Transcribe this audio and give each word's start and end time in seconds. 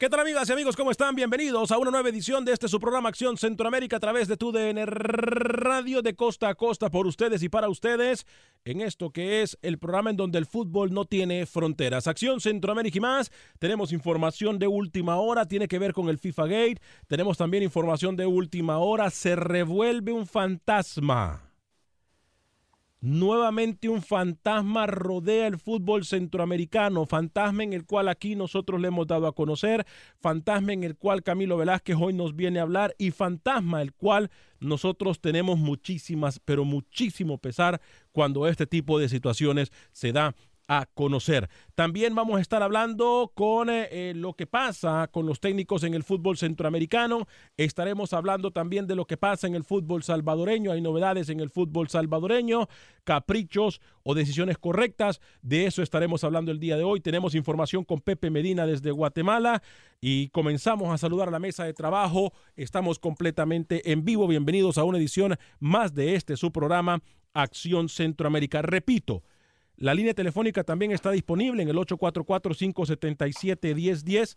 ¿Qué 0.00 0.08
tal 0.08 0.20
amigas 0.20 0.48
y 0.48 0.52
amigos? 0.54 0.76
¿Cómo 0.76 0.90
están? 0.90 1.14
Bienvenidos 1.14 1.70
a 1.70 1.76
una 1.76 1.90
nueva 1.90 2.08
edición 2.08 2.42
de 2.42 2.54
este 2.54 2.68
su 2.68 2.80
programa 2.80 3.10
Acción 3.10 3.36
Centroamérica 3.36 3.98
a 3.98 4.00
través 4.00 4.28
de 4.28 4.38
tu 4.38 4.50
DN 4.50 4.86
Radio 4.86 6.00
de 6.00 6.16
costa 6.16 6.48
a 6.48 6.54
costa 6.54 6.88
por 6.88 7.06
ustedes 7.06 7.42
y 7.42 7.50
para 7.50 7.68
ustedes 7.68 8.24
en 8.64 8.80
esto 8.80 9.10
que 9.10 9.42
es 9.42 9.58
el 9.60 9.78
programa 9.78 10.08
en 10.08 10.16
donde 10.16 10.38
el 10.38 10.46
fútbol 10.46 10.94
no 10.94 11.04
tiene 11.04 11.44
fronteras. 11.44 12.06
Acción 12.06 12.40
Centroamérica 12.40 12.96
y 12.96 13.00
más. 13.02 13.30
Tenemos 13.58 13.92
información 13.92 14.58
de 14.58 14.68
última 14.68 15.16
hora, 15.16 15.44
tiene 15.44 15.68
que 15.68 15.78
ver 15.78 15.92
con 15.92 16.08
el 16.08 16.16
FIFA 16.16 16.46
Gate. 16.46 16.80
Tenemos 17.06 17.36
también 17.36 17.62
información 17.62 18.16
de 18.16 18.24
última 18.24 18.78
hora. 18.78 19.10
Se 19.10 19.36
revuelve 19.36 20.12
un 20.12 20.26
fantasma. 20.26 21.49
Nuevamente 23.02 23.88
un 23.88 24.02
fantasma 24.02 24.86
rodea 24.86 25.46
el 25.46 25.58
fútbol 25.58 26.04
centroamericano, 26.04 27.06
fantasma 27.06 27.64
en 27.64 27.72
el 27.72 27.86
cual 27.86 28.08
aquí 28.08 28.36
nosotros 28.36 28.78
le 28.78 28.88
hemos 28.88 29.06
dado 29.06 29.26
a 29.26 29.34
conocer, 29.34 29.86
fantasma 30.18 30.74
en 30.74 30.84
el 30.84 30.96
cual 30.96 31.22
Camilo 31.22 31.56
Velázquez 31.56 31.96
hoy 31.98 32.12
nos 32.12 32.36
viene 32.36 32.58
a 32.58 32.62
hablar 32.62 32.94
y 32.98 33.10
fantasma 33.10 33.80
el 33.80 33.94
cual 33.94 34.30
nosotros 34.60 35.18
tenemos 35.18 35.58
muchísimas, 35.58 36.40
pero 36.40 36.66
muchísimo 36.66 37.38
pesar 37.38 37.80
cuando 38.12 38.46
este 38.46 38.66
tipo 38.66 38.98
de 38.98 39.08
situaciones 39.08 39.72
se 39.92 40.12
da 40.12 40.34
a 40.70 40.86
conocer. 40.94 41.50
También 41.74 42.14
vamos 42.14 42.38
a 42.38 42.40
estar 42.40 42.62
hablando 42.62 43.32
con 43.34 43.68
eh, 43.68 43.88
eh, 43.90 44.12
lo 44.14 44.34
que 44.34 44.46
pasa 44.46 45.08
con 45.08 45.26
los 45.26 45.40
técnicos 45.40 45.82
en 45.82 45.94
el 45.94 46.04
fútbol 46.04 46.38
centroamericano. 46.38 47.26
Estaremos 47.56 48.12
hablando 48.12 48.52
también 48.52 48.86
de 48.86 48.94
lo 48.94 49.04
que 49.04 49.16
pasa 49.16 49.48
en 49.48 49.56
el 49.56 49.64
fútbol 49.64 50.04
salvadoreño. 50.04 50.70
Hay 50.70 50.80
novedades 50.80 51.28
en 51.28 51.40
el 51.40 51.50
fútbol 51.50 51.88
salvadoreño, 51.88 52.68
caprichos 53.02 53.80
o 54.04 54.14
decisiones 54.14 54.58
correctas. 54.58 55.20
De 55.42 55.66
eso 55.66 55.82
estaremos 55.82 56.22
hablando 56.22 56.52
el 56.52 56.60
día 56.60 56.76
de 56.76 56.84
hoy. 56.84 57.00
Tenemos 57.00 57.34
información 57.34 57.82
con 57.82 58.00
Pepe 58.00 58.30
Medina 58.30 58.64
desde 58.64 58.92
Guatemala 58.92 59.64
y 60.00 60.28
comenzamos 60.28 60.94
a 60.94 60.98
saludar 60.98 61.26
a 61.26 61.32
la 61.32 61.40
mesa 61.40 61.64
de 61.64 61.74
trabajo. 61.74 62.32
Estamos 62.54 63.00
completamente 63.00 63.90
en 63.90 64.04
vivo. 64.04 64.28
Bienvenidos 64.28 64.78
a 64.78 64.84
una 64.84 64.98
edición 64.98 65.36
más 65.58 65.94
de 65.94 66.14
este 66.14 66.36
su 66.36 66.52
programa 66.52 67.02
Acción 67.34 67.88
Centroamérica. 67.88 68.62
Repito, 68.62 69.24
la 69.80 69.92
línea 69.94 70.14
telefónica 70.14 70.62
también 70.62 70.92
está 70.92 71.10
disponible 71.10 71.62
en 71.62 71.70
el 71.70 71.76
844-577-1010. 71.76 74.36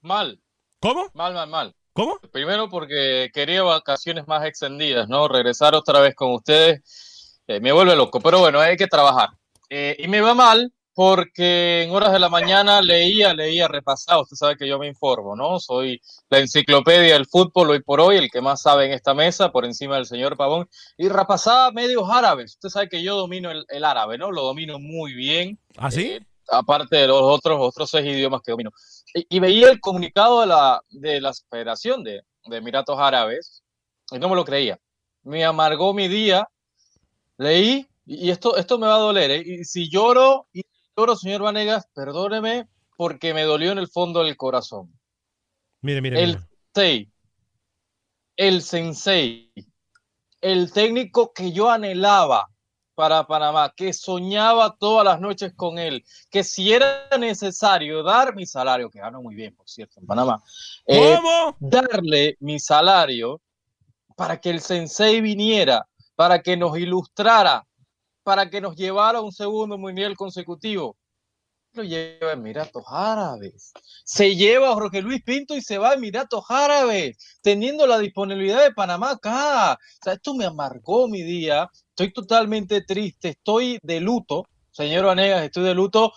Mal. 0.00 0.40
¿Cómo? 0.80 1.10
Mal, 1.14 1.34
mal, 1.34 1.48
mal. 1.48 1.74
¿Cómo? 1.92 2.18
Primero 2.32 2.68
porque 2.68 3.30
quería 3.34 3.62
vacaciones 3.62 4.28
más 4.28 4.44
extendidas, 4.44 5.08
¿no? 5.08 5.26
Regresar 5.26 5.74
otra 5.74 6.00
vez 6.00 6.14
con 6.14 6.32
ustedes 6.32 7.40
eh, 7.48 7.60
me 7.60 7.72
vuelve 7.72 7.96
loco, 7.96 8.20
pero 8.20 8.38
bueno, 8.38 8.60
hay 8.60 8.76
que 8.76 8.86
trabajar. 8.86 9.30
y 9.68 10.06
me 10.06 10.20
va 10.20 10.34
mal 10.34 10.72
porque 10.98 11.84
en 11.84 11.92
horas 11.92 12.12
de 12.12 12.18
la 12.18 12.28
mañana 12.28 12.82
leía, 12.82 13.32
leía, 13.32 13.68
repasaba. 13.68 14.22
Usted 14.22 14.34
sabe 14.34 14.56
que 14.56 14.66
yo 14.66 14.80
me 14.80 14.88
informo, 14.88 15.36
¿no? 15.36 15.60
Soy 15.60 16.02
la 16.28 16.40
enciclopedia 16.40 17.12
del 17.12 17.26
fútbol 17.26 17.70
hoy 17.70 17.80
por 17.80 18.00
hoy, 18.00 18.16
el 18.16 18.32
que 18.32 18.40
más 18.40 18.62
sabe 18.62 18.86
en 18.86 18.90
esta 18.90 19.14
mesa, 19.14 19.52
por 19.52 19.64
encima 19.64 19.94
del 19.94 20.06
señor 20.06 20.36
Pavón. 20.36 20.68
Y 20.96 21.08
repasaba 21.08 21.70
medios 21.70 22.10
árabes. 22.10 22.54
Usted 22.54 22.70
sabe 22.70 22.88
que 22.88 23.00
yo 23.00 23.14
domino 23.14 23.52
el, 23.52 23.64
el 23.68 23.84
árabe, 23.84 24.18
¿no? 24.18 24.32
Lo 24.32 24.42
domino 24.42 24.80
muy 24.80 25.14
bien. 25.14 25.56
¿Ah, 25.76 25.88
sí? 25.92 26.14
Eh, 26.14 26.26
aparte 26.48 26.96
de 26.96 27.06
los 27.06 27.22
otros, 27.22 27.58
otros 27.60 27.88
seis 27.88 28.04
idiomas 28.04 28.42
que 28.42 28.50
domino. 28.50 28.72
Y, 29.14 29.36
y 29.36 29.38
veía 29.38 29.70
el 29.70 29.78
comunicado 29.78 30.40
de 30.40 30.48
la, 30.48 30.82
de 30.90 31.20
la 31.20 31.32
Federación 31.48 32.02
de, 32.02 32.22
de 32.46 32.56
Emiratos 32.56 32.98
Árabes 32.98 33.62
y 34.10 34.18
no 34.18 34.28
me 34.28 34.34
lo 34.34 34.44
creía. 34.44 34.80
Me 35.22 35.44
amargó 35.44 35.94
mi 35.94 36.08
día. 36.08 36.48
Leí, 37.36 37.86
y 38.04 38.30
esto, 38.30 38.56
esto 38.56 38.78
me 38.78 38.88
va 38.88 38.96
a 38.96 38.98
doler, 38.98 39.30
¿eh? 39.30 39.42
Y 39.44 39.64
si 39.64 39.88
lloro, 39.88 40.48
y 40.52 40.62
lloro, 40.98 41.14
señor 41.14 41.42
Vanegas, 41.42 41.88
perdóneme, 41.94 42.68
porque 42.96 43.32
me 43.32 43.44
dolió 43.44 43.70
en 43.70 43.78
el 43.78 43.88
fondo 43.88 44.24
del 44.24 44.36
corazón. 44.36 44.92
Mire, 45.80 46.02
mire. 46.02 46.20
El 46.20 46.30
mire. 46.30 46.48
sensei, 46.74 47.12
el 48.36 48.62
sensei, 48.62 49.52
el 50.40 50.72
técnico 50.72 51.32
que 51.32 51.52
yo 51.52 51.70
anhelaba 51.70 52.48
para 52.96 53.24
Panamá, 53.28 53.72
que 53.76 53.92
soñaba 53.92 54.76
todas 54.76 55.04
las 55.04 55.20
noches 55.20 55.52
con 55.54 55.78
él, 55.78 56.04
que 56.30 56.42
si 56.42 56.72
era 56.72 57.08
necesario 57.16 58.02
dar 58.02 58.34
mi 58.34 58.44
salario, 58.44 58.90
que 58.90 58.98
gano 58.98 59.22
muy 59.22 59.36
bien, 59.36 59.54
por 59.54 59.68
cierto, 59.68 60.00
en 60.00 60.06
Panamá, 60.06 60.42
eh, 60.84 61.14
¿Cómo? 61.14 61.56
darle 61.60 62.36
mi 62.40 62.58
salario 62.58 63.40
para 64.16 64.40
que 64.40 64.50
el 64.50 64.60
sensei 64.60 65.20
viniera, 65.20 65.86
para 66.16 66.42
que 66.42 66.56
nos 66.56 66.76
ilustrara, 66.76 67.67
para 68.28 68.50
que 68.50 68.60
nos 68.60 68.76
llevara 68.76 69.22
un 69.22 69.32
segundo 69.32 69.78
mundial 69.78 70.14
consecutivo. 70.14 70.98
Lo 71.72 71.82
lleva 71.82 72.28
a 72.28 72.32
Emiratos 72.34 72.84
Árabes. 72.86 73.72
Se 74.04 74.36
lleva 74.36 74.68
a 74.68 74.74
Jorge 74.74 75.00
Luis 75.00 75.22
Pinto 75.22 75.56
y 75.56 75.62
se 75.62 75.78
va 75.78 75.92
a 75.92 75.94
Emiratos 75.94 76.44
Árabes, 76.50 77.16
teniendo 77.40 77.86
la 77.86 77.98
disponibilidad 77.98 78.62
de 78.62 78.74
Panamá 78.74 79.12
acá. 79.12 79.72
O 79.72 80.04
sea, 80.04 80.12
esto 80.12 80.34
me 80.34 80.44
amargó 80.44 81.08
mi 81.08 81.22
día. 81.22 81.70
Estoy 81.88 82.12
totalmente 82.12 82.82
triste, 82.82 83.30
estoy 83.30 83.78
de 83.82 83.98
luto. 84.00 84.44
Señor 84.72 85.06
Vanegas, 85.06 85.44
estoy 85.44 85.64
de 85.64 85.74
luto. 85.74 86.12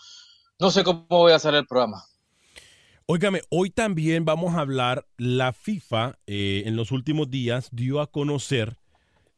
No 0.60 0.70
sé 0.70 0.84
cómo 0.84 1.06
voy 1.08 1.32
a 1.32 1.38
hacer 1.38 1.56
el 1.56 1.66
programa. 1.66 2.04
Óigame, 3.06 3.42
hoy 3.48 3.70
también 3.70 4.26
vamos 4.26 4.56
a 4.56 4.60
hablar, 4.60 5.08
la 5.16 5.54
FIFA 5.54 6.20
eh, 6.28 6.64
en 6.66 6.76
los 6.76 6.92
últimos 6.92 7.30
días 7.32 7.70
dio 7.72 8.02
a 8.02 8.12
conocer 8.12 8.76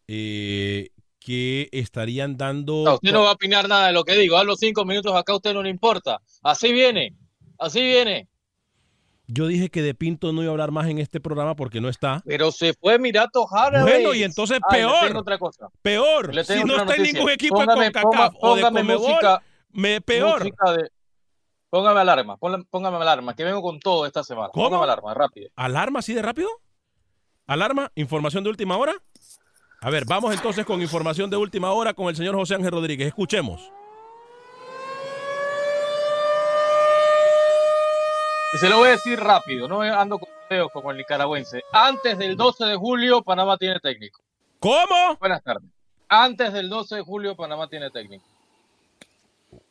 eh, 0.08 0.90
que 1.24 1.70
estarían 1.72 2.38
dando... 2.38 2.84
No, 2.84 2.94
usted 2.96 3.12
no 3.14 3.24
va 3.24 3.30
a 3.30 3.34
opinar 3.34 3.68
nada 3.70 3.88
de 3.88 3.94
lo 3.94 4.04
que 4.04 4.16
digo. 4.16 4.38
Hablo 4.38 4.56
cinco 4.56 4.84
minutos 4.86 5.16
acá, 5.16 5.32
a 5.34 5.36
usted 5.38 5.54
no 5.54 5.64
le 5.64 5.70
importa. 5.70 6.20
Así 6.42 6.72
viene, 6.74 7.16
así 7.60 7.82
viene. 7.82 8.28
Yo 9.28 9.48
dije 9.48 9.70
que 9.70 9.82
de 9.82 9.96
Pinto 9.96 10.34
no 10.34 10.42
iba 10.42 10.50
a 10.50 10.54
hablar 10.54 10.72
más 10.72 10.88
en 10.90 11.00
este 11.00 11.22
programa 11.22 11.56
porque 11.56 11.80
no 11.80 11.88
está. 11.88 12.22
Pero 12.26 12.52
se 12.52 12.74
fue 12.74 12.96
Emiratos 12.96 13.46
Árabes. 13.52 13.94
Bueno, 13.94 14.14
y 14.14 14.24
entonces 14.24 14.60
Ay, 14.70 14.82
le 14.82 14.86
peor. 14.88 15.18
otra 15.18 15.38
cosa. 15.38 15.70
Peor, 15.82 16.36
Le 16.36 16.44
si 16.44 16.62
no 16.66 16.76
está 16.76 16.96
en 16.96 17.04
ningún 17.04 17.30
equipo 17.30 17.56
Póngame- 17.56 17.92
ponga- 17.94 18.32
o 18.42 18.56
de 18.56 18.62
póngame 18.64 18.82
Comebol, 18.82 19.08
música- 19.08 19.42
me 19.72 20.02
peor. 20.02 20.44
de- 20.44 20.90
Póngame 21.70 22.02
alarma, 22.02 22.38
ponle- 22.38 22.68
póngame 22.70 22.98
alarma, 22.98 23.34
que 23.34 23.44
vengo 23.46 23.62
con 23.62 23.80
todo 23.80 24.06
esta 24.06 24.24
semana. 24.24 24.50
¿Cómo? 24.54 24.66
Póngame 24.66 24.84
alarma, 24.84 25.14
rápido. 25.14 25.50
¿Alarma 25.56 26.00
así 26.00 26.14
de 26.14 26.22
rápido? 26.22 26.50
¿Alarma? 27.48 27.92
¿Información 27.96 28.44
de 28.44 28.50
última 28.52 28.78
hora? 28.78 28.94
A 29.84 29.90
ver, 29.90 30.06
vamos 30.06 30.34
entonces 30.34 30.66
con 30.66 30.82
información 30.82 31.30
de 31.30 31.36
última 31.36 31.74
hora 31.74 31.94
con 31.94 32.08
el 32.08 32.16
señor 32.16 32.36
José 32.36 32.56
Ángel 32.56 32.72
Rodríguez. 32.72 33.10
Escuchemos. 33.10 33.70
Se 38.62 38.70
lo 38.70 38.78
voy 38.78 38.88
a 38.88 38.92
decir 38.92 39.20
rápido, 39.20 39.68
no 39.68 39.82
ando 39.82 40.20
con 40.20 40.30
videos 40.50 40.72
como 40.72 40.92
el 40.92 40.98
nicaragüense. 40.98 41.64
Antes 41.74 42.18
del 42.18 42.38
12 42.38 42.64
de 42.64 42.76
julio, 42.78 43.24
Panamá 43.24 43.58
tiene 43.58 43.78
técnico. 43.82 44.22
¿Cómo? 44.60 45.18
Buenas 45.20 45.44
tardes. 45.44 45.70
Antes 46.08 46.54
del 46.54 46.70
12 46.70 46.96
de 46.96 47.02
julio, 47.02 47.36
Panamá 47.36 47.68
tiene 47.68 47.90
técnico. 47.92 48.24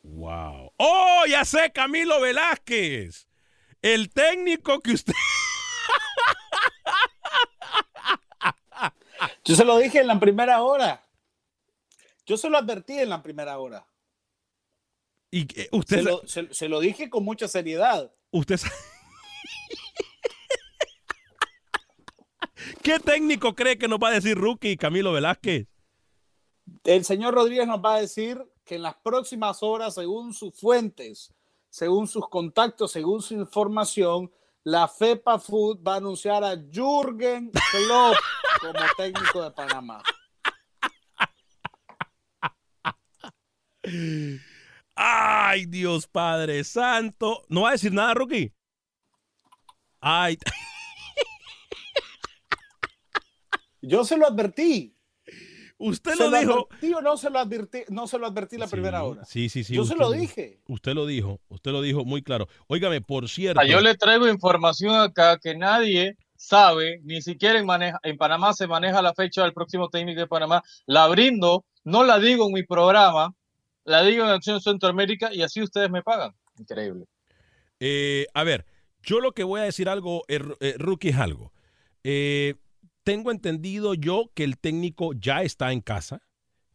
Wow. 0.03 0.73
¡Oh, 0.77 1.23
ya 1.27 1.43
sé, 1.43 1.71
Camilo 1.73 2.21
Velázquez! 2.21 3.27
El 3.81 4.11
técnico 4.11 4.79
que 4.79 4.91
usted... 4.91 5.13
Yo 9.45 9.55
se 9.55 9.65
lo 9.65 9.77
dije 9.77 9.99
en 9.99 10.07
la 10.07 10.19
primera 10.19 10.61
hora. 10.61 11.03
Yo 12.25 12.37
se 12.37 12.49
lo 12.49 12.57
advertí 12.57 12.99
en 12.99 13.09
la 13.09 13.21
primera 13.21 13.59
hora. 13.59 13.85
Y 15.31 15.41
eh, 15.59 15.67
usted... 15.71 15.97
Se 15.97 16.03
lo, 16.03 16.27
se- 16.27 16.53
se 16.53 16.69
lo 16.69 16.79
dije 16.79 17.09
con 17.09 17.23
mucha 17.25 17.47
seriedad. 17.47 18.13
Usted 18.31 18.57
sa- 18.57 18.71
¿Qué 22.81 22.99
técnico 22.99 23.55
cree 23.55 23.77
que 23.77 23.87
nos 23.87 23.99
va 23.99 24.09
a 24.09 24.13
decir 24.13 24.37
Rookie 24.37 24.77
Camilo 24.77 25.11
Velázquez? 25.11 25.67
El 26.85 27.03
señor 27.03 27.33
Rodríguez 27.33 27.67
nos 27.67 27.83
va 27.83 27.95
a 27.95 28.01
decir 28.01 28.41
que 28.63 28.75
en 28.75 28.83
las 28.83 28.95
próximas 28.95 29.61
horas, 29.63 29.95
según 29.95 30.33
sus 30.33 30.57
fuentes, 30.57 31.33
según 31.69 32.07
sus 32.07 32.27
contactos, 32.29 32.91
según 32.91 33.21
su 33.21 33.33
información, 33.33 34.31
la 34.63 34.87
FEPA 34.87 35.39
Food 35.39 35.81
va 35.85 35.95
a 35.95 35.97
anunciar 35.97 36.43
a 36.43 36.55
Jürgen 36.55 37.51
Klopp 37.71 38.17
como 38.61 38.79
técnico 38.97 39.43
de 39.43 39.51
Panamá. 39.51 40.01
Ay, 44.95 45.65
Dios 45.65 46.07
Padre 46.07 46.63
Santo. 46.63 47.43
¿No 47.49 47.63
va 47.63 47.69
a 47.69 47.71
decir 47.73 47.91
nada, 47.91 48.13
Rookie? 48.13 48.53
Ay, 49.99 50.37
Yo 53.81 54.05
se 54.05 54.15
lo 54.15 54.25
advertí. 54.25 54.92
Usted 55.77 56.13
¿Se 56.15 56.23
lo 56.23 56.29
lo 56.31 56.39
dijo. 56.39 56.67
advertí 56.69 56.93
o 56.93 57.01
no 57.01 57.17
se 57.17 57.29
lo 57.29 57.39
advertí? 57.39 57.79
No 57.89 58.07
se 58.07 58.17
lo 58.19 58.27
advertí 58.27 58.57
la 58.57 58.67
Sí, 58.67 58.71
primera 58.71 59.03
hora. 59.03 59.25
Sí, 59.25 59.49
sí, 59.49 59.63
sí. 59.63 59.73
Yo 59.75 59.85
se 59.85 59.95
lo 59.95 60.11
dije. 60.11 60.59
Usted 60.67 60.93
lo 60.93 61.05
dijo, 61.05 61.39
usted 61.49 61.71
lo 61.71 61.81
dijo 61.81 62.05
muy 62.05 62.21
claro. 62.23 62.47
Óigame, 62.67 63.01
por 63.01 63.27
cierto. 63.29 63.59
Ah, 63.59 63.65
Yo 63.65 63.79
le 63.81 63.95
traigo 63.95 64.27
información 64.27 64.95
acá 64.95 65.37
que 65.37 65.55
nadie 65.55 66.17
sabe, 66.35 66.99
ni 67.03 67.21
siquiera 67.21 67.57
en, 67.59 67.65
maneja- 67.65 67.99
en 68.03 68.17
Panamá 68.17 68.53
se 68.53 68.67
maneja 68.67 69.01
la 69.01 69.13
fecha 69.13 69.43
del 69.43 69.53
próximo 69.53 69.89
técnico 69.89 70.19
de 70.19 70.27
Panamá. 70.27 70.61
La 70.85 71.07
brindo, 71.07 71.65
no 71.83 72.03
la 72.03 72.19
digo 72.19 72.47
en 72.47 72.53
mi 72.53 72.63
programa, 72.63 73.33
la 73.85 74.03
digo 74.03 74.23
en 74.25 74.31
Acción 74.31 74.59
Centroamérica 74.61 75.33
y 75.33 75.41
así 75.41 75.61
ustedes 75.61 75.89
me 75.89 76.03
pagan. 76.03 76.33
Increíble. 76.59 77.05
Eh, 77.79 78.27
a 78.33 78.43
ver, 78.43 78.65
yo 79.01 79.19
lo 79.19 79.31
que 79.33 79.43
voy 79.43 79.61
a 79.61 79.63
decir 79.63 79.89
algo, 79.89 80.23
eh, 80.27 80.39
eh, 80.59 80.75
Rookie, 80.77 81.09
es 81.09 81.17
algo. 81.17 81.51
Eh, 82.03 82.55
tengo 83.03 83.31
entendido 83.31 83.93
yo 83.93 84.31
que 84.33 84.43
el 84.43 84.57
técnico 84.57 85.13
ya 85.13 85.43
está 85.43 85.71
en 85.71 85.81
casa. 85.81 86.21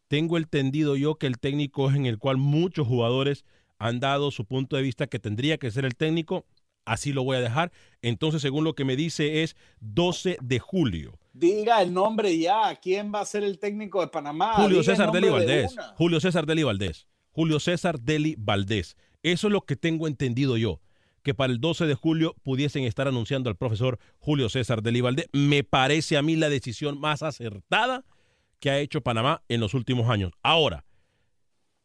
Tengo 0.07 0.37
entendido 0.37 0.95
yo 0.95 1.15
que 1.15 1.27
el 1.27 1.39
técnico 1.39 1.89
es 1.89 1.95
en 1.95 2.05
el 2.05 2.17
cual 2.17 2.37
muchos 2.37 2.87
jugadores 2.87 3.45
han 3.77 3.99
dado 3.99 4.31
su 4.31 4.45
punto 4.45 4.75
de 4.75 4.81
vista 4.81 5.07
que 5.07 5.19
tendría 5.19 5.57
que 5.57 5.71
ser 5.71 5.85
el 5.85 5.95
técnico. 5.95 6.45
Así 6.85 7.13
lo 7.13 7.23
voy 7.23 7.37
a 7.37 7.41
dejar. 7.41 7.71
Entonces, 8.01 8.41
según 8.41 8.63
lo 8.63 8.73
que 8.73 8.85
me 8.85 8.95
dice, 8.95 9.43
es 9.43 9.55
12 9.81 10.37
de 10.41 10.59
julio. 10.59 11.19
Diga 11.33 11.81
el 11.81 11.93
nombre 11.93 12.37
ya. 12.37 12.75
¿Quién 12.81 13.13
va 13.13 13.21
a 13.21 13.25
ser 13.25 13.43
el 13.43 13.59
técnico 13.59 14.01
de 14.01 14.07
Panamá? 14.07 14.53
Julio 14.55 14.81
Diga 14.81 14.95
César 14.95 15.11
Deli 15.11 15.27
de 15.27 15.33
Valdés. 15.33 15.75
Julio 15.95 16.19
César 16.19 16.45
Deli 16.45 16.63
Valdés. 16.63 17.07
Julio 17.31 17.59
César 17.59 17.99
Deli 17.99 18.35
Valdés. 18.37 18.97
Eso 19.21 19.47
es 19.47 19.53
lo 19.53 19.61
que 19.61 19.75
tengo 19.75 20.07
entendido 20.07 20.57
yo. 20.57 20.81
Que 21.23 21.33
para 21.33 21.51
el 21.51 21.59
12 21.59 21.85
de 21.85 21.95
julio 21.95 22.35
pudiesen 22.43 22.83
estar 22.83 23.07
anunciando 23.07 23.49
al 23.49 23.55
profesor 23.57 23.99
Julio 24.19 24.49
César 24.49 24.81
Deli 24.81 25.01
Valdés. 25.01 25.27
Me 25.33 25.63
parece 25.63 26.17
a 26.17 26.21
mí 26.21 26.35
la 26.35 26.49
decisión 26.49 26.99
más 26.99 27.23
acertada 27.23 28.05
que 28.59 28.69
ha 28.69 28.79
hecho 28.79 29.01
Panamá 29.01 29.41
en 29.47 29.59
los 29.61 29.73
últimos 29.73 30.09
años. 30.09 30.31
Ahora, 30.43 30.85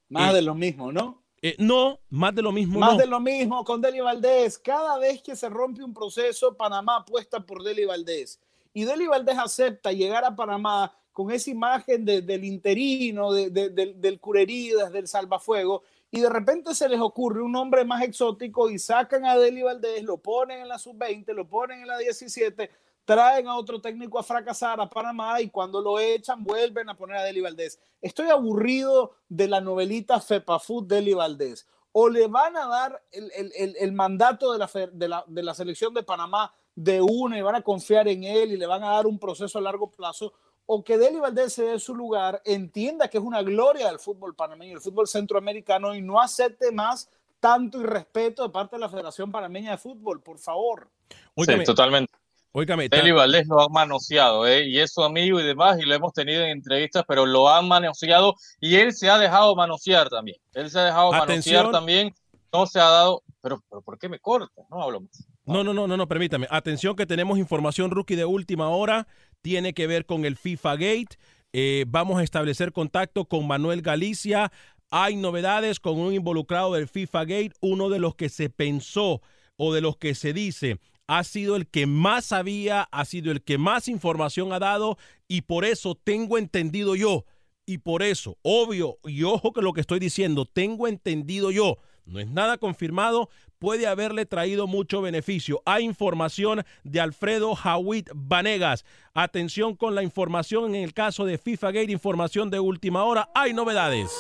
Más 0.09 0.33
Eh, 0.33 0.37
de 0.37 0.43
lo 0.43 0.55
mismo, 0.55 0.93
¿no? 0.93 1.23
eh, 1.43 1.57
no, 1.59 1.99
más 2.11 2.35
de 2.35 2.43
lo 2.43 2.53
mismo. 2.53 2.79
Más 2.79 2.93
no. 2.93 2.99
de 2.99 3.07
lo 3.07 3.21
mismo 3.21 3.65
con 3.65 3.81
Deli 3.81 4.01
Valdés. 4.01 4.59
Cada 4.59 4.99
vez 4.99 5.23
que 5.23 5.35
se 5.35 5.49
rompe 5.49 5.83
un 5.83 5.93
proceso, 5.95 6.57
Panamá 6.57 6.97
apuesta 6.99 7.41
por 7.41 7.63
Deli 7.63 7.85
Valdés. 7.85 8.39
Y 8.73 8.85
Deli 8.85 9.07
Valdés 9.07 9.39
acepta 9.39 9.93
llegar 9.93 10.25
a 10.25 10.35
Panamá 10.37 10.93
con 11.13 11.31
esa 11.31 11.51
imagen 11.51 12.05
de- 12.05 12.23
del 12.23 12.45
interino, 12.45 13.33
de- 13.33 13.51
de- 13.51 13.71
del, 13.71 14.01
del 14.01 14.21
cureridas, 14.21 14.93
del 14.93 15.07
salvafuego, 15.09 15.83
y 16.15 16.21
de 16.21 16.29
repente 16.31 16.77
se 16.77 16.89
les 16.89 17.01
ocurre 17.01 17.43
un 17.43 17.51
nombre 17.51 17.85
más 17.85 18.03
exótico 18.05 18.71
y 18.71 18.79
sacan 18.79 19.25
a 19.27 19.37
Deli 19.37 19.63
Valdés, 19.63 20.05
lo 20.05 20.19
ponen 20.19 20.61
en 20.61 20.69
la 20.69 20.79
sub-20, 20.79 21.33
lo 21.35 21.49
ponen 21.49 21.81
en 21.81 21.89
la 21.89 21.99
17, 21.99 22.71
traen 23.05 23.49
a 23.49 23.57
otro 23.57 23.81
técnico 23.81 24.17
a 24.21 24.23
fracasar 24.23 24.81
a 24.81 24.89
Panamá 24.89 25.41
y 25.41 25.51
cuando 25.51 25.81
lo 25.81 25.99
echan 25.99 26.45
vuelven 26.45 26.89
a 26.89 26.97
poner 26.97 27.17
a 27.17 27.25
Deli 27.25 27.41
Valdés. 27.41 27.81
Estoy 28.01 28.29
aburrido 28.29 29.17
de 29.29 29.49
la 29.49 29.61
novelita 29.61 30.21
Fepafood 30.21 30.85
Deli 30.87 31.15
Valdés. 31.15 31.67
O 31.91 32.09
le 32.09 32.29
van 32.29 32.57
a 32.57 32.67
dar 32.69 33.03
el, 33.11 33.31
el- 33.35 33.53
el- 33.57 33.77
el 33.79 33.93
mandato 33.93 34.53
de 34.53 34.59
la, 34.61 34.71
de, 34.93 35.09
la, 35.09 35.25
de 35.27 35.43
la 35.43 35.55
selección 35.55 35.93
de 35.95 36.05
Panamá 36.05 36.55
de 36.77 37.01
una 37.03 37.37
y 37.39 37.43
van 37.43 37.57
a 37.57 37.63
confiar 37.63 38.07
en 38.07 38.23
él 38.23 38.53
y 38.53 38.57
le 38.57 38.67
van 38.67 38.85
a 38.85 38.91
dar 38.91 39.07
un 39.07 39.19
proceso 39.19 39.59
a 39.59 39.63
largo 39.63 39.91
plazo, 39.91 40.33
o 40.67 40.83
que 40.83 40.99
Deli 40.99 41.19
Valdés 41.19 41.53
se 41.53 41.65
dé 41.65 41.79
su 41.79 41.95
lugar, 41.95 42.41
entienda 42.45 43.09
que 43.09 43.19
es 43.19 43.25
una 43.25 43.43
gloria 43.43 43.89
del 43.89 43.99
fútbol 43.99 44.35
panameño, 44.35 44.75
el 44.75 44.81
fútbol 44.81 45.07
centroamericano 45.07 45.95
y 45.95 46.01
no 46.01 46.21
acepte 46.21 46.73
más 46.73 47.11
tanto 47.41 47.81
irrespeto 47.81 48.43
de 48.43 48.49
parte 48.49 48.77
de 48.77 48.81
la 48.81 48.89
Federación 48.89 49.31
Panameña 49.31 49.73
de 49.73 49.77
Fútbol, 49.77 50.23
por 50.23 50.39
favor. 50.39 50.89
sí, 51.37 51.65
totalmente. 51.65 52.11
Óigame, 52.53 52.89
Deli 52.89 53.11
Valdés 53.11 53.49
lo 53.49 53.61
ha 53.61 53.69
manoseado, 53.69 54.47
¿eh? 54.47 54.65
y 54.65 54.79
es 54.79 54.93
su 54.93 55.03
amigo 55.03 55.41
y 55.41 55.43
demás, 55.43 55.79
y 55.79 55.83
lo 55.83 55.95
hemos 55.95 56.13
tenido 56.13 56.43
en 56.43 56.51
entrevistas, 56.51 57.05
pero 57.07 57.27
lo 57.27 57.51
han 57.51 57.67
manoseado 57.67 58.37
y 58.61 58.77
él 58.77 58.93
se 58.95 59.11
ha 59.11 59.19
dejado 59.19 59.57
manosear 59.57 60.09
también. 60.09 60.39
Él 60.55 60.71
se 60.71 60.79
ha 60.79 60.85
dejado 60.85 61.11
manosear 61.11 61.71
también, 61.73 62.15
no 62.53 62.65
se 62.67 62.79
ha 62.79 62.89
dado. 62.89 63.23
Pero, 63.43 63.63
pero 63.69 63.83
¿por 63.83 63.99
qué 63.99 64.09
me 64.09 64.21
cortas? 64.21 64.65
No 64.71 64.83
hablo 64.83 65.01
más. 65.01 65.27
No, 65.45 65.63
no, 65.63 65.75
no, 65.75 65.87
no, 65.87 65.97
no, 65.97 66.09
permítame. 66.09 66.47
Atención 66.49 66.97
que 66.97 67.05
tenemos 67.05 67.39
información 67.39 67.91
rookie 67.91 68.17
de 68.17 68.25
última 68.25 68.71
hora. 68.71 69.07
Tiene 69.45 69.75
que 69.75 69.87
ver 69.87 70.07
con 70.07 70.25
el 70.25 70.39
FIFA 70.39 70.77
Gate. 70.77 71.19
Eh, 71.53 71.85
vamos 71.87 72.19
a 72.19 72.23
establecer 72.23 72.73
contacto 72.73 73.27
con 73.27 73.47
Manuel 73.47 73.83
Galicia. 73.83 74.51
Hay 74.91 75.17
novedades 75.17 75.81
con 75.81 75.99
un 75.99 76.15
involucrado 76.15 76.73
del 76.73 76.89
FIFA 76.89 77.25
Gate, 77.27 77.53
uno 77.61 77.91
de 77.91 77.99
los 77.99 78.15
que 78.15 78.31
se 78.31 78.49
pensó 78.49 79.21
o 79.57 79.75
de 79.75 79.83
los 79.83 79.99
que 79.99 80.15
se 80.15 80.33
dice 80.33 80.79
ha 81.07 81.23
sido 81.23 81.57
el 81.57 81.67
que 81.67 81.87
más 81.87 82.25
sabía, 82.25 82.89
ha 82.91 83.05
sido 83.05 83.31
el 83.31 83.43
que 83.43 83.59
más 83.59 83.89
información 83.89 84.55
ha 84.55 84.59
dado 84.59 84.97
y 85.29 85.43
por 85.43 85.67
eso 85.67 85.95
tengo 85.95 86.39
entendido 86.39 86.97
yo, 86.97 87.27
y 87.67 87.77
por 87.77 88.03
eso, 88.03 88.39
obvio, 88.41 88.99
y 89.05 89.25
ojo 89.25 89.53
que 89.53 89.61
lo 89.61 89.75
que 89.75 89.83
estoy 89.83 89.99
diciendo, 89.99 90.47
tengo 90.47 90.89
entendido 90.89 91.51
yo, 91.51 91.77
no 92.07 92.21
es 92.21 92.29
nada 92.29 92.59
confirmado, 92.59 93.31
puede 93.59 93.87
haberle 93.87 94.27
traído 94.27 94.67
mucho 94.67 95.01
beneficio. 95.01 95.63
Hay 95.65 95.85
información 95.85 96.65
de 96.83 97.01
Alfredo 97.01 97.55
Jawit 97.55 98.11
Vanegas. 98.15 98.85
Atención 99.15 99.75
con 99.75 99.95
la 99.95 100.03
información 100.03 100.75
en 100.75 100.83
el 100.83 100.93
caso 100.93 101.25
de 101.25 101.39
FIFA 101.39 101.73
Gate, 101.73 101.93
información 101.93 102.51
de 102.51 102.61
última 102.61 103.05
hora. 103.05 103.31
Hay 103.35 103.55
novedades. 103.55 104.11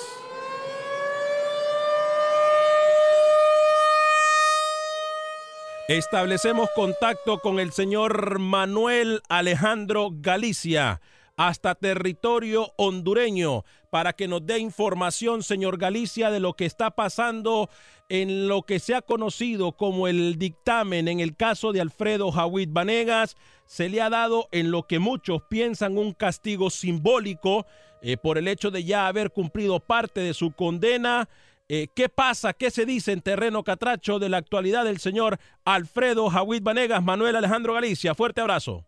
Establecemos 5.88 6.70
contacto 6.74 7.40
con 7.40 7.60
el 7.60 7.70
señor 7.70 8.38
Manuel 8.38 9.20
Alejandro 9.28 10.08
Galicia 10.10 11.02
hasta 11.36 11.74
territorio 11.74 12.72
hondureño 12.76 13.64
para 13.94 14.12
que 14.12 14.26
nos 14.26 14.44
dé 14.44 14.58
información, 14.58 15.44
señor 15.44 15.78
Galicia, 15.78 16.32
de 16.32 16.40
lo 16.40 16.54
que 16.54 16.64
está 16.64 16.90
pasando 16.90 17.70
en 18.08 18.48
lo 18.48 18.62
que 18.62 18.80
se 18.80 18.92
ha 18.96 19.02
conocido 19.02 19.70
como 19.70 20.08
el 20.08 20.36
dictamen 20.36 21.06
en 21.06 21.20
el 21.20 21.36
caso 21.36 21.70
de 21.70 21.80
Alfredo 21.80 22.32
Jawid 22.32 22.70
Vanegas. 22.72 23.36
Se 23.66 23.88
le 23.88 24.00
ha 24.00 24.10
dado 24.10 24.48
en 24.50 24.72
lo 24.72 24.82
que 24.88 24.98
muchos 24.98 25.42
piensan 25.48 25.96
un 25.96 26.12
castigo 26.12 26.70
simbólico 26.70 27.66
eh, 28.02 28.16
por 28.16 28.36
el 28.36 28.48
hecho 28.48 28.72
de 28.72 28.82
ya 28.82 29.06
haber 29.06 29.30
cumplido 29.30 29.78
parte 29.78 30.18
de 30.22 30.34
su 30.34 30.50
condena. 30.50 31.28
Eh, 31.68 31.86
¿Qué 31.94 32.08
pasa? 32.08 32.52
¿Qué 32.52 32.72
se 32.72 32.86
dice 32.86 33.12
en 33.12 33.20
terreno 33.20 33.62
catracho 33.62 34.18
de 34.18 34.28
la 34.28 34.38
actualidad 34.38 34.84
del 34.84 34.98
señor 34.98 35.38
Alfredo 35.64 36.30
Jawid 36.30 36.64
Vanegas? 36.64 37.04
Manuel 37.04 37.36
Alejandro 37.36 37.74
Galicia, 37.74 38.16
fuerte 38.16 38.40
abrazo. 38.40 38.84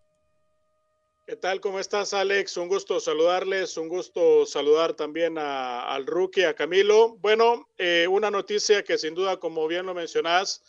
¿Qué 1.27 1.35
tal? 1.35 1.61
¿Cómo 1.61 1.81
estás, 1.81 2.15
Alex? 2.15 2.57
Un 2.57 2.69
gusto 2.69 3.01
saludarles, 3.01 3.77
un 3.79 3.89
gusto 3.89 4.47
saludar 4.47 4.95
también 4.95 5.39
al 5.39 6.07
rookie, 6.07 6.45
a 6.45 6.55
Camilo. 6.55 7.17
Bueno, 7.17 7.69
eh, 7.79 8.07
una 8.09 8.31
noticia 8.31 8.85
que 8.85 8.97
sin 8.97 9.17
duda, 9.17 9.37
como 9.39 9.67
bien 9.67 9.87
lo 9.87 9.93
mencionás, 9.93 10.63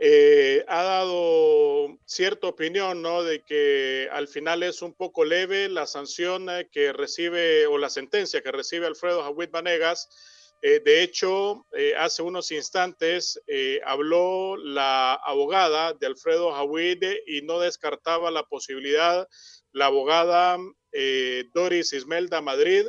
eh, 0.00 0.64
ha 0.66 0.82
dado 0.82 1.96
cierta 2.04 2.48
opinión, 2.48 3.00
¿no? 3.00 3.22
De 3.22 3.44
que 3.44 4.08
al 4.10 4.26
final 4.26 4.64
es 4.64 4.82
un 4.82 4.92
poco 4.92 5.24
leve 5.24 5.68
la 5.68 5.86
sanción 5.86 6.50
eh, 6.50 6.68
que 6.72 6.92
recibe 6.92 7.68
o 7.68 7.78
la 7.78 7.88
sentencia 7.88 8.42
que 8.42 8.50
recibe 8.50 8.88
Alfredo 8.88 9.22
Jawit 9.22 9.52
Vanegas. 9.52 10.08
de 10.62 11.02
hecho, 11.02 11.66
hace 11.98 12.22
unos 12.22 12.52
instantes 12.52 13.40
habló 13.84 14.56
la 14.56 15.14
abogada 15.14 15.92
de 15.92 16.06
Alfredo 16.06 16.52
Jawid 16.52 17.02
y 17.26 17.42
no 17.42 17.58
descartaba 17.58 18.30
la 18.30 18.44
posibilidad 18.44 19.28
la 19.72 19.86
abogada 19.86 20.58
eh, 20.92 21.44
Doris 21.54 21.92
Ismelda 21.92 22.40
Madrid 22.40 22.86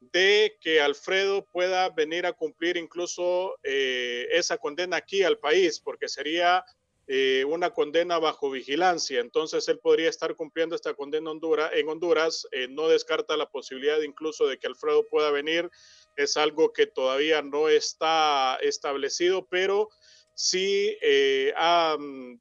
de 0.00 0.56
que 0.60 0.80
Alfredo 0.80 1.44
pueda 1.52 1.90
venir 1.90 2.24
a 2.24 2.32
cumplir 2.32 2.76
incluso 2.76 3.58
eh, 3.62 4.26
esa 4.30 4.56
condena 4.56 4.96
aquí 4.96 5.22
al 5.22 5.38
país, 5.38 5.78
porque 5.78 6.08
sería 6.08 6.64
eh, 7.06 7.44
una 7.46 7.70
condena 7.70 8.18
bajo 8.18 8.50
vigilancia. 8.50 9.20
Entonces 9.20 9.68
él 9.68 9.78
podría 9.78 10.08
estar 10.08 10.34
cumpliendo 10.36 10.74
esta 10.74 10.94
condena 10.94 11.30
Honduras, 11.30 11.72
en 11.74 11.88
Honduras. 11.88 12.46
no 12.70 12.88
descarta 12.88 13.36
la 13.36 13.50
posibilidad 13.50 14.00
incluso 14.00 14.46
de 14.46 14.58
que 14.58 14.68
Alfredo 14.68 15.06
pueda 15.06 15.30
venir. 15.30 15.68
Es 16.16 16.36
algo 16.36 16.72
que 16.72 16.86
todavía 16.86 17.42
no 17.42 17.68
está 17.68 18.58
establecido, 18.62 19.46
pero 19.48 19.90
sí 20.40 20.96
eh, 21.02 21.52
ha 21.54 21.98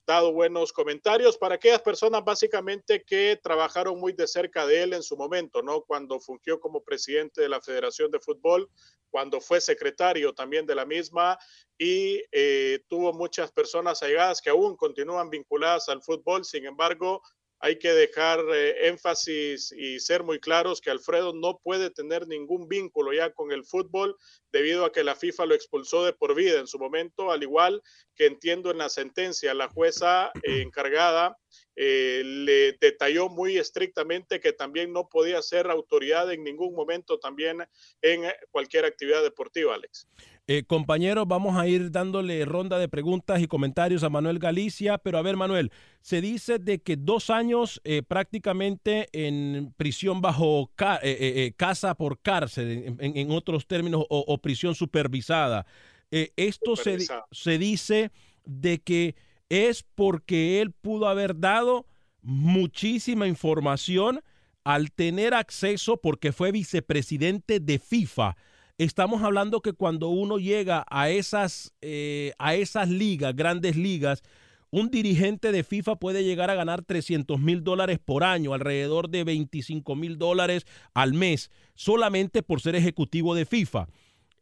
dado 0.08 0.32
buenos 0.32 0.72
comentarios 0.72 1.38
para 1.38 1.56
aquellas 1.56 1.82
personas 1.82 2.24
básicamente 2.24 3.04
que 3.04 3.38
trabajaron 3.44 4.00
muy 4.00 4.14
de 4.14 4.26
cerca 4.26 4.66
de 4.66 4.84
él 4.84 4.94
en 4.94 5.04
su 5.04 5.18
momento, 5.18 5.62
¿no? 5.62 5.82
Cuando 5.82 6.18
fungió 6.22 6.62
como 6.62 6.82
presidente 6.82 7.42
de 7.42 7.50
la 7.50 7.60
Federación 7.60 8.10
de 8.10 8.22
Fútbol, 8.22 8.70
cuando 9.10 9.42
fue 9.42 9.60
secretario 9.60 10.34
también 10.34 10.66
de 10.66 10.76
la 10.76 10.86
misma 10.86 11.38
y 11.78 12.24
eh, 12.32 12.80
tuvo 12.88 13.12
muchas 13.12 13.52
personas 13.52 14.02
allegadas 14.02 14.42
que 14.42 14.50
aún 14.50 14.78
continúan 14.78 15.30
vinculadas 15.30 15.90
al 15.90 16.02
fútbol, 16.02 16.46
sin 16.46 16.68
embargo, 16.68 17.22
hay 17.60 17.78
que 17.78 17.92
dejar 17.92 18.40
eh, 18.54 18.88
énfasis 18.88 19.72
y 19.72 20.00
ser 20.00 20.24
muy 20.24 20.40
claros 20.40 20.82
que 20.82 20.90
Alfredo 20.90 21.34
no 21.34 21.60
puede 21.62 21.90
tener 21.90 22.28
ningún 22.28 22.68
vínculo 22.68 23.14
ya 23.14 23.32
con 23.32 23.52
el 23.52 23.66
fútbol 23.66 24.16
debido 24.52 24.86
a 24.86 24.92
que 24.92 25.04
la 25.04 25.16
FIFA 25.16 25.48
lo 25.48 25.56
expulsó 25.56 26.06
de 26.06 26.14
por 26.14 26.36
vida 26.36 26.60
en 26.60 26.68
su 26.68 26.80
momento, 26.80 27.32
al 27.32 27.44
igual 27.44 27.82
que 28.16 28.26
entiendo 28.26 28.72
en 28.72 28.78
la 28.78 28.90
sentencia, 28.90 29.54
la 29.54 29.70
jueza 29.70 30.32
encargada 30.44 31.38
eh, 31.76 32.24
le 32.26 32.74
detalló 32.74 33.30
muy 33.30 33.58
estrictamente 33.58 34.40
que 34.40 34.54
también 34.54 34.92
no 34.92 35.08
podía 35.08 35.42
ser 35.42 35.70
autoridad 35.70 36.32
en 36.32 36.44
ningún 36.44 36.74
momento 36.76 37.20
también 37.20 37.66
en 38.02 38.24
cualquier 38.52 38.86
actividad 38.86 39.24
deportiva, 39.24 39.76
Alex. 39.76 40.08
Eh, 40.52 40.64
compañeros, 40.64 41.28
vamos 41.28 41.56
a 41.60 41.68
ir 41.68 41.92
dándole 41.92 42.44
ronda 42.44 42.80
de 42.80 42.90
preguntas 42.90 43.40
y 43.40 43.46
comentarios 43.48 44.02
a 44.02 44.10
Manuel 44.10 44.40
Galicia, 44.40 44.98
pero 44.98 45.20
a 45.20 45.22
ver, 45.22 45.38
Manuel, 45.38 45.72
se 46.02 46.22
dice 46.22 46.58
de 46.58 46.82
que 46.82 46.98
dos 46.98 47.30
años 47.30 47.80
eh, 47.84 48.02
prácticamente 48.02 49.10
en 49.12 49.76
prisión 49.78 50.22
bajo 50.22 50.72
eh, 51.04 51.54
casa 51.56 51.94
por 51.94 52.20
cárcel, 52.20 52.96
en, 53.00 53.30
otros 53.30 53.68
términos, 53.68 54.04
o, 54.10 54.38
prisión 54.40 54.74
supervisada. 54.74 55.68
esto 56.10 56.76
se, 56.76 56.98
se 57.32 57.58
dice 57.60 58.10
de 58.44 58.80
que 58.80 59.14
es 59.50 59.84
porque 59.84 60.62
él 60.62 60.72
pudo 60.72 61.08
haber 61.10 61.40
dado 61.40 61.86
muchísima 62.24 63.28
información 63.28 64.22
al 64.64 64.92
tener 64.92 65.36
acceso, 65.36 65.98
porque 65.98 66.32
fue 66.32 66.52
vicepresidente 66.52 67.60
de 67.60 67.78
FIFA 67.78 68.36
estamos 68.80 69.22
hablando 69.24 69.62
que 69.62 69.74
cuando 69.74 70.08
uno 70.08 70.38
llega 70.38 70.86
a 70.90 71.10
esas, 71.10 71.74
eh, 71.82 72.34
a 72.40 72.56
esas 72.56 72.90
ligas, 72.90 73.36
grandes 73.36 73.76
ligas, 73.76 74.24
un 74.72 74.90
dirigente 74.90 75.52
de 75.52 75.64
FIFA 75.64 75.98
puede 75.98 76.24
llegar 76.24 76.50
a 76.50 76.56
ganar 76.56 76.84
300 76.84 77.40
mil 77.40 77.64
dólares 77.64 78.00
por 78.04 78.24
año, 78.24 78.54
alrededor 78.54 79.10
de 79.10 79.26
25 79.26 79.96
mil 79.96 80.18
dólares 80.18 80.66
al 80.94 81.14
mes, 81.14 81.52
solamente 81.76 82.42
por 82.42 82.62
ser 82.62 82.76
ejecutivo 82.76 83.36
de 83.36 83.46
FIFA. 83.46 83.90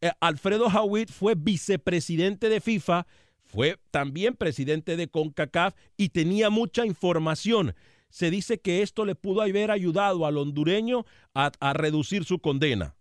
Eh, 0.01 0.11
Alfredo 0.19 0.67
Howitt 0.67 1.09
fue 1.09 1.33
vicepresidente 1.35 2.49
de 2.49 2.61
FIFA, 2.61 3.07
fue 3.41 3.79
también 3.89 4.35
presidente 4.35 4.97
de 4.97 5.07
CONCACAF 5.07 5.73
y 5.95 6.09
tenía 6.09 6.51
mucha 6.51 6.85
información. 6.85 7.73
Se 8.09 8.29
dice 8.29 8.59
que 8.59 8.83
esto 8.83 9.03
le 9.03 9.15
pudo 9.15 9.41
haber 9.41 9.71
ayudado 9.71 10.27
al 10.27 10.37
hondureño 10.37 11.05
a 11.33 11.73
reducir 11.73 12.23
su 12.23 12.39
condena. 12.39 12.97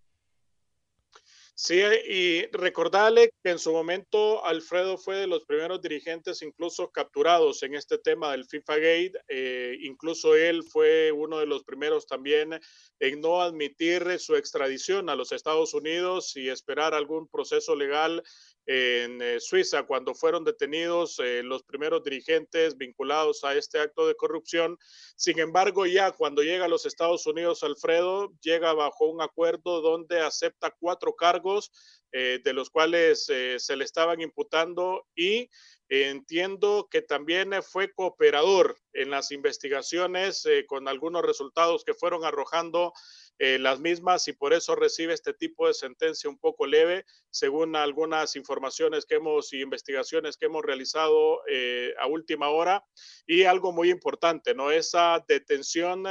Sí, 1.59 1.81
y 2.07 2.47
recordarle 2.53 3.31
que 3.43 3.51
en 3.51 3.59
su 3.59 3.73
momento 3.73 4.45
Alfredo 4.45 4.99
fue 4.99 5.17
de 5.17 5.27
los 5.27 5.47
primeros 5.47 5.81
dirigentes 5.81 6.43
incluso 6.43 6.91
capturados 6.91 7.63
en 7.63 7.75
este 7.75 7.97
tema 7.97 8.33
del 8.33 8.45
FIFA 8.45 8.77
Gate. 8.77 9.13
Eh, 9.29 9.79
incluso 9.81 10.37
él 10.37 10.63
fue 10.65 11.13
uno 11.13 11.39
de 11.39 11.47
los 11.47 11.65
primeros 11.65 12.07
también 12.07 12.61
en 13.01 13.21
no 13.23 13.41
admitir 13.41 14.19
su 14.19 14.37
extradición 14.37 15.09
a 15.09 15.17
los 15.17 15.33
Estados 15.33 15.73
Unidos 15.73 16.37
y 16.37 16.51
esperar 16.51 16.93
algún 16.93 17.27
proceso 17.27 17.75
legal 17.75 18.23
en 18.66 19.23
eh, 19.23 19.38
Suiza 19.38 19.85
cuando 19.85 20.12
fueron 20.12 20.44
detenidos 20.44 21.20
eh, 21.20 21.42
los 21.44 21.62
primeros 21.62 22.02
dirigentes 22.02 22.76
vinculados 22.76 23.44
a 23.44 23.54
este 23.54 23.78
acto 23.78 24.08
de 24.08 24.16
corrupción. 24.16 24.76
Sin 25.14 25.38
embargo, 25.38 25.87
ya 25.87 26.11
cuando 26.11 26.42
llega 26.42 26.64
a 26.64 26.68
los 26.68 26.85
Estados 26.85 27.26
Unidos, 27.26 27.62
Alfredo 27.62 28.32
llega 28.42 28.73
bajo 28.73 29.06
un 29.06 29.23
acuerdo 29.23 29.80
donde 29.80 30.20
acepta 30.20 30.75
cuatro 30.80 31.14
cargos 31.14 31.70
eh, 32.11 32.40
de 32.42 32.52
los 32.52 32.70
cuales 32.70 33.25
se 33.25 33.76
le 33.76 33.85
estaban 33.85 34.20
imputando 34.20 35.06
y 35.14 35.49
Entiendo 35.88 36.88
que 36.90 37.00
también 37.00 37.52
fue 37.62 37.92
cooperador 37.92 38.76
en 38.92 39.11
las 39.11 39.30
investigaciones 39.30 40.44
con 40.66 40.88
algunos 40.88 41.23
resultados 41.23 41.85
que 41.85 41.94
fueron 41.94 42.25
arrojando 42.25 42.92
eh, 43.38 43.59
las 43.59 43.81
mismas 43.81 44.26
y 44.28 44.33
por 44.33 44.52
eso 44.52 44.75
recibe 44.75 45.12
este 45.12 45.35
tipo 45.35 45.66
de 45.66 45.75
sentencia 45.75 46.31
un 46.31 46.38
poco 46.38 46.66
leve, 46.66 47.05
según 47.31 47.76
algunas 47.76 48.37
informaciones 48.37 49.07
que 49.07 49.16
hemos 49.16 49.52
y 49.52 49.61
investigaciones 49.61 50.37
que 50.37 50.47
hemos 50.47 50.64
realizado 50.64 51.43
eh, 51.49 51.95
a 51.99 52.07
última 52.07 52.49
hora. 52.49 52.85
Y 53.26 53.45
algo 53.45 53.73
muy 53.73 53.90
importante, 53.90 54.55
¿no? 54.55 54.71
Esa 54.71 55.25
detención 55.28 56.05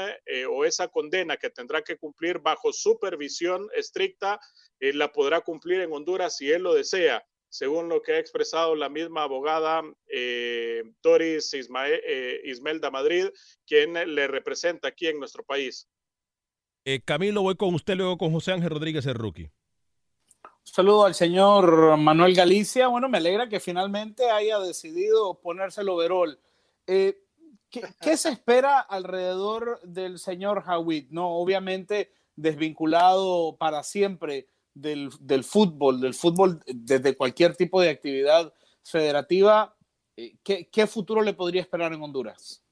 o 0.50 0.65
esa 0.65 0.88
condena 0.89 1.38
que 1.38 1.50
tendrá 1.50 1.82
que 1.82 1.98
cumplir 1.98 2.39
bajo 2.39 2.74
supervisión 2.74 3.70
estricta, 3.74 4.39
la 4.79 5.12
podrá 5.12 5.41
cumplir 5.41 5.82
en 5.82 5.94
Honduras 5.94 6.38
si 6.38 6.51
él 6.51 6.63
lo 6.63 6.74
desea 6.74 7.25
según 7.55 7.88
lo 7.88 8.01
que 8.01 8.13
ha 8.13 8.20
expresado 8.20 8.75
la 8.75 8.89
misma 8.89 9.24
abogada 9.24 9.82
eh, 10.08 10.84
Doris 11.01 11.53
Ismael, 11.53 12.01
eh, 12.05 12.41
Ismelda 12.44 12.91
Madrid, 12.91 13.29
quien 13.65 13.94
le 13.94 14.27
representa 14.27 14.89
aquí 14.89 15.08
en 15.08 15.20
nuestro 15.20 15.44
país. 15.46 15.88
Eh, 16.88 17.01
Camilo, 17.04 17.42
voy 17.42 17.56
con 17.56 17.74
usted, 17.74 17.96
luego 17.96 18.15
con 18.20 18.32
José 18.32 18.51
Ángel 18.51 18.70
Rodríguez, 18.70 19.08
el 19.08 19.15
rookie. 19.15 19.50
saludo 20.63 21.06
al 21.06 21.15
señor 21.15 21.98
Manuel 21.98 22.36
Galicia. 22.36 22.88
Bueno, 22.88 23.10
me 23.10 23.18
alegra 23.18 23.50
que 23.50 23.60
finalmente 23.60 24.30
haya 24.30 24.60
decidido 24.60 25.42
ponerse 25.42 25.82
el 25.82 25.89
overall. 25.89 26.39
¿qué, 26.86 27.15
¿qué, 27.72 28.18
se 28.18 28.30
espera 28.30 28.80
alrededor 28.80 29.82
del 29.82 30.20
señor 30.20 30.63
Hawit? 30.68 31.10
No, 31.10 31.30
obviamente 31.30 32.12
desvinculado 32.36 33.58
para 33.58 33.82
siempre 33.82 34.48
del, 34.75 35.10
del, 35.22 35.44
fútbol, 35.44 36.00
del 36.00 36.13
fútbol 36.13 36.62
desde 36.68 37.18
cualquier 37.18 37.56
tipo 37.56 37.82
de 37.82 37.89
actividad 37.89 38.54
federativa, 38.84 39.75
eh, 40.15 40.36
¿qué, 40.44 40.70
¿qué, 40.70 40.86
futuro 40.86 41.24
le 41.24 41.34
podría 41.34 41.62
esperar 41.62 41.94
en 41.94 42.04
Honduras? 42.04 42.64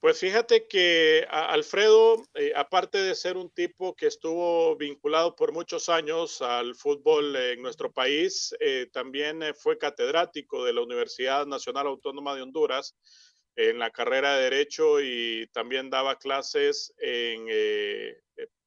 Pues 0.00 0.18
fíjate 0.18 0.66
que 0.66 1.26
Alfredo, 1.28 2.24
eh, 2.32 2.52
aparte 2.56 2.96
de 2.96 3.14
ser 3.14 3.36
un 3.36 3.50
tipo 3.50 3.94
que 3.94 4.06
estuvo 4.06 4.74
vinculado 4.76 5.36
por 5.36 5.52
muchos 5.52 5.90
años 5.90 6.40
al 6.40 6.74
fútbol 6.74 7.36
en 7.36 7.60
nuestro 7.60 7.92
país, 7.92 8.54
eh, 8.60 8.88
también 8.94 9.42
eh, 9.42 9.52
fue 9.52 9.76
catedrático 9.76 10.64
de 10.64 10.72
la 10.72 10.80
Universidad 10.80 11.46
Nacional 11.46 11.86
Autónoma 11.86 12.34
de 12.34 12.40
Honduras 12.40 12.96
en 13.56 13.78
la 13.78 13.90
carrera 13.90 14.36
de 14.36 14.44
Derecho 14.44 15.02
y 15.02 15.46
también 15.52 15.90
daba 15.90 16.16
clases 16.16 16.94
en 16.96 17.46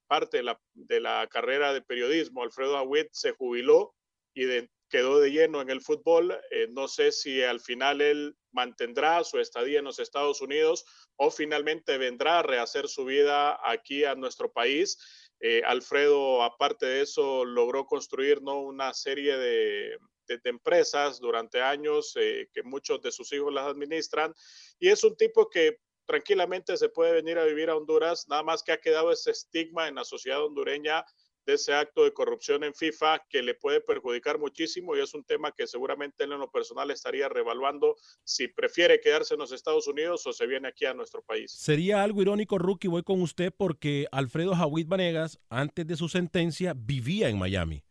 parte 0.05 0.37
de 0.37 0.43
la, 0.43 0.59
de 0.73 1.27
carrera 1.29 1.73
de 1.73 1.81
periodismo. 1.81 2.43
Alfredo 2.43 2.77
Aguit 2.77 3.07
se 3.11 3.31
jubiló 3.31 3.95
y 4.35 4.45
quedó 4.93 5.19
de 5.19 5.31
lleno 5.31 5.59
en 5.59 5.71
el 5.71 5.81
fútbol. 5.81 6.39
Eh, 6.51 6.67
no 6.69 6.87
sé 6.87 7.11
si 7.11 7.41
al 7.41 7.59
final 7.59 7.99
él 7.99 8.37
mantendrá 8.51 9.23
su 9.23 9.39
estadía 9.39 9.79
en 9.79 9.85
los 9.85 9.97
Estados 9.97 10.39
Unidos 10.39 10.85
o 11.15 11.31
finalmente 11.31 11.97
vendrá 11.97 12.37
a 12.37 12.43
rehacer 12.43 12.87
su 12.87 13.03
vida 13.03 13.59
aquí 13.67 14.05
a 14.05 14.13
nuestro 14.13 14.53
país. 14.53 14.99
Eh, 15.39 15.63
Alfredo, 15.65 16.43
aparte 16.43 16.85
de 16.85 17.01
eso, 17.01 17.43
logró 17.43 17.87
construir 17.87 18.43
¿no? 18.43 18.61
una 18.61 18.93
serie 18.93 19.35
de, 19.35 19.97
de, 20.27 20.39
empresas 20.43 21.19
durante 21.19 21.59
años 21.59 22.13
eh, 22.15 22.47
que 22.53 22.61
muchos 22.61 23.01
de 23.01 23.11
sus 23.11 23.33
hijos 23.33 23.51
las 23.51 23.65
administran 23.65 24.31
y 24.77 24.89
es 24.89 25.03
un 25.03 25.17
tipo 25.17 25.49
que 25.49 25.79
tranquilamente 26.05 26.77
se 26.77 26.89
puede 26.89 27.13
venir 27.13 27.39
a 27.39 27.45
vivir 27.45 27.71
a 27.71 27.75
Honduras, 27.75 28.27
nada 28.27 28.43
más 28.43 28.61
que 28.61 28.73
ha 28.73 28.79
quedado 28.79 29.11
ese 29.11 29.31
estigma 29.31 29.87
en 29.87 29.95
la 29.95 30.03
sociedad 30.03 30.43
hondureña 30.43 31.03
de 31.45 31.53
ese 31.53 31.73
acto 31.73 32.03
de 32.03 32.13
corrupción 32.13 32.63
en 32.63 32.73
FIFA 32.73 33.25
que 33.29 33.41
le 33.41 33.53
puede 33.53 33.81
perjudicar 33.81 34.39
muchísimo 34.39 34.95
y 34.95 35.01
es 35.01 35.13
un 35.13 35.23
tema 35.23 35.51
que 35.51 35.67
seguramente 35.67 36.23
él 36.23 36.31
en 36.31 36.39
lo 36.39 36.49
personal 36.49 36.91
estaría 36.91 37.29
revaluando 37.29 37.95
si 38.23 38.47
prefiere 38.47 38.99
quedarse 38.99 39.33
en 39.33 39.41
los 39.41 39.51
Estados 39.51 39.87
Unidos 39.87 40.25
o 40.25 40.33
se 40.33 40.47
viene 40.47 40.67
aquí 40.67 40.85
a 40.85 40.93
nuestro 40.93 41.21
país. 41.21 41.51
Sería 41.51 42.03
algo 42.03 42.21
irónico, 42.21 42.57
Rookie, 42.57 42.87
voy 42.87 43.03
con 43.03 43.21
usted 43.21 43.53
porque 43.55 44.07
Alfredo 44.11 44.55
Jawid 44.55 44.87
Vanegas, 44.87 45.39
antes 45.49 45.85
de 45.87 45.95
su 45.95 46.09
sentencia, 46.09 46.73
vivía 46.75 47.29
en 47.29 47.37
Miami. 47.37 47.83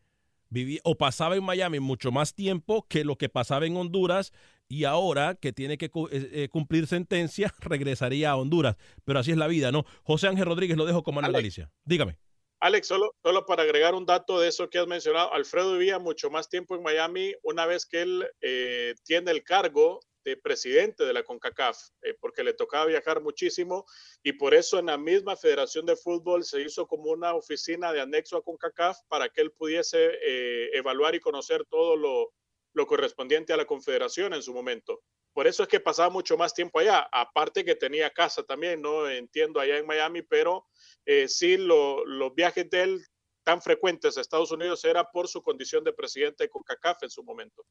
Vivía, 0.49 0.81
o 0.85 0.97
pasaba 0.97 1.37
en 1.37 1.45
Miami 1.45 1.81
mucho 1.81 2.13
más 2.13 2.35
tiempo 2.35 2.87
que 2.87 3.05
lo 3.05 3.17
que 3.17 3.31
pasaba 3.31 3.67
en 3.67 3.77
Honduras 3.77 4.33
y 4.69 4.85
ahora 4.85 5.35
que 5.35 5.53
tiene 5.53 5.79
que 5.79 5.91
eh, 6.11 6.49
cumplir 6.51 6.87
sentencia, 6.87 7.53
regresaría 7.61 8.31
a 8.31 8.37
Honduras. 8.37 8.77
Pero 9.05 9.19
así 9.19 9.31
es 9.31 9.37
la 9.37 9.47
vida, 9.47 9.73
¿no? 9.73 9.85
José 10.03 10.29
Ángel 10.29 10.47
Rodríguez 10.47 10.77
lo 10.77 10.87
dejo 10.87 11.03
como 11.03 11.17
Manuel 11.17 11.35
Galicia. 11.35 11.71
Dígame. 11.85 12.17
Alex, 12.63 12.87
solo, 12.87 13.17
solo 13.25 13.45
para 13.45 13.65
agregar 13.65 13.93
un 13.93 14.07
dato 14.07 14.39
de 14.39 14.47
eso 14.47 14.71
que 14.71 14.79
has 14.79 14.87
mencionado, 14.87 15.35
Alfredo 15.35 15.73
vivía 15.73 15.99
mucho 15.99 16.31
más 16.31 16.49
tiempo 16.49 16.77
en 16.77 16.85
Miami 16.85 17.35
una 17.43 17.67
vez 17.67 17.87
que 17.87 18.03
él 18.03 18.25
eh, 18.41 18.95
tiene 19.03 19.33
el 19.33 19.43
cargo 19.43 19.99
de 20.25 20.37
presidente 20.37 21.05
de 21.05 21.13
la 21.13 21.25
CONCACAF, 21.25 21.77
eh, 22.03 22.15
porque 22.21 22.45
le 22.45 22.55
tocaba 22.55 22.87
viajar 22.87 23.21
muchísimo 23.21 23.85
y 24.23 24.35
por 24.35 24.55
eso 24.55 24.79
en 24.79 24.87
la 24.87 24.97
misma 24.97 25.37
Federación 25.37 25.87
de 25.87 25.97
Fútbol 25.97 26.45
se 26.45 26.63
hizo 26.63 26.87
como 26.87 27.11
una 27.11 27.35
oficina 27.35 27.93
de 27.93 28.01
anexo 28.01 28.37
a 28.37 28.45
CONCACAF 28.45 28.97
para 29.09 29.29
que 29.29 29.41
él 29.41 29.51
pudiese 29.51 30.13
eh, 30.25 30.71
evaluar 30.75 31.17
y 31.17 31.21
conocer 31.21 31.65
todo 31.69 31.97
lo, 31.97 32.33
lo 32.75 32.87
correspondiente 32.87 33.53
a 33.53 33.57
la 33.57 33.67
confederación 33.67 34.35
en 34.35 34.43
su 34.45 34.55
momento. 34.55 35.03
Por 35.33 35.47
eso 35.47 35.63
es 35.63 35.69
que 35.69 35.81
pasaba 35.81 36.11
mucho 36.11 36.37
más 36.37 36.53
tiempo 36.53 36.79
allá, 36.79 37.09
aparte 37.11 37.65
que 37.65 37.75
tenía 37.75 38.11
casa 38.11 38.43
también, 38.43 38.83
no 38.83 39.09
entiendo 39.09 39.61
allá 39.61 39.79
en 39.79 39.87
Miami, 39.87 40.23
pero 40.23 40.67
eh, 41.07 41.27
sí 41.29 41.57
lo, 41.57 42.05
los 42.05 42.35
viajes 42.35 42.69
de 42.69 42.83
él 42.83 43.07
tan 43.43 43.61
frecuentes 43.61 44.17
a 44.17 44.21
Estados 44.21 44.53
Unidos 44.53 44.85
era 44.85 45.11
por 45.11 45.29
su 45.29 45.43
condición 45.43 45.85
de 45.85 45.93
presidente 45.93 46.45
de 46.45 46.51
CONCACAF 46.51 47.03
en 47.03 47.11
su 47.11 47.23
momento. 47.25 47.65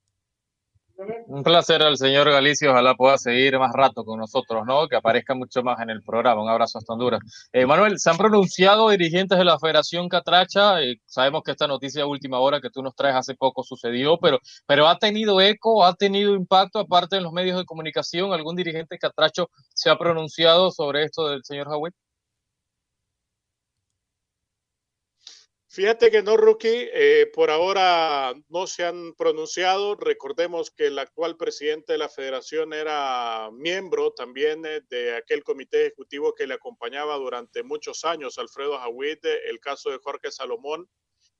Un 1.27 1.43
placer 1.43 1.81
al 1.81 1.97
señor 1.97 2.29
Galicia, 2.29 2.69
ojalá 2.71 2.95
pueda 2.95 3.17
seguir 3.17 3.57
más 3.57 3.71
rato 3.73 4.03
con 4.03 4.19
nosotros, 4.19 4.65
¿no? 4.65 4.87
Que 4.87 4.95
aparezca 4.95 5.33
mucho 5.33 5.63
más 5.63 5.79
en 5.79 5.89
el 5.89 6.01
programa. 6.03 6.41
Un 6.41 6.49
abrazo 6.49 6.77
hasta 6.77 6.93
Honduras. 6.93 7.21
Eh, 7.53 7.65
Manuel, 7.65 7.99
se 7.99 8.09
han 8.09 8.17
pronunciado 8.17 8.89
dirigentes 8.89 9.37
de 9.37 9.45
la 9.45 9.57
Federación 9.59 10.09
Catracha. 10.09 10.81
Eh, 10.81 10.97
sabemos 11.05 11.43
que 11.43 11.51
esta 11.51 11.67
noticia 11.67 12.01
de 12.01 12.07
última 12.09 12.39
hora 12.39 12.59
que 12.61 12.69
tú 12.69 12.83
nos 12.83 12.95
traes 12.95 13.15
hace 13.15 13.35
poco 13.35 13.63
sucedió, 13.63 14.17
pero, 14.17 14.39
pero 14.65 14.87
ha 14.87 14.97
tenido 14.97 15.41
eco, 15.41 15.85
ha 15.85 15.93
tenido 15.95 16.35
impacto, 16.35 16.79
aparte 16.79 17.17
en 17.17 17.23
los 17.23 17.33
medios 17.33 17.57
de 17.57 17.65
comunicación. 17.65 18.33
¿Algún 18.33 18.55
dirigente 18.55 18.97
catracho 18.97 19.49
se 19.73 19.89
ha 19.89 19.97
pronunciado 19.97 20.71
sobre 20.71 21.03
esto 21.05 21.29
del 21.29 21.43
señor 21.43 21.67
Hawit? 21.69 21.93
Fíjate 25.73 26.11
que 26.11 26.21
no, 26.21 26.35
Rookie, 26.35 26.89
eh, 26.91 27.31
por 27.33 27.49
ahora 27.49 28.33
no 28.49 28.67
se 28.67 28.83
han 28.83 29.13
pronunciado. 29.13 29.95
Recordemos 29.95 30.69
que 30.69 30.87
el 30.87 30.99
actual 30.99 31.37
presidente 31.37 31.93
de 31.93 31.97
la 31.97 32.09
federación 32.09 32.73
era 32.73 33.49
miembro 33.53 34.11
también 34.11 34.65
eh, 34.65 34.81
de 34.89 35.15
aquel 35.15 35.45
comité 35.45 35.83
ejecutivo 35.83 36.35
que 36.35 36.45
le 36.45 36.55
acompañaba 36.55 37.15
durante 37.15 37.63
muchos 37.63 38.03
años, 38.03 38.37
Alfredo 38.37 38.77
Jawid, 38.79 39.25
el 39.25 39.61
caso 39.61 39.91
de 39.91 39.99
Jorge 39.99 40.29
Salomón. 40.29 40.89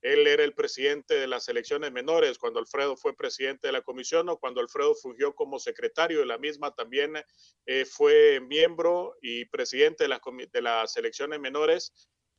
Él 0.02 0.26
era 0.26 0.46
el 0.46 0.54
presidente 0.54 1.16
de 1.16 1.28
las 1.28 1.50
elecciones 1.50 1.92
menores 1.92 2.38
cuando 2.38 2.62
Alfredo 2.62 2.96
fue 2.96 3.14
presidente 3.14 3.68
de 3.68 3.74
la 3.74 3.82
comisión 3.82 4.30
o 4.30 4.38
cuando 4.38 4.62
Alfredo 4.62 4.96
fungió 4.96 5.36
como 5.36 5.60
secretario 5.60 6.20
de 6.20 6.26
la 6.26 6.38
misma, 6.38 6.74
también 6.74 7.22
eh, 7.66 7.84
fue 7.84 8.40
miembro 8.40 9.18
y 9.22 9.44
presidente 9.44 10.06
de 10.06 10.08
las, 10.08 10.22
de 10.54 10.62
las 10.62 10.96
elecciones 10.96 11.42
menores 11.42 11.92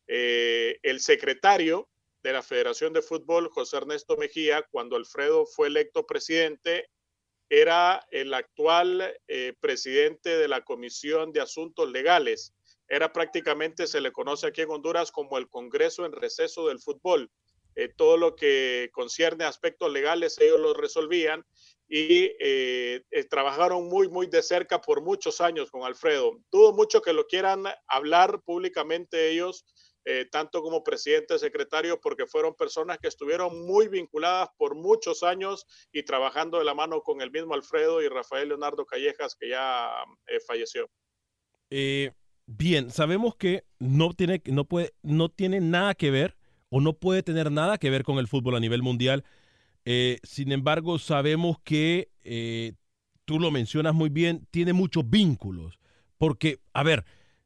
eh, 0.08 0.78
el 0.82 1.00
secretario 1.00 1.88
de 2.22 2.32
la 2.32 2.42
Federación 2.42 2.92
de 2.92 3.02
Fútbol, 3.02 3.48
José 3.48 3.78
Ernesto 3.78 4.16
Mejía, 4.16 4.62
cuando 4.70 4.96
Alfredo 4.96 5.46
fue 5.46 5.68
electo 5.68 6.06
presidente, 6.06 6.88
era 7.48 8.06
el 8.10 8.32
actual 8.32 9.18
eh, 9.28 9.54
presidente 9.60 10.36
de 10.36 10.48
la 10.48 10.62
Comisión 10.64 11.32
de 11.32 11.40
Asuntos 11.40 11.90
Legales. 11.90 12.54
Era 12.88 13.12
prácticamente, 13.12 13.86
se 13.86 14.00
le 14.00 14.12
conoce 14.12 14.46
aquí 14.46 14.62
en 14.62 14.70
Honduras 14.70 15.10
como 15.10 15.38
el 15.38 15.48
Congreso 15.48 16.06
en 16.06 16.12
receso 16.12 16.68
del 16.68 16.78
fútbol. 16.78 17.30
Eh, 17.74 17.88
todo 17.88 18.16
lo 18.16 18.36
que 18.36 18.90
concierne 18.92 19.44
a 19.44 19.48
aspectos 19.48 19.90
legales, 19.90 20.38
ellos 20.38 20.60
lo 20.60 20.74
resolvían 20.74 21.44
y 21.88 22.30
trabajaron 23.28 23.86
muy, 23.86 24.08
muy 24.08 24.26
de 24.26 24.42
cerca 24.42 24.80
por 24.80 25.02
muchos 25.02 25.42
años 25.42 25.70
con 25.70 25.82
Alfredo. 25.82 26.38
Dudo 26.50 26.72
mucho 26.72 27.02
que 27.02 27.12
lo 27.12 27.26
quieran 27.26 27.64
hablar 27.86 28.40
públicamente 28.42 29.28
ellos, 29.28 29.66
eh, 30.04 30.26
tanto 30.30 30.62
como 30.62 30.82
presidente, 30.82 31.38
secretario, 31.38 32.00
porque 32.00 32.26
fueron 32.26 32.54
personas 32.54 32.98
que 32.98 33.06
estuvieron 33.06 33.64
muy 33.66 33.86
vinculadas 33.86 34.48
por 34.58 34.74
muchos 34.74 35.22
años 35.22 35.64
y 35.92 36.02
trabajando 36.02 36.58
de 36.58 36.64
la 36.64 36.74
mano 36.74 37.02
con 37.02 37.20
el 37.20 37.30
mismo 37.30 37.54
Alfredo 37.54 38.02
y 38.02 38.08
Rafael 38.08 38.48
Leonardo 38.48 38.84
Callejas, 38.84 39.36
que 39.38 39.50
ya 39.50 39.92
eh, 40.26 40.40
falleció. 40.44 40.90
Eh, 41.70 42.10
bien, 42.46 42.90
sabemos 42.90 43.36
que 43.36 43.62
no 43.78 44.12
tiene, 44.12 44.42
no, 44.46 44.64
puede, 44.64 44.92
no 45.02 45.28
tiene 45.28 45.60
nada 45.60 45.94
que 45.94 46.10
ver 46.10 46.36
o 46.68 46.80
no 46.80 46.94
puede 46.94 47.22
tener 47.22 47.52
nada 47.52 47.78
que 47.78 47.90
ver 47.90 48.02
con 48.02 48.18
el 48.18 48.26
fútbol 48.26 48.56
a 48.56 48.60
nivel 48.60 48.82
mundial. 48.82 49.24
Sin 49.84 50.52
embargo, 50.52 50.98
sabemos 50.98 51.58
que, 51.62 52.08
tú 53.24 53.38
lo 53.38 53.50
mencionas 53.50 53.94
muy 53.94 54.08
bien, 54.10 54.46
tiene 54.50 54.72
muchos 54.72 55.08
vínculos. 55.08 55.78
Porque, 56.18 56.60
a 56.72 56.82
ver, 56.82 57.04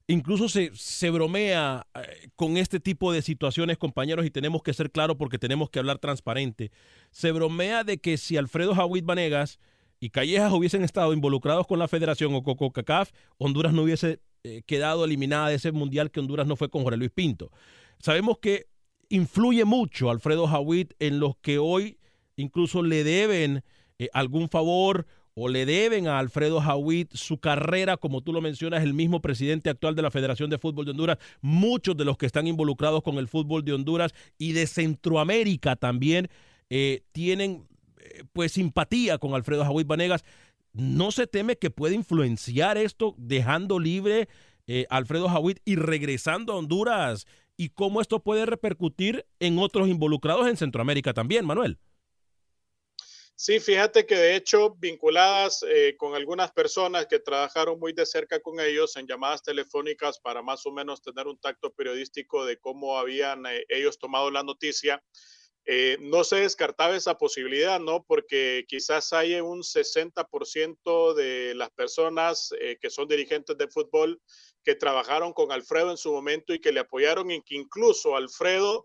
incluso 0.08 0.48
se, 0.48 0.70
se 0.74 1.10
bromea 1.10 1.86
eh, 1.94 2.28
con 2.36 2.56
este 2.56 2.80
tipo 2.80 3.12
de 3.12 3.22
situaciones, 3.22 3.78
compañeros, 3.78 4.26
y 4.26 4.30
tenemos 4.30 4.62
que 4.62 4.74
ser 4.74 4.90
claros 4.90 5.16
porque 5.16 5.38
tenemos 5.38 5.70
que 5.70 5.78
hablar 5.78 5.98
transparente. 5.98 6.70
Se 7.10 7.32
bromea 7.32 7.84
de 7.84 7.98
que 7.98 8.16
si 8.16 8.36
Alfredo 8.36 8.74
Jawid 8.74 9.04
Vanegas 9.04 9.58
y 9.98 10.10
Callejas 10.10 10.52
hubiesen 10.52 10.84
estado 10.84 11.12
involucrados 11.12 11.66
con 11.66 11.78
la 11.78 11.88
federación 11.88 12.34
o 12.34 12.42
con 12.42 12.54
CONCACAF, 12.54 13.12
Honduras 13.38 13.72
no 13.72 13.82
hubiese 13.82 14.20
eh, 14.44 14.62
quedado 14.66 15.04
eliminada 15.04 15.48
de 15.48 15.56
ese 15.56 15.72
mundial 15.72 16.10
que 16.10 16.20
Honduras 16.20 16.46
no 16.46 16.56
fue 16.56 16.68
con 16.68 16.82
Jorge 16.82 16.98
Luis 16.98 17.10
Pinto. 17.10 17.50
Sabemos 17.98 18.38
que 18.38 18.66
influye 19.08 19.64
mucho 19.64 20.10
Alfredo 20.10 20.46
Jawit 20.46 20.92
en 20.98 21.18
los 21.20 21.36
que 21.36 21.58
hoy 21.58 21.98
incluso 22.36 22.82
le 22.82 23.02
deben 23.04 23.64
eh, 23.98 24.08
algún 24.12 24.48
favor 24.48 25.06
o 25.38 25.48
le 25.48 25.66
deben 25.66 26.08
a 26.08 26.18
Alfredo 26.18 26.60
Jawit 26.62 27.12
su 27.14 27.38
carrera, 27.38 27.98
como 27.98 28.22
tú 28.22 28.32
lo 28.32 28.40
mencionas, 28.40 28.82
el 28.82 28.94
mismo 28.94 29.20
presidente 29.20 29.68
actual 29.68 29.94
de 29.94 30.00
la 30.00 30.10
Federación 30.10 30.48
de 30.48 30.56
Fútbol 30.56 30.86
de 30.86 30.92
Honduras, 30.92 31.18
muchos 31.42 31.94
de 31.94 32.06
los 32.06 32.16
que 32.16 32.24
están 32.24 32.46
involucrados 32.46 33.02
con 33.02 33.18
el 33.18 33.28
fútbol 33.28 33.62
de 33.62 33.74
Honduras 33.74 34.14
y 34.38 34.52
de 34.52 34.66
Centroamérica 34.66 35.76
también 35.76 36.28
eh, 36.70 37.02
tienen 37.12 37.66
eh, 37.98 38.24
pues 38.32 38.52
simpatía 38.52 39.18
con 39.18 39.34
Alfredo 39.34 39.62
Jawit 39.62 39.86
Vanegas. 39.86 40.24
¿No 40.72 41.12
se 41.12 41.26
teme 41.26 41.56
que 41.56 41.68
puede 41.68 41.94
influenciar 41.94 42.78
esto 42.78 43.14
dejando 43.18 43.78
libre 43.78 44.28
eh, 44.66 44.86
Alfredo 44.88 45.28
Jawit 45.28 45.58
y 45.66 45.76
regresando 45.76 46.54
a 46.54 46.56
Honduras? 46.56 47.26
¿Y 47.58 47.68
cómo 47.68 48.00
esto 48.00 48.20
puede 48.20 48.46
repercutir 48.46 49.26
en 49.38 49.58
otros 49.58 49.86
involucrados 49.88 50.48
en 50.48 50.56
Centroamérica 50.56 51.12
también, 51.12 51.44
Manuel? 51.44 51.78
Sí, 53.38 53.60
fíjate 53.60 54.06
que 54.06 54.14
de 54.14 54.34
hecho 54.34 54.74
vinculadas 54.78 55.62
eh, 55.68 55.94
con 55.98 56.14
algunas 56.14 56.52
personas 56.52 57.06
que 57.06 57.18
trabajaron 57.18 57.78
muy 57.78 57.92
de 57.92 58.06
cerca 58.06 58.40
con 58.40 58.58
ellos 58.60 58.96
en 58.96 59.06
llamadas 59.06 59.42
telefónicas 59.42 60.18
para 60.18 60.40
más 60.40 60.64
o 60.64 60.72
menos 60.72 61.02
tener 61.02 61.26
un 61.26 61.38
tacto 61.38 61.70
periodístico 61.70 62.46
de 62.46 62.58
cómo 62.58 62.98
habían 62.98 63.44
eh, 63.44 63.66
ellos 63.68 63.98
tomado 63.98 64.30
la 64.30 64.42
noticia, 64.42 65.04
eh, 65.66 65.98
no 66.00 66.24
se 66.24 66.36
descartaba 66.36 66.96
esa 66.96 67.18
posibilidad, 67.18 67.78
¿no? 67.78 68.04
Porque 68.04 68.64
quizás 68.68 69.12
haya 69.12 69.42
un 69.42 69.62
60% 69.62 71.12
de 71.12 71.54
las 71.56 71.70
personas 71.72 72.50
que 72.80 72.88
son 72.88 73.06
dirigentes 73.06 73.58
de 73.58 73.68
fútbol 73.68 74.22
que 74.64 74.76
trabajaron 74.76 75.34
con 75.34 75.52
Alfredo 75.52 75.90
en 75.90 75.98
su 75.98 76.10
momento 76.10 76.54
y 76.54 76.60
que 76.60 76.72
le 76.72 76.80
apoyaron 76.80 77.30
y 77.30 77.42
que 77.42 77.56
incluso 77.56 78.16
Alfredo 78.16 78.84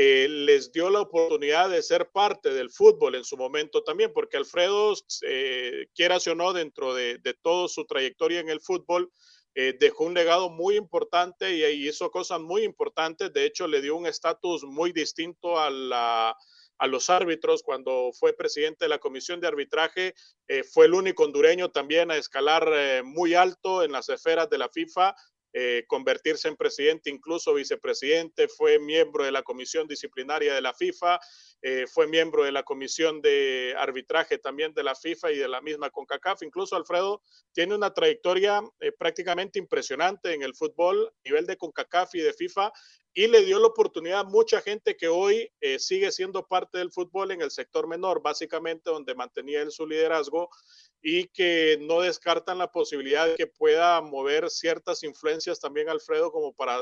eh, 0.00 0.28
les 0.28 0.70
dio 0.70 0.90
la 0.90 1.00
oportunidad 1.00 1.68
de 1.70 1.82
ser 1.82 2.08
parte 2.12 2.54
del 2.54 2.70
fútbol 2.70 3.16
en 3.16 3.24
su 3.24 3.36
momento 3.36 3.82
también, 3.82 4.12
porque 4.14 4.36
Alfredo, 4.36 4.94
eh, 5.26 5.88
quieras 5.92 6.24
o 6.28 6.36
no, 6.36 6.52
dentro 6.52 6.94
de, 6.94 7.18
de 7.18 7.34
toda 7.34 7.66
su 7.66 7.84
trayectoria 7.84 8.38
en 8.38 8.48
el 8.48 8.60
fútbol, 8.60 9.10
eh, 9.56 9.76
dejó 9.76 10.04
un 10.04 10.14
legado 10.14 10.50
muy 10.50 10.76
importante 10.76 11.52
y, 11.52 11.88
hizo 11.88 12.12
cosas 12.12 12.38
muy 12.38 12.62
importantes. 12.62 13.32
De 13.32 13.44
hecho, 13.44 13.66
le 13.66 13.80
dio 13.80 13.96
un 13.96 14.06
estatus 14.06 14.62
muy 14.62 14.92
distinto 14.92 15.58
a, 15.58 15.68
los 16.86 17.10
árbitros 17.10 17.64
cuando 17.64 18.12
fue 18.16 18.34
presidente 18.34 18.84
de 18.84 18.90
la 18.90 19.00
comisión 19.00 19.40
de 19.40 19.48
arbitraje. 19.48 20.14
Eh, 20.46 20.62
fue 20.62 20.86
el 20.86 20.94
único 20.94 21.24
hondureño 21.24 21.72
también 21.72 22.12
a 22.12 22.16
escalar 22.16 23.02
muy 23.02 23.34
alto 23.34 23.82
en 23.82 23.90
las 23.90 24.08
esferas 24.10 24.48
de 24.48 24.58
la 24.58 24.68
FIFA 24.68 25.16
eh, 25.60 25.86
convertirse 25.88 26.46
en 26.46 26.54
presidente, 26.54 27.10
incluso 27.10 27.52
vicepresidente, 27.52 28.46
fue 28.46 28.78
miembro 28.78 29.24
de 29.24 29.32
la 29.32 29.42
comisión 29.42 29.88
disciplinaria 29.88 30.54
de 30.54 30.60
la 30.60 30.72
FIFA, 30.72 31.18
eh, 31.62 31.84
fue 31.92 32.06
miembro 32.06 32.44
de 32.44 32.52
la 32.52 32.62
comisión 32.62 33.20
de 33.20 33.74
arbitraje 33.76 34.38
también 34.38 34.72
de 34.72 34.84
la 34.84 34.94
FIFA 34.94 35.32
y 35.32 35.38
de 35.38 35.48
la 35.48 35.60
misma 35.60 35.90
CONCACAF. 35.90 36.44
Incluso 36.44 36.76
Alfredo 36.76 37.22
tiene 37.50 37.74
una 37.74 37.92
trayectoria 37.92 38.62
eh, 38.78 38.92
prácticamente 38.92 39.58
impresionante 39.58 40.32
en 40.32 40.42
el 40.42 40.54
fútbol, 40.54 41.08
a 41.08 41.28
nivel 41.28 41.44
de 41.44 41.56
CONCACAF 41.56 42.14
y 42.14 42.20
de 42.20 42.32
FIFA, 42.34 42.70
y 43.12 43.26
le 43.26 43.44
dio 43.44 43.58
la 43.58 43.66
oportunidad 43.66 44.20
a 44.20 44.24
mucha 44.24 44.60
gente 44.60 44.96
que 44.96 45.08
hoy 45.08 45.50
sigue 45.78 46.12
siendo 46.12 46.46
parte 46.46 46.78
del 46.78 46.92
fútbol 46.92 47.32
en 47.32 47.42
el 47.42 47.50
sector 47.50 47.88
menor, 47.88 48.22
básicamente 48.22 48.90
donde 48.90 49.16
mantenía 49.16 49.62
él 49.62 49.72
su 49.72 49.88
liderazgo 49.88 50.50
y 51.02 51.28
que 51.28 51.78
no 51.80 52.00
descartan 52.00 52.58
la 52.58 52.72
posibilidad 52.72 53.26
de 53.26 53.36
que 53.36 53.46
pueda 53.46 54.00
mover 54.00 54.50
ciertas 54.50 55.02
influencias 55.04 55.60
también 55.60 55.88
Alfredo 55.88 56.32
como 56.32 56.52
para 56.52 56.80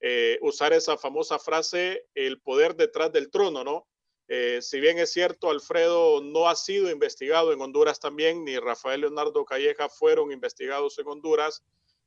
eh, 0.00 0.38
usar 0.42 0.72
esa 0.72 0.96
famosa 0.96 1.38
frase, 1.38 2.06
el 2.14 2.40
poder 2.40 2.76
detrás 2.76 3.12
del 3.12 3.30
trono, 3.30 3.64
¿no? 3.64 3.86
Eh, 4.28 4.60
si 4.60 4.80
bien 4.80 4.98
es 4.98 5.12
cierto, 5.12 5.50
Alfredo 5.50 6.20
no 6.20 6.48
ha 6.48 6.56
sido 6.56 6.90
investigado 6.90 7.52
en 7.52 7.60
Honduras 7.60 7.98
también, 8.00 8.44
ni 8.44 8.58
Rafael 8.58 9.00
Leonardo 9.00 9.44
Calleja 9.44 9.88
fueron 9.88 10.32
investigados 10.32 10.98
en 10.98 11.06
Honduras 11.06 11.62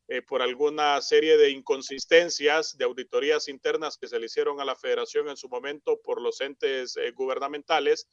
eh, 0.08 0.22
por 0.22 0.42
alguna 0.42 1.02
serie 1.02 1.38
de 1.38 1.52
inconsistencias 1.52 2.78
de 2.78 2.86
auditorías 2.86 3.48
internas 3.48 3.98
que 3.98 4.08
se 4.08 4.20
le 4.20 4.26
hicieron 4.26 4.60
a 4.60 4.66
la 4.66 4.76
federación 4.76 5.30
en 5.30 5.38
su 5.38 5.50
momento 5.50 6.00
por 6.02 6.22
los 6.22 6.42
entes 6.42 6.96
gubernamentales. 7.16 8.08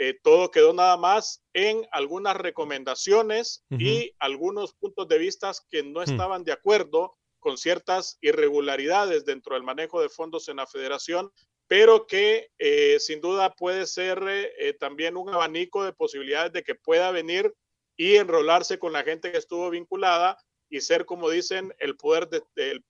Eh, 0.00 0.16
todo 0.22 0.52
quedó 0.52 0.72
nada 0.72 0.96
más 0.96 1.42
en 1.52 1.84
algunas 1.90 2.36
recomendaciones 2.36 3.64
y 3.68 4.12
algunos 4.20 4.72
puntos 4.74 5.08
de 5.08 5.18
vista 5.18 5.50
que 5.68 5.82
no 5.82 6.00
hmm. 6.00 6.04
estaban 6.04 6.44
de 6.44 6.52
acuerdo 6.52 7.16
con 7.40 7.58
ciertas 7.58 8.16
irregularidades 8.20 9.24
dentro 9.24 9.54
del 9.54 9.64
manejo 9.64 10.00
de 10.00 10.08
fondos 10.08 10.48
en 10.48 10.56
la 10.56 10.68
federación, 10.68 11.32
pero 11.66 12.06
que 12.06 12.48
eh, 12.58 12.98
sin 13.00 13.20
duda 13.20 13.52
puede 13.54 13.86
ser 13.86 14.22
eh, 14.28 14.72
también 14.78 15.16
un 15.16 15.30
abanico 15.30 15.84
de 15.84 15.92
posibilidades 15.92 16.52
de 16.52 16.62
que 16.62 16.76
pueda 16.76 17.10
venir 17.10 17.52
y 17.96 18.16
enrolarse 18.16 18.78
con 18.78 18.92
la 18.92 19.02
gente 19.02 19.32
que 19.32 19.38
estuvo 19.38 19.68
vinculada 19.68 20.38
y 20.70 20.80
ser, 20.80 21.06
como 21.06 21.28
dicen, 21.28 21.74
el 21.80 21.96
poder, 21.96 22.28
de, 22.28 22.42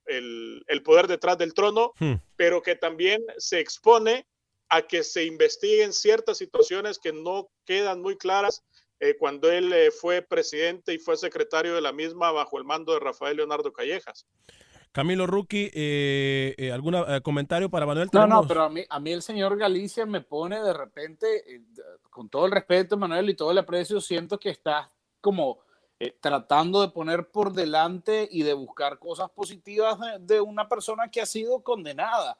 el, 0.05 0.83
poder 0.83 1.07
detrás 1.07 1.39
del 1.39 1.55
trono, 1.55 1.93
hmm. 1.99 2.15
pero 2.35 2.61
que 2.61 2.75
también 2.75 3.25
se 3.37 3.59
expone 3.59 4.27
a 4.69 4.83
que 4.83 5.03
se 5.03 5.25
investiguen 5.25 5.93
ciertas 5.93 6.37
situaciones 6.37 6.99
que 6.99 7.11
no 7.11 7.49
quedan 7.65 8.01
muy 8.01 8.17
claras 8.17 8.63
eh, 8.99 9.15
cuando 9.17 9.49
él 9.49 9.71
eh, 9.73 9.91
fue 9.91 10.21
presidente 10.21 10.93
y 10.93 10.99
fue 10.99 11.17
secretario 11.17 11.73
de 11.73 11.81
la 11.81 11.91
misma 11.91 12.31
bajo 12.31 12.57
el 12.57 12.65
mando 12.65 12.93
de 12.93 12.99
Rafael 12.99 13.37
Leonardo 13.37 13.71
Callejas. 13.71 14.27
Camilo 14.91 15.27
Ruki, 15.27 15.69
eh, 15.73 16.71
¿algún 16.73 16.95
comentario 17.23 17.69
para 17.69 17.85
Manuel? 17.85 18.09
No, 18.11 18.25
no, 18.25 18.47
pero 18.47 18.63
a 18.63 18.69
mí, 18.69 18.83
a 18.89 18.99
mí 18.99 19.11
el 19.11 19.21
señor 19.21 19.55
Galicia 19.57 20.05
me 20.05 20.21
pone 20.21 20.61
de 20.61 20.73
repente, 20.73 21.61
con 22.09 22.27
todo 22.27 22.47
el 22.47 22.51
respeto, 22.51 22.97
Manuel, 22.97 23.29
y 23.29 23.35
todo 23.35 23.51
el 23.51 23.59
aprecio, 23.59 24.01
siento 24.01 24.39
que 24.39 24.49
está 24.49 24.91
como 25.21 25.59
tratando 26.19 26.81
de 26.81 26.89
poner 26.89 27.29
por 27.29 27.53
delante 27.53 28.27
y 28.31 28.41
de 28.41 28.53
buscar 28.53 28.97
cosas 28.97 29.29
positivas 29.29 29.99
de 30.21 30.41
una 30.41 30.67
persona 30.67 31.11
que 31.11 31.21
ha 31.21 31.25
sido 31.27 31.61
condenada. 31.61 32.37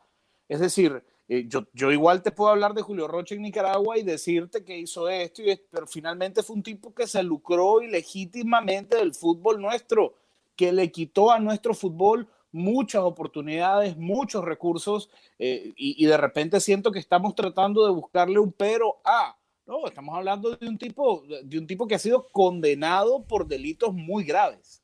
Es 0.47 0.59
decir, 0.59 1.03
eh, 1.31 1.45
yo, 1.47 1.67
yo, 1.73 1.91
igual 1.91 2.23
te 2.23 2.31
puedo 2.31 2.49
hablar 2.49 2.73
de 2.73 2.81
Julio 2.81 3.07
Rocha 3.07 3.35
en 3.35 3.43
Nicaragua 3.43 3.99
y 3.99 4.03
decirte 4.03 4.63
que 4.63 4.79
hizo 4.79 5.07
esto, 5.07 5.43
y, 5.43 5.61
pero 5.69 5.85
finalmente 5.85 6.41
fue 6.41 6.55
un 6.55 6.63
tipo 6.63 6.91
que 6.91 7.05
se 7.05 7.21
lucró 7.21 7.83
ilegítimamente 7.83 8.97
del 8.97 9.13
fútbol 9.13 9.61
nuestro, 9.61 10.15
que 10.55 10.71
le 10.71 10.91
quitó 10.91 11.29
a 11.29 11.39
nuestro 11.39 11.75
fútbol 11.75 12.27
muchas 12.51 13.03
oportunidades, 13.03 13.95
muchos 13.95 14.43
recursos, 14.43 15.11
eh, 15.37 15.71
y, 15.77 16.03
y, 16.03 16.07
de 16.07 16.17
repente 16.17 16.59
siento 16.59 16.91
que 16.91 16.97
estamos 16.97 17.35
tratando 17.35 17.85
de 17.85 17.91
buscarle 17.91 18.39
un 18.39 18.51
pero 18.51 18.99
a. 19.05 19.37
No, 19.67 19.85
estamos 19.85 20.15
hablando 20.15 20.55
de 20.55 20.67
un 20.67 20.79
tipo, 20.79 21.23
de 21.43 21.59
un 21.59 21.67
tipo 21.67 21.85
que 21.85 21.93
ha 21.93 21.99
sido 21.99 22.27
condenado 22.29 23.23
por 23.25 23.47
delitos 23.47 23.93
muy 23.93 24.23
graves. 24.23 24.78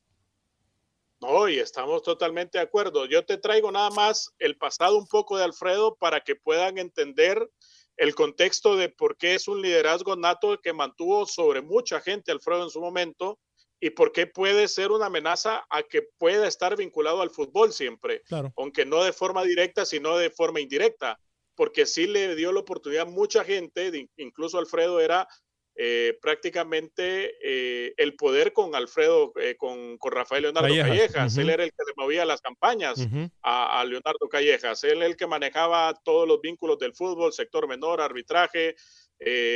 No, 1.21 1.47
y 1.47 1.59
estamos 1.59 2.03
totalmente 2.03 2.57
de 2.57 2.63
acuerdo. 2.63 3.05
Yo 3.05 3.25
te 3.25 3.37
traigo 3.37 3.71
nada 3.71 3.89
más 3.89 4.33
el 4.37 4.57
pasado 4.57 4.97
un 4.97 5.07
poco 5.07 5.37
de 5.37 5.43
Alfredo 5.43 5.95
para 5.95 6.21
que 6.21 6.35
puedan 6.35 6.77
entender 6.77 7.49
el 7.97 8.13
contexto 8.13 8.75
de 8.75 8.89
por 8.89 9.17
qué 9.17 9.35
es 9.35 9.47
un 9.47 9.61
liderazgo 9.61 10.15
nato 10.15 10.59
que 10.61 10.73
mantuvo 10.73 11.25
sobre 11.25 11.61
mucha 11.61 12.01
gente 12.01 12.31
Alfredo 12.31 12.63
en 12.63 12.69
su 12.69 12.81
momento 12.81 13.39
y 13.79 13.91
por 13.91 14.11
qué 14.11 14.27
puede 14.27 14.67
ser 14.67 14.91
una 14.91 15.07
amenaza 15.07 15.65
a 15.69 15.83
que 15.83 16.01
pueda 16.17 16.47
estar 16.47 16.75
vinculado 16.75 17.21
al 17.21 17.29
fútbol 17.29 17.71
siempre, 17.71 18.21
aunque 18.55 18.85
no 18.85 19.03
de 19.03 19.13
forma 19.13 19.43
directa, 19.43 19.85
sino 19.85 20.17
de 20.17 20.29
forma 20.29 20.59
indirecta, 20.59 21.19
porque 21.55 21.85
sí 21.85 22.07
le 22.07 22.35
dio 22.35 22.51
la 22.51 22.61
oportunidad 22.61 23.07
a 23.07 23.11
mucha 23.11 23.43
gente, 23.43 24.09
incluso 24.17 24.57
Alfredo 24.57 24.99
era 24.99 25.27
eh, 25.77 26.17
prácticamente 26.21 27.33
eh, 27.43 27.93
el 27.97 28.15
poder 28.15 28.53
con 28.53 28.75
Alfredo, 28.75 29.33
eh, 29.35 29.57
con, 29.57 29.97
con, 29.97 30.13
Rafael 30.13 30.43
Leonardo 30.43 30.73
Callejas. 30.73 31.37
Él 31.37 31.49
era 31.49 31.65
el 31.65 31.71
que 31.71 31.83
le 31.85 31.93
movía 32.01 32.23
las 32.23 32.39
campañas 32.39 33.05
a, 33.43 33.83
Leonardo 33.83 34.29
Callejas. 34.29 34.85
Él 34.85 34.99
era 34.99 35.07
el 35.07 35.17
que 35.17 35.27
manejaba 35.27 35.93
todos 36.05 36.25
los 36.25 36.39
vínculos 36.39 36.79
del 36.79 36.93
fútbol, 36.93 37.33
sector 37.33 37.67
menor, 37.67 37.99
arbitraje, 37.99 38.75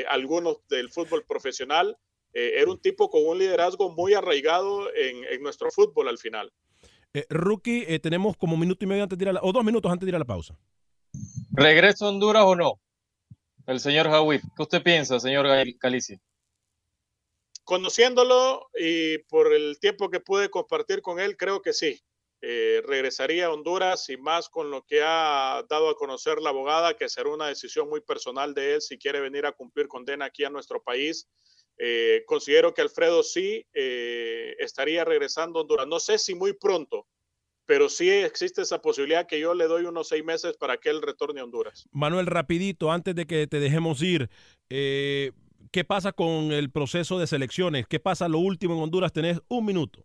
algunos 0.10 0.58
del 0.67 0.89
fútbol 0.91 1.23
profesional. 1.25 1.97
era 2.34 2.69
un 2.69 2.82
tipo 2.82 3.10
con 3.10 3.25
un 3.25 3.38
liderazgo 3.39 3.89
muy 3.89 4.13
arraigado 4.13 4.93
en, 4.93 5.23
en 5.23 5.41
nuestro 5.41 5.71
fútbol 5.71 6.10
al 6.10 6.17
final. 6.17 6.51
Rookie, 7.29 7.97
tenemos 7.99 8.36
como 8.36 8.55
un 8.55 8.60
minuto 8.60 8.84
y 8.84 8.88
medio 8.89 9.03
antes 9.03 9.17
de 9.17 9.23
ir 9.23 9.29
a 9.29 9.34
la, 9.34 9.39
o 9.41 9.53
dos 9.53 9.63
minutos 9.63 9.89
antes 9.89 10.05
de 10.05 10.12
ir 10.12 10.15
a 10.17 10.19
la 10.19 10.25
pausa. 10.25 10.58
¿Regreso 11.51 12.05
a 12.05 12.10
Honduras 12.10 12.43
o 12.45 12.55
no? 12.58 12.73
El 13.67 13.80
señor 13.80 14.08
Hawit. 14.08 14.41
¿Qué 14.56 14.63
usted 14.63 14.84
piensa, 14.84 15.19
señor 15.19 15.48
Calici? 15.80 16.19
Conociéndolo 17.63 18.69
y 18.76 19.19
por 19.19 19.54
el 19.54 19.80
tiempo 19.80 20.10
que 20.10 20.19
pude 20.19 20.50
compartir 20.50 21.02
con 21.02 21.19
él, 21.19 21.38
creo 21.38 21.62
que 21.62 21.74
sí. 21.74 22.02
Eh, 22.41 22.82
regresaría 22.86 23.48
a 23.48 23.52
Honduras 23.52 24.08
y 24.10 24.15
más 24.15 24.48
con 24.48 24.72
lo 24.72 24.86
que 24.86 25.02
ha 25.04 25.62
dado 25.69 25.89
a 25.89 25.95
conocer 25.95 26.39
la 26.39 26.52
abogada, 26.52 26.95
que 26.95 27.10
será 27.10 27.30
una 27.30 27.48
decisión 27.48 27.89
muy 27.89 28.00
personal 28.00 28.54
de 28.54 28.76
él 28.76 28.82
si 28.82 28.98
quiere 28.98 29.19
venir 29.19 29.45
a 29.45 29.52
cumplir 29.52 29.89
condena 29.89 30.26
aquí 30.26 30.45
a 30.45 30.50
nuestro 30.50 30.82
país. 30.82 31.28
Eh, 31.78 32.24
considero 32.26 32.74
que 32.74 32.82
Alfredo 32.82 33.24
sí 33.24 33.65
eh, 33.74 34.56
estaría 34.60 35.04
regresando 35.04 35.60
a 35.60 35.62
Honduras. 35.63 35.88
No 35.88 36.00
sé 36.00 36.17
si 36.17 36.34
muy 36.34 36.54
pronto, 36.54 37.08
pero 37.69 37.88
sí 37.88 38.10
existe 38.10 38.63
esa 38.63 38.82
posibilidad 38.82 39.27
que 39.27 39.39
yo 39.39 39.53
le 39.53 39.67
doy 39.67 39.86
unos 39.86 40.08
seis 40.08 40.25
meses 40.25 40.58
para 40.58 40.77
que 40.77 40.89
él 40.89 41.03
retorne 41.03 41.39
a 41.39 41.43
Honduras. 41.43 41.88
Manuel, 41.91 42.25
rapidito, 42.25 42.91
antes 42.91 43.13
de 43.13 43.27
que 43.27 43.45
te 43.45 43.60
dejemos 43.60 44.01
ir, 44.01 44.27
eh, 44.71 45.34
¿qué 45.71 45.84
pasa 45.84 46.12
con 46.12 46.51
el 46.51 46.71
proceso 46.71 47.19
de 47.19 47.27
selecciones? 47.27 47.86
¿Qué 47.88 47.99
pasa 47.99 48.27
lo 48.27 48.39
último 48.39 48.73
en 48.73 48.82
Honduras? 48.82 49.13
Tenés 49.13 49.39
un 49.49 49.65
minuto. 49.65 50.03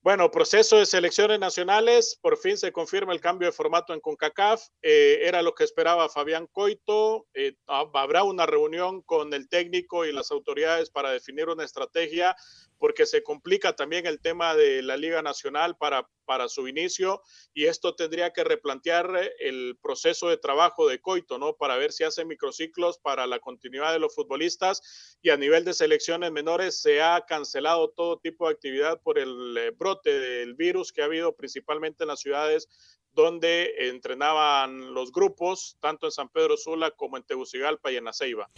Bueno, 0.00 0.30
proceso 0.30 0.78
de 0.78 0.86
selecciones 0.86 1.38
nacionales, 1.40 2.18
por 2.22 2.38
fin 2.38 2.56
se 2.56 2.72
confirma 2.72 3.12
el 3.12 3.20
cambio 3.20 3.48
de 3.48 3.52
formato 3.52 3.92
en 3.92 4.00
CONCACAF, 4.00 4.62
eh, 4.80 5.18
era 5.24 5.42
lo 5.42 5.54
que 5.54 5.64
esperaba 5.64 6.08
Fabián 6.08 6.46
Coito, 6.46 7.26
eh, 7.34 7.56
habrá 7.66 8.22
una 8.22 8.46
reunión 8.46 9.02
con 9.02 9.34
el 9.34 9.50
técnico 9.50 10.06
y 10.06 10.12
las 10.12 10.30
autoridades 10.30 10.88
para 10.88 11.10
definir 11.10 11.48
una 11.50 11.64
estrategia 11.64 12.34
porque 12.78 13.06
se 13.06 13.22
complica 13.22 13.74
también 13.74 14.06
el 14.06 14.20
tema 14.20 14.54
de 14.54 14.82
la 14.82 14.96
Liga 14.96 15.22
Nacional 15.22 15.76
para, 15.76 16.08
para 16.24 16.48
su 16.48 16.68
inicio 16.68 17.22
y 17.52 17.66
esto 17.66 17.94
tendría 17.94 18.32
que 18.32 18.44
replantear 18.44 19.14
eh, 19.16 19.32
el 19.40 19.78
proceso 19.82 20.28
de 20.28 20.38
trabajo 20.38 20.88
de 20.88 21.00
Coito, 21.00 21.38
¿no? 21.38 21.56
Para 21.56 21.76
ver 21.76 21.92
si 21.92 22.04
hace 22.04 22.24
microciclos 22.24 22.98
para 22.98 23.26
la 23.26 23.40
continuidad 23.40 23.92
de 23.92 23.98
los 23.98 24.14
futbolistas 24.14 25.16
y 25.22 25.30
a 25.30 25.36
nivel 25.36 25.64
de 25.64 25.74
selecciones 25.74 26.32
menores 26.32 26.80
se 26.80 27.02
ha 27.02 27.24
cancelado 27.26 27.90
todo 27.90 28.18
tipo 28.18 28.46
de 28.46 28.54
actividad 28.54 29.00
por 29.02 29.18
el 29.18 29.56
eh, 29.58 29.70
brote 29.70 30.18
del 30.18 30.54
virus 30.54 30.92
que 30.92 31.02
ha 31.02 31.06
habido 31.06 31.34
principalmente 31.34 32.04
en 32.04 32.08
las 32.08 32.20
ciudades 32.20 32.68
donde 33.12 33.88
entrenaban 33.88 34.94
los 34.94 35.12
grupos, 35.12 35.76
tanto 35.80 36.06
en 36.06 36.12
San 36.12 36.28
Pedro 36.28 36.56
Sula 36.56 36.90
como 36.92 37.16
en 37.16 37.24
Tegucigalpa 37.24 37.90
y 37.90 37.96
en 37.96 38.08
Aceiba. 38.08 38.48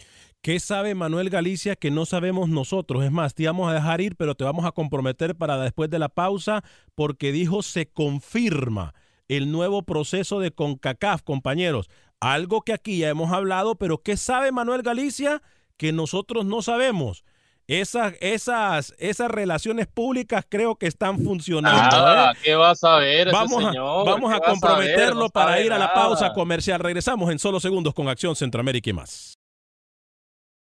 ¿Qué 0.41 0.59
sabe 0.59 0.95
Manuel 0.95 1.29
Galicia 1.29 1.75
que 1.75 1.91
no 1.91 2.05
sabemos 2.05 2.49
nosotros? 2.49 3.03
Es 3.03 3.11
más, 3.11 3.33
te 3.33 3.43
íbamos 3.43 3.69
a 3.69 3.73
dejar 3.73 4.01
ir, 4.01 4.15
pero 4.15 4.35
te 4.35 4.43
vamos 4.43 4.65
a 4.65 4.71
comprometer 4.71 5.35
para 5.35 5.57
después 5.57 5.89
de 5.89 5.99
la 5.99 6.09
pausa, 6.09 6.63
porque 6.95 7.31
dijo 7.31 7.61
se 7.63 7.87
confirma 7.87 8.93
el 9.27 9.51
nuevo 9.51 9.83
proceso 9.83 10.39
de 10.39 10.51
CONCACAF, 10.51 11.21
compañeros. 11.21 11.89
Algo 12.19 12.61
que 12.61 12.73
aquí 12.73 12.99
ya 12.99 13.09
hemos 13.09 13.31
hablado, 13.31 13.75
pero 13.75 13.99
¿qué 13.99 14.17
sabe 14.17 14.51
Manuel 14.51 14.81
Galicia 14.81 15.41
que 15.77 15.91
nosotros 15.91 16.45
no 16.45 16.61
sabemos? 16.61 17.23
Esas, 17.71 18.15
esas, 18.19 18.93
esas 18.97 19.31
relaciones 19.31 19.87
públicas 19.87 20.43
creo 20.49 20.75
que 20.75 20.87
están 20.87 21.23
funcionando. 21.23 21.79
Ah, 21.81 22.33
¿eh? 22.35 22.39
¿Qué 22.43 22.55
vas 22.55 22.83
a 22.83 22.97
ver? 22.97 23.31
Vamos 23.31 23.63
a, 23.63 23.71
vamos 23.79 24.33
a 24.33 24.41
comprometerlo 24.41 25.29
para 25.29 25.61
ir 25.61 25.71
a 25.71 25.77
la 25.77 25.93
pausa 25.93 26.33
comercial. 26.33 26.81
Regresamos 26.81 27.31
en 27.31 27.39
solo 27.39 27.61
segundos 27.61 27.93
con 27.93 28.09
Acción 28.09 28.35
Centroamérica 28.35 28.89
y 28.89 28.93
más. 28.93 29.40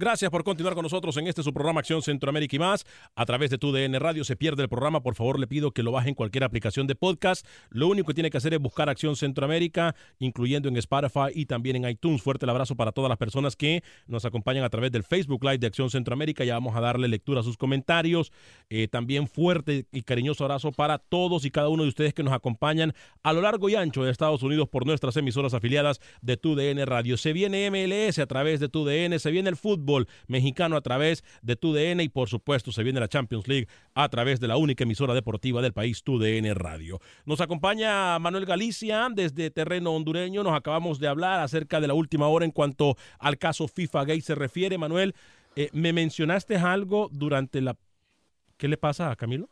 Gracias 0.00 0.30
por 0.30 0.44
continuar 0.44 0.72
con 0.72 0.82
nosotros 0.82 1.14
en 1.18 1.26
este 1.26 1.42
su 1.42 1.52
programa 1.52 1.80
Acción 1.80 2.00
Centroamérica 2.00 2.56
y 2.56 2.58
más. 2.58 2.86
A 3.14 3.26
través 3.26 3.50
de 3.50 3.58
tu 3.58 3.70
DN 3.70 3.98
Radio 3.98 4.24
se 4.24 4.34
pierde 4.34 4.62
el 4.62 4.68
programa. 4.70 5.02
Por 5.02 5.14
favor, 5.14 5.38
le 5.38 5.46
pido 5.46 5.72
que 5.72 5.82
lo 5.82 5.92
baje 5.92 6.08
en 6.08 6.14
cualquier 6.14 6.42
aplicación 6.42 6.86
de 6.86 6.94
podcast. 6.94 7.46
Lo 7.68 7.86
único 7.86 8.06
que 8.06 8.14
tiene 8.14 8.30
que 8.30 8.38
hacer 8.38 8.54
es 8.54 8.60
buscar 8.60 8.88
Acción 8.88 9.14
Centroamérica, 9.14 9.94
incluyendo 10.18 10.70
en 10.70 10.78
Spotify 10.78 11.28
y 11.34 11.44
también 11.44 11.76
en 11.76 11.86
iTunes. 11.86 12.22
Fuerte 12.22 12.46
el 12.46 12.50
abrazo 12.50 12.76
para 12.76 12.92
todas 12.92 13.10
las 13.10 13.18
personas 13.18 13.56
que 13.56 13.82
nos 14.06 14.24
acompañan 14.24 14.64
a 14.64 14.70
través 14.70 14.90
del 14.90 15.02
Facebook 15.02 15.44
Live 15.44 15.58
de 15.58 15.66
Acción 15.66 15.90
Centroamérica. 15.90 16.44
Ya 16.44 16.54
vamos 16.54 16.74
a 16.74 16.80
darle 16.80 17.06
lectura 17.06 17.40
a 17.40 17.42
sus 17.42 17.58
comentarios. 17.58 18.32
Eh, 18.70 18.88
también 18.88 19.28
fuerte 19.28 19.84
y 19.92 20.00
cariñoso 20.00 20.44
abrazo 20.44 20.72
para 20.72 20.96
todos 20.96 21.44
y 21.44 21.50
cada 21.50 21.68
uno 21.68 21.82
de 21.82 21.90
ustedes 21.90 22.14
que 22.14 22.22
nos 22.22 22.32
acompañan 22.32 22.94
a 23.22 23.34
lo 23.34 23.42
largo 23.42 23.68
y 23.68 23.74
ancho 23.74 24.02
de 24.02 24.12
Estados 24.12 24.42
Unidos 24.42 24.66
por 24.66 24.86
nuestras 24.86 25.14
emisoras 25.18 25.52
afiliadas 25.52 26.00
de 26.22 26.38
tu 26.38 26.54
DN 26.54 26.86
Radio. 26.86 27.18
Se 27.18 27.34
viene 27.34 27.70
MLS 27.70 28.18
a 28.18 28.24
través 28.24 28.60
de 28.60 28.70
tu 28.70 28.86
DN, 28.86 29.18
se 29.18 29.30
viene 29.30 29.50
el 29.50 29.56
fútbol 29.90 30.08
mexicano 30.28 30.76
a 30.76 30.80
través 30.80 31.24
de 31.42 31.56
TUDN 31.56 32.00
y 32.00 32.08
por 32.08 32.28
supuesto 32.28 32.72
se 32.72 32.82
viene 32.82 33.00
la 33.00 33.08
Champions 33.08 33.48
League 33.48 33.68
a 33.94 34.08
través 34.08 34.40
de 34.40 34.48
la 34.48 34.56
única 34.56 34.84
emisora 34.84 35.14
deportiva 35.14 35.60
del 35.62 35.72
país, 35.72 36.02
TUDN 36.04 36.54
Radio. 36.54 37.00
Nos 37.24 37.40
acompaña 37.40 38.18
Manuel 38.18 38.46
Galicia 38.46 39.08
desde 39.12 39.50
terreno 39.50 39.92
hondureño. 39.92 40.42
Nos 40.42 40.54
acabamos 40.54 40.98
de 41.00 41.08
hablar 41.08 41.40
acerca 41.40 41.80
de 41.80 41.88
la 41.88 41.94
última 41.94 42.28
hora 42.28 42.44
en 42.44 42.52
cuanto 42.52 42.96
al 43.18 43.38
caso 43.38 43.66
FIFA 43.66 44.04
Gay 44.04 44.20
se 44.20 44.34
refiere. 44.34 44.78
Manuel, 44.78 45.14
eh, 45.56 45.70
me 45.72 45.92
mencionaste 45.92 46.56
algo 46.56 47.08
durante 47.10 47.60
la... 47.60 47.76
¿Qué 48.56 48.68
le 48.68 48.76
pasa 48.76 49.10
a 49.10 49.16
Camilo? 49.16 49.48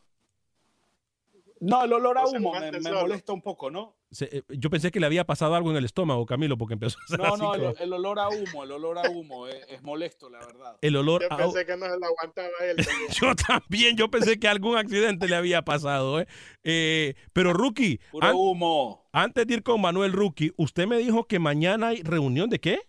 No, 1.59 1.83
el 1.83 1.91
olor 1.91 2.17
a 2.17 2.25
humo 2.25 2.53
me, 2.53 2.91
molesta 2.91 3.33
un 3.33 3.41
poco, 3.41 3.69
¿no? 3.69 3.98
Se- 4.11 4.37
eh, 4.37 4.43
yo 4.49 4.69
pensé 4.71 4.89
que 4.91 4.99
le 4.99 5.05
había 5.05 5.23
pasado 5.25 5.53
algo 5.53 5.69
en 5.69 5.77
el 5.77 5.85
estómago, 5.85 6.25
Camilo, 6.25 6.57
porque 6.57 6.73
empezó 6.73 6.97
a 6.99 7.03
hacer 7.03 7.19
No, 7.19 7.25
así 7.33 7.41
no, 7.43 7.53
el, 7.53 7.61
como- 7.61 7.75
el 7.79 7.93
olor 7.93 8.19
a 8.19 8.29
humo, 8.29 8.63
el 8.63 8.71
olor 8.71 8.97
a 8.97 9.09
humo 9.09 9.47
es, 9.47 9.57
es 9.69 9.83
molesto, 9.83 10.29
la 10.29 10.39
verdad. 10.39 10.77
el 10.81 10.95
olor 10.95 11.21
Yo 11.21 11.27
a... 11.31 11.37
pensé 11.37 11.65
que 11.65 11.77
no 11.77 11.85
se 11.85 11.99
lo 11.99 12.05
aguantaba 12.07 12.49
él. 12.63 12.75
también. 12.85 13.09
Yo 13.11 13.35
también, 13.35 13.97
yo 13.97 14.09
pensé 14.09 14.39
que 14.39 14.47
algún 14.47 14.77
accidente 14.77 15.27
le 15.27 15.35
había 15.35 15.61
pasado. 15.63 16.19
¿eh? 16.19 16.27
Eh, 16.63 17.13
pero 17.33 17.53
Rookie, 17.53 17.99
Puro 18.11 18.27
an- 18.27 18.33
humo. 18.35 19.07
antes 19.11 19.45
de 19.45 19.53
ir 19.53 19.63
con 19.63 19.79
Manuel 19.79 20.11
Rookie, 20.13 20.53
usted 20.57 20.87
me 20.87 20.97
dijo 20.97 21.27
que 21.27 21.37
mañana 21.39 21.89
hay 21.89 22.01
reunión 22.01 22.49
de 22.49 22.59
qué? 22.59 22.79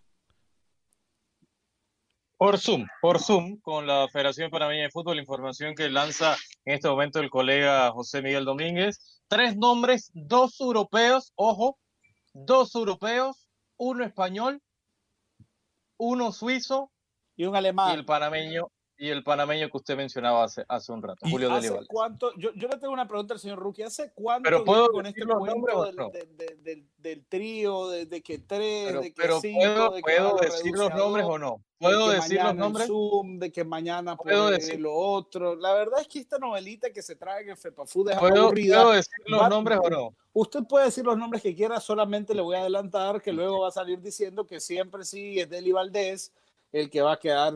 Por 2.40 2.58
Zoom, 2.58 2.86
por 3.02 3.18
Zoom, 3.18 3.60
con 3.60 3.86
la 3.86 4.08
Federación 4.08 4.50
Panameña 4.50 4.84
de 4.84 4.90
Fútbol, 4.90 5.18
información 5.18 5.74
que 5.74 5.90
lanza 5.90 6.38
en 6.64 6.72
este 6.76 6.88
momento 6.88 7.18
el 7.20 7.28
colega 7.28 7.90
José 7.90 8.22
Miguel 8.22 8.46
Domínguez. 8.46 9.20
Tres 9.28 9.58
nombres, 9.58 10.10
dos 10.14 10.58
europeos, 10.58 11.34
ojo, 11.34 11.78
dos 12.32 12.74
europeos, 12.74 13.46
uno 13.76 14.04
español, 14.04 14.62
uno 15.98 16.32
suizo 16.32 16.90
Y 17.36 17.44
un 17.44 17.56
y 17.56 17.58
alemán. 17.58 17.98
el 17.98 18.06
panameño, 18.06 18.68
y 19.00 19.08
el 19.08 19.24
panameño 19.24 19.70
que 19.70 19.76
usted 19.78 19.96
mencionaba 19.96 20.44
hace, 20.44 20.62
hace 20.68 20.92
un 20.92 21.02
rato, 21.02 21.26
¿Y 21.26 21.30
Julio 21.30 21.50
¿Hace 21.50 21.74
cuánto? 21.88 22.34
Yo, 22.36 22.52
yo 22.52 22.68
le 22.68 22.76
tengo 22.76 22.92
una 22.92 23.08
pregunta 23.08 23.32
al 23.32 23.40
señor 23.40 23.58
Rookie. 23.58 23.82
¿Hace 23.82 24.12
cuánto 24.12 24.44
Pero 24.44 24.62
¿puedo 24.62 24.90
con 24.92 25.06
este 25.06 25.24
cuento 25.24 25.84
del, 25.86 25.96
no? 25.96 26.10
del- 26.10 26.36
del- 26.36 26.62
del- 26.62 26.86
del 26.98 27.24
trío, 27.24 27.88
de, 27.88 28.04
de 28.04 28.22
que 28.22 28.40
tres, 28.40 28.88
Pero, 28.88 29.00
de 29.00 29.08
que 29.08 29.22
pero 29.22 29.40
cinco, 29.40 29.58
¿puedo, 29.58 29.90
de 29.92 30.02
que 30.02 30.12
puedo 30.18 30.36
decir 30.36 30.72
los 30.76 30.94
nombres 30.94 31.24
o 31.26 31.38
no? 31.38 31.50
de 31.78 31.86
¿Puedo 31.86 32.08
que 32.10 32.14
decir 32.16 32.42
los 32.42 32.54
nombres? 32.54 32.86
Zoom, 32.88 33.38
de 33.38 33.50
que 33.50 33.64
mañana 33.64 34.16
¿Puedo 34.18 34.50
decir? 34.50 34.78
lo 34.78 34.92
otro. 34.94 35.56
La 35.56 35.72
verdad 35.72 36.02
es 36.02 36.06
que 36.08 36.18
esta 36.18 36.38
novelita 36.38 36.92
que 36.92 37.00
se 37.00 37.16
trae 37.16 37.48
en 37.48 37.56
FEPAFUD 37.56 38.10
es 38.10 38.18
¿Puedo, 38.18 38.42
aburrida. 38.42 38.82
¿Puedo 38.82 38.92
decir 38.96 39.14
los 39.28 39.48
nombres 39.48 39.78
o 39.82 39.88
no? 39.88 40.14
Usted 40.34 40.60
puede 40.68 40.84
decir 40.84 41.06
los 41.06 41.16
nombres 41.16 41.42
que 41.42 41.54
quiera, 41.56 41.80
solamente 41.80 42.34
le 42.34 42.42
voy 42.42 42.56
a 42.56 42.60
adelantar 42.60 43.22
que 43.22 43.32
luego 43.32 43.60
va 43.60 43.68
a 43.68 43.72
salir 43.72 43.98
diciendo 44.02 44.46
que 44.46 44.60
siempre 44.60 45.04
sí 45.04 45.40
es 45.40 45.48
Deli 45.48 45.72
Valdés 45.72 46.34
el 46.72 46.90
que 46.90 47.02
va 47.02 47.14
a 47.14 47.18
quedar. 47.18 47.54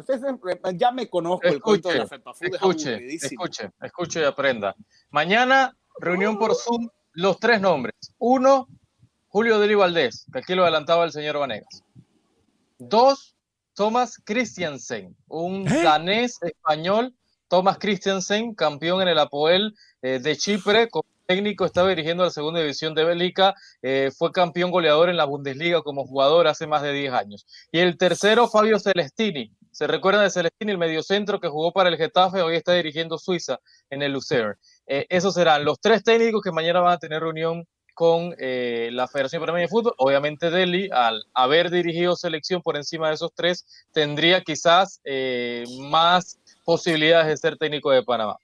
Ya 0.74 0.90
me 0.92 1.08
conozco 1.08 1.46
el 1.46 1.60
cuento 1.60 1.88
de 1.88 1.98
la 1.98 2.04
Escuche, 2.04 3.14
es 3.14 3.24
escuche, 3.24 3.26
escuche, 3.26 3.70
escuche 3.80 4.20
y 4.20 4.24
aprenda. 4.24 4.74
Mañana, 5.10 5.76
reunión 5.98 6.38
por 6.38 6.54
Zoom, 6.54 6.88
los 7.12 7.38
tres 7.38 7.60
nombres. 7.60 7.94
Uno, 8.18 8.68
Julio 9.28 9.58
Deli 9.58 9.74
Valdés, 9.74 10.26
que 10.32 10.40
aquí 10.40 10.54
lo 10.54 10.62
adelantaba 10.62 11.04
el 11.04 11.12
señor 11.12 11.38
Vanegas. 11.38 11.82
Dos, 12.78 13.34
Thomas 13.74 14.20
Christiansen, 14.24 15.16
un 15.28 15.66
¿Eh? 15.66 15.82
danés 15.82 16.38
español. 16.42 17.14
Thomas 17.48 17.78
Christiansen, 17.78 18.54
campeón 18.54 19.02
en 19.02 19.08
el 19.08 19.18
Apoel 19.18 19.76
eh, 20.02 20.18
de 20.18 20.36
Chipre, 20.36 20.88
como 20.88 21.04
técnico 21.26 21.64
estaba 21.64 21.88
dirigiendo 21.88 22.24
la 22.24 22.30
segunda 22.30 22.60
división 22.60 22.94
de 22.94 23.04
Bélgica, 23.04 23.54
eh, 23.82 24.10
fue 24.16 24.32
campeón 24.32 24.70
goleador 24.70 25.08
en 25.08 25.16
la 25.16 25.24
Bundesliga 25.24 25.82
como 25.82 26.06
jugador 26.06 26.46
hace 26.46 26.66
más 26.66 26.82
de 26.82 26.92
10 26.92 27.12
años. 27.12 27.46
Y 27.72 27.78
el 27.80 27.96
tercero, 27.96 28.48
Fabio 28.48 28.78
Celestini. 28.78 29.52
¿Se 29.70 29.88
recuerda 29.88 30.22
de 30.22 30.30
Celestini, 30.30 30.70
el 30.70 30.78
mediocentro 30.78 31.40
que 31.40 31.48
jugó 31.48 31.72
para 31.72 31.88
el 31.88 31.96
Getafe, 31.96 32.42
hoy 32.42 32.54
está 32.54 32.74
dirigiendo 32.74 33.18
Suiza 33.18 33.58
en 33.90 34.02
el 34.02 34.12
Lucerne? 34.12 34.54
Eh, 34.86 35.06
esos 35.08 35.34
serán 35.34 35.64
los 35.64 35.80
tres 35.80 36.04
técnicos 36.04 36.42
que 36.42 36.52
mañana 36.52 36.80
van 36.80 36.92
a 36.92 36.98
tener 36.98 37.20
reunión 37.20 37.66
con 37.94 38.34
eh, 38.38 38.90
la 38.92 39.08
Federación 39.08 39.40
Panameña 39.40 39.64
de 39.66 39.68
Fútbol. 39.68 39.94
Obviamente 39.98 40.50
Delhi, 40.50 40.88
al 40.92 41.24
haber 41.32 41.70
dirigido 41.70 42.16
selección 42.16 42.60
por 42.60 42.76
encima 42.76 43.08
de 43.08 43.14
esos 43.14 43.32
tres, 43.34 43.64
tendría 43.92 44.42
quizás 44.42 45.00
eh, 45.04 45.64
más 45.80 46.38
posibilidades 46.64 47.28
de 47.28 47.36
ser 47.36 47.56
técnico 47.56 47.90
de 47.90 48.02
Panamá. 48.02 48.36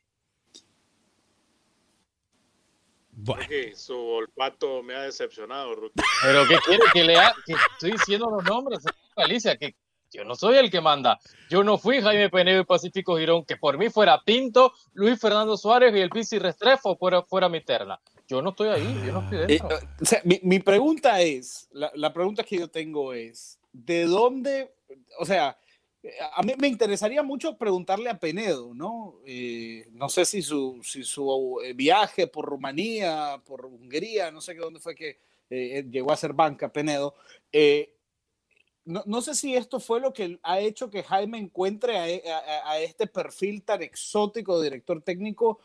Bueno, 3.22 3.46
su 3.74 3.96
olfato 3.96 4.82
me 4.82 4.94
ha 4.94 5.02
decepcionado, 5.02 5.74
Rookie. 5.74 6.00
Pero 6.22 6.46
¿qué 6.48 6.56
quiere 6.64 6.82
que 6.92 7.04
lea? 7.04 7.34
Que 7.46 7.54
estoy 7.72 7.92
diciendo 7.92 8.30
los 8.30 8.44
nombres, 8.44 8.82
señor 8.82 8.96
Galicia, 9.16 9.56
que 9.56 9.74
yo 10.12 10.24
no 10.24 10.34
soy 10.34 10.56
el 10.56 10.70
que 10.70 10.80
manda. 10.80 11.18
Yo 11.48 11.62
no 11.62 11.78
fui 11.78 12.00
Jaime 12.00 12.28
Penedo 12.30 12.60
y 12.62 12.64
Pacífico 12.64 13.16
Girón, 13.18 13.44
que 13.44 13.56
por 13.56 13.78
mí 13.78 13.90
fuera 13.90 14.20
Pinto, 14.24 14.72
Luis 14.94 15.20
Fernando 15.20 15.56
Suárez 15.56 15.94
y 15.94 16.00
el 16.00 16.10
Pizzi 16.10 16.38
Restrepo 16.38 16.96
fuera, 16.96 17.22
fuera 17.22 17.48
mi 17.48 17.60
terna. 17.60 18.00
Yo 18.26 18.42
no 18.42 18.50
estoy 18.50 18.68
ahí, 18.68 19.02
yo 19.06 19.12
no 19.12 19.20
estoy 19.22 19.38
Eh, 19.38 19.46
dentro. 19.46 19.78
o 20.00 20.04
sea, 20.04 20.20
mi, 20.24 20.40
mi 20.42 20.58
pregunta 20.60 21.20
es, 21.20 21.68
la, 21.72 21.90
la 21.94 22.12
pregunta 22.12 22.42
que 22.44 22.58
yo 22.58 22.68
tengo 22.68 23.12
es, 23.12 23.58
¿de 23.72 24.04
dónde, 24.06 24.72
o 25.18 25.24
sea, 25.24 25.50
eh, 25.50 25.56
a 26.32 26.42
mí 26.42 26.54
me 26.58 26.68
interesaría 26.68 27.22
mucho 27.22 27.56
preguntarle 27.58 28.08
a 28.08 28.18
Penedo, 28.18 28.72
¿no? 28.74 29.16
Eh, 29.26 29.86
no 29.92 30.08
sé 30.08 30.24
si 30.24 30.40
su, 30.42 30.80
si 30.82 31.02
su 31.04 31.60
eh, 31.62 31.74
viaje 31.74 32.26
por 32.26 32.46
Rumanía, 32.46 33.40
por 33.44 33.66
Hungría, 33.66 34.30
no 34.30 34.40
sé 34.40 34.54
qué 34.54 34.60
dónde 34.60 34.80
fue 34.80 34.94
que 34.94 35.18
eh, 35.50 35.84
llegó 35.90 36.12
a 36.12 36.16
ser 36.16 36.32
banca 36.32 36.72
Penedo. 36.72 37.14
eh, 37.52 37.94
no, 38.86 39.02
no 39.06 39.20
sé 39.20 39.34
si 39.34 39.54
esto 39.54 39.78
fue 39.78 40.00
lo 40.00 40.10
que 40.12 40.38
ha 40.42 40.58
hecho 40.58 40.88
que 40.88 41.02
Jaime 41.02 41.38
encuentre 41.38 41.98
a, 41.98 42.08
e- 42.08 42.22
a- 42.28 42.70
a 42.72 42.78
este 42.80 43.06
perfil 43.06 43.62
tan 43.62 43.82
exótico 43.82 44.58
de 44.58 44.64
director 44.70 45.02
técnico 45.02 45.60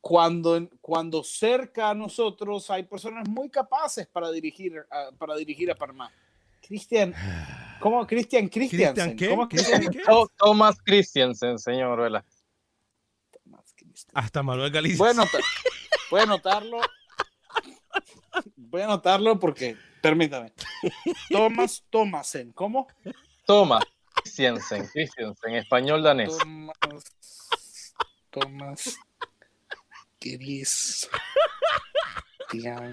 cuando, 0.00 0.68
cuando 0.80 1.22
cerca 1.22 1.90
a 1.90 1.94
nosotros 1.94 2.68
hay 2.70 2.82
personas 2.82 3.28
muy 3.28 3.48
capaces 3.50 4.06
para 4.08 4.30
dirigir 4.32 4.84
a, 4.90 5.10
para 5.16 5.36
dirigir 5.36 5.70
a 5.70 5.74
Parma. 5.76 6.10
Cristian, 6.60 7.14
¿cómo? 7.80 8.06
Cristian 8.06 8.48
¿Cristian 8.48 8.94
Christiansen. 8.94 9.16
qué? 9.16 9.28
¿Cómo 9.30 9.48
qué? 9.48 9.58
To- 10.06 10.30
Thomas 10.36 10.76
Christiansen, 10.84 11.58
señor 11.58 12.00
Vela. 12.00 12.24
Hasta 14.14 14.42
Manuel 14.42 14.70
Galicia. 14.70 14.98
Voy 14.98 15.08
a, 15.08 15.12
anotar- 15.12 15.42
voy 16.10 16.20
a 16.20 16.22
anotarlo. 16.24 16.80
Voy 18.56 18.80
a 18.82 18.84
anotarlo 18.84 19.38
porque, 19.38 19.76
permítame. 20.00 20.52
Thomas 21.30 21.84
Thomasen, 21.90 22.52
¿cómo? 22.52 22.86
Thomas 23.44 23.84
Christiansen, 24.22 24.86
Christiansen, 24.86 25.54
español 25.56 26.02
danés. 26.02 26.36
Thomas. 26.38 27.04
Thomas. 28.30 28.98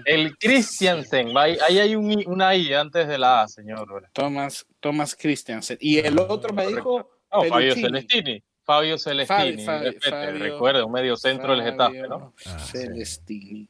El 0.04 0.36
Christiansen, 0.38 1.36
ahí, 1.36 1.56
ahí 1.66 1.78
hay 1.78 1.94
un, 1.96 2.12
I- 2.12 2.24
una 2.26 2.54
I 2.54 2.72
antes 2.74 3.06
de 3.08 3.18
la 3.18 3.42
A, 3.42 3.48
señor. 3.48 4.08
Thomas, 4.12 4.66
Thomas 4.80 5.16
Christiansen. 5.16 5.78
Y 5.80 5.98
el 5.98 6.18
otro 6.18 6.52
me 6.54 6.66
dijo. 6.66 7.10
No, 7.32 7.44
Fabio. 7.44 7.74
Celestini. 7.74 8.42
Fabio 8.64 8.98
Celestini, 8.98 9.64
Fabi- 9.64 9.84
respete, 9.92 10.10
Fabio- 10.10 10.38
recuerda, 10.38 10.84
un 10.84 10.92
medio 10.92 11.16
centro 11.16 11.52
del 11.56 11.62
Getafe, 11.62 12.02
¿no? 12.08 12.32
Fabio 12.36 12.58
Celestini. 12.66 13.68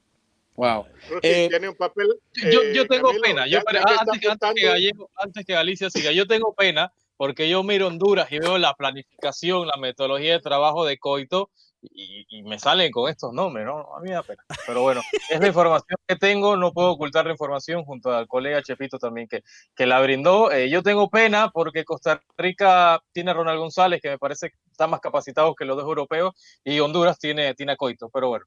Wow. 0.56 0.86
Eh, 1.22 1.46
tiene 1.48 1.68
un 1.68 1.76
papel. 1.76 2.08
Yo, 2.34 2.62
eh, 2.62 2.72
yo 2.74 2.86
tengo 2.88 3.08
Camilo, 3.08 3.22
pena, 3.22 3.46
yo, 3.46 3.60
pero 3.64 3.78
antes, 3.86 4.28
antes 4.28 4.54
que 4.54 4.66
Gallego- 4.66 5.08
antes 5.16 5.46
que 5.46 5.52
Galicia 5.52 5.88
siga, 5.88 6.10
yo 6.10 6.26
tengo 6.26 6.52
pena 6.52 6.92
porque 7.16 7.48
yo 7.48 7.62
miro 7.62 7.86
Honduras 7.86 8.30
y 8.32 8.40
veo 8.40 8.58
la 8.58 8.74
planificación, 8.74 9.68
la 9.68 9.76
metodología 9.78 10.32
de 10.32 10.40
trabajo 10.40 10.84
de 10.84 10.98
Coito 10.98 11.50
y, 11.80 12.26
y 12.28 12.42
me 12.42 12.58
salen 12.58 12.90
con 12.90 13.08
estos 13.08 13.32
nombres, 13.32 13.66
¿no? 13.66 13.94
A 13.96 14.00
mí 14.00 14.08
me 14.08 14.14
da 14.14 14.22
pena. 14.22 14.42
Pero 14.66 14.82
bueno, 14.82 15.00
es 15.30 15.40
la 15.40 15.46
información 15.46 15.98
que 16.06 16.16
tengo, 16.16 16.56
no 16.56 16.72
puedo 16.72 16.90
ocultar 16.90 17.26
la 17.26 17.32
información 17.32 17.84
junto 17.84 18.10
al 18.10 18.26
colega 18.26 18.62
Chepito 18.62 18.98
también 18.98 19.28
que, 19.28 19.44
que 19.74 19.86
la 19.86 20.00
brindó. 20.00 20.50
Eh, 20.50 20.68
yo 20.68 20.82
tengo 20.82 21.08
pena 21.08 21.50
porque 21.50 21.84
Costa 21.84 22.20
Rica 22.36 23.00
tiene 23.12 23.30
a 23.30 23.34
Ronald 23.34 23.60
González, 23.60 24.00
que 24.02 24.10
me 24.10 24.18
parece 24.18 24.50
que 24.50 24.56
está 24.70 24.86
más 24.86 25.00
capacitado 25.00 25.54
que 25.54 25.64
los 25.64 25.76
dos 25.76 25.86
europeos, 25.86 26.34
y 26.64 26.80
Honduras 26.80 27.18
tiene, 27.18 27.54
tiene 27.54 27.72
a 27.72 27.76
Coito, 27.76 28.08
pero 28.10 28.28
bueno. 28.28 28.44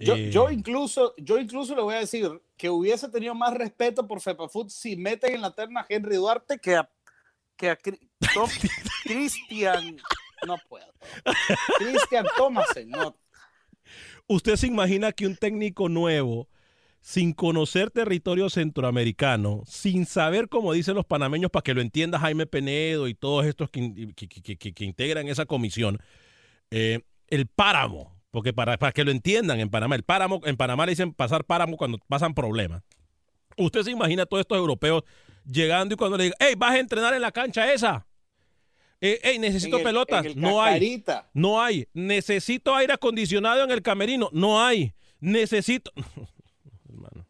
Yo, 0.00 0.14
Eh, 0.14 0.30
yo 0.30 0.50
incluso, 0.50 1.14
yo 1.16 1.38
incluso 1.38 1.74
le 1.74 1.82
voy 1.82 1.96
a 1.96 2.00
decir 2.00 2.40
que 2.56 2.70
hubiese 2.70 3.08
tenido 3.08 3.34
más 3.34 3.52
respeto 3.54 4.06
por 4.06 4.20
FEPAFUT 4.20 4.70
si 4.70 4.96
meten 4.96 5.34
en 5.34 5.40
la 5.40 5.54
terna 5.54 5.80
a 5.80 5.86
Henry 5.88 6.16
Duarte 6.16 6.58
que 6.58 6.76
a, 6.76 6.88
que 7.56 7.70
a 7.70 7.78
Cristian. 9.04 9.96
No 10.46 10.56
puedo. 10.68 10.86
Cristian 11.78 12.26
Thomasen. 12.36 12.90
No. 12.90 13.16
¿Usted 14.26 14.56
se 14.56 14.66
imagina 14.66 15.12
que 15.12 15.26
un 15.26 15.36
técnico 15.36 15.88
nuevo, 15.88 16.48
sin 17.00 17.32
conocer 17.32 17.90
territorio 17.90 18.50
centroamericano, 18.50 19.62
sin 19.66 20.04
saber 20.04 20.48
cómo 20.48 20.72
dicen 20.72 20.94
los 20.94 21.06
panameños, 21.06 21.50
para 21.50 21.62
que 21.62 21.72
lo 21.74 21.80
entienda 21.80 22.18
Jaime 22.18 22.46
Penedo 22.46 23.08
y 23.08 23.14
todos 23.14 23.46
estos 23.46 23.70
que- 23.70 24.12
que- 24.14 24.28
que- 24.58 24.74
que 24.74 24.84
integran 24.84 25.28
esa 25.28 25.46
comisión, 25.46 25.98
eh, 26.70 27.00
el 27.28 27.46
páramo, 27.46 28.20
porque 28.30 28.52
para, 28.52 28.76
para 28.76 28.92
que 28.92 29.04
lo 29.04 29.10
entiendan 29.10 29.60
en 29.60 29.70
Panamá, 29.70 29.94
el 29.94 30.02
páramo, 30.02 30.40
en 30.44 30.56
Panamá 30.56 30.84
le 30.84 30.92
dicen 30.92 31.14
pasar 31.14 31.44
páramo 31.44 31.76
cuando 31.78 31.98
pasan 32.08 32.34
problemas. 32.34 32.82
Usted 33.56 33.82
se 33.84 33.90
imagina 33.90 34.24
a 34.24 34.26
todos 34.26 34.42
estos 34.42 34.58
europeos 34.58 35.04
llegando 35.46 35.94
y 35.94 35.96
cuando 35.96 36.18
le 36.18 36.24
digan, 36.24 36.36
hey, 36.40 36.54
vas 36.58 36.72
a 36.72 36.78
entrenar 36.78 37.14
en 37.14 37.22
la 37.22 37.32
cancha 37.32 37.72
esa. 37.72 38.06
Eh, 39.00 39.20
hey, 39.22 39.38
necesito 39.38 39.76
el- 39.78 39.84
pelotas. 39.84 40.34
no 40.36 40.62
hay. 40.62 41.04
No 41.32 41.60
hay. 41.62 41.86
Necesito 41.94 42.74
aire 42.74 42.92
acondicionado 42.94 43.62
en 43.64 43.70
el 43.70 43.82
camerino. 43.82 44.28
No 44.32 44.60
hay. 44.64 44.92
Necesito. 45.20 45.92
Hermano. 46.88 47.24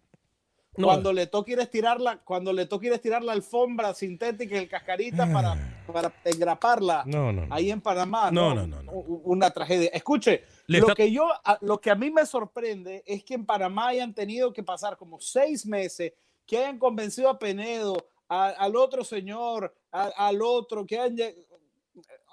No. 0.77 0.87
Cuando 0.87 1.13
le 1.13 1.27
toque 1.27 1.53
ir 1.53 1.59
a 1.61 1.65
estirar 1.65 2.01
la, 2.01 2.19
cuando 2.19 2.53
le 2.53 2.65
toque 2.67 2.87
ir 2.87 2.93
a 2.93 2.97
estirar 2.97 3.23
la 3.25 3.33
alfombra 3.33 3.93
sintética 3.95 4.55
y 4.55 4.59
el 4.59 4.69
cascarita 4.69 5.31
para, 5.33 5.83
para 5.93 6.15
engraparla 6.25 7.03
No, 7.05 7.33
no, 7.33 7.47
no. 7.47 7.53
ahí 7.55 7.71
en 7.73 7.81
Panamá. 7.81 8.31
No, 8.31 8.55
no, 8.55 8.65
no, 8.67 8.93
Una 8.93 9.51
tragedia. 9.51 9.91
Escuche, 9.93 10.45
Le 10.69 10.79
lo 10.79 10.87
está- 10.87 10.95
que 10.95 11.11
yo, 11.11 11.29
a- 11.45 11.59
lo 11.63 11.81
que 11.81 11.91
a 11.91 11.97
mí 11.97 12.11
me 12.13 12.25
sorprende 12.25 13.03
es 13.07 13.25
que 13.25 13.35
en 13.35 13.45
Panamá 13.45 13.89
hayan 13.89 14.15
tenido 14.15 14.53
que 14.53 14.63
pasar 14.63 14.97
como 14.97 15.21
seis 15.21 15.67
meses, 15.67 16.13
que 16.47 16.59
hayan 16.59 16.79
convencido 16.79 17.29
a 17.29 17.39
Penedo, 17.41 17.97
a- 18.29 18.51
al 18.51 18.77
otro 18.77 19.03
señor, 19.03 19.75
a- 19.91 20.13
al 20.29 20.41
otro, 20.43 20.87
que 20.87 20.97
hayan, 21.01 21.33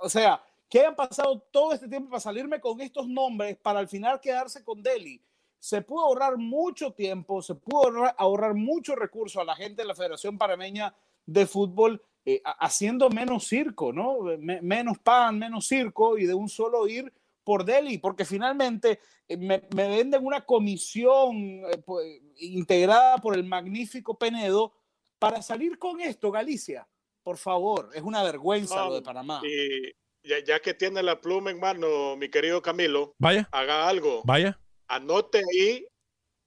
o 0.01 0.09
sea, 0.09 0.41
que 0.69 0.79
hayan 0.79 0.95
pasado 0.95 1.39
todo 1.51 1.73
este 1.73 1.87
tiempo 1.87 2.09
para 2.09 2.19
salirme 2.19 2.59
con 2.59 2.81
estos 2.81 3.07
nombres 3.07 3.55
para 3.57 3.79
al 3.79 3.87
final 3.87 4.19
quedarse 4.19 4.63
con 4.63 4.81
Delhi. 4.81 5.21
Se 5.59 5.81
pudo 5.81 6.01
ahorrar 6.05 6.37
mucho 6.37 6.91
tiempo, 6.91 7.41
se 7.41 7.55
pudo 7.55 8.05
ahorrar, 8.17 8.53
mucho 8.53 8.95
recurso 8.95 9.39
a 9.41 9.45
la 9.45 9.55
gente 9.55 9.81
de 9.81 9.87
la 9.87 9.95
Federación 9.95 10.37
Panameña 10.37 10.93
de 11.25 11.45
Fútbol 11.47 12.01
eh, 12.25 12.41
ha- 12.43 12.51
haciendo 12.65 13.09
menos 13.09 13.47
circo, 13.47 13.93
¿no? 13.93 14.19
Me- 14.39 14.61
menos 14.61 14.99
pan, 14.99 15.39
menos 15.39 15.67
circo 15.67 16.17
y 16.17 16.25
de 16.25 16.33
un 16.33 16.49
solo 16.49 16.87
ir 16.87 17.11
por 17.43 17.63
Delhi, 17.63 17.99
porque 17.99 18.25
finalmente 18.25 18.99
eh, 19.27 19.37
me, 19.37 19.59
venden 19.73 20.25
una 20.25 20.45
comisión 20.45 21.35
eh, 21.71 21.77
po- 21.83 22.01
integrada 22.37 23.17
por 23.19 23.35
el 23.35 23.43
magnífico 23.43 24.15
Penedo 24.17 24.73
para 25.19 25.41
salir 25.41 25.77
con 25.79 26.01
esto, 26.01 26.31
Galicia. 26.31 26.87
Por 27.25 27.37
favor, 27.39 27.89
es 27.95 28.03
una 28.03 28.21
vergüenza 28.21 28.75
No, 28.75 28.89
lo 28.89 28.93
de 28.93 29.01
Panamá. 29.01 29.41
Y 29.43 29.91
ya, 30.23 30.43
ya 30.45 30.59
que 30.59 30.75
tiene 30.75 31.01
la 31.01 31.19
pluma 31.19 31.49
en 31.49 31.59
mano, 31.59 32.15
mi 32.17 32.29
querido 32.29 32.61
Camilo, 32.61 33.15
Vaya, 33.17 33.49
haga 33.51 33.87
algo. 33.89 34.21
vaya. 34.25 34.59
Anote 34.87 35.39
ahí 35.39 35.87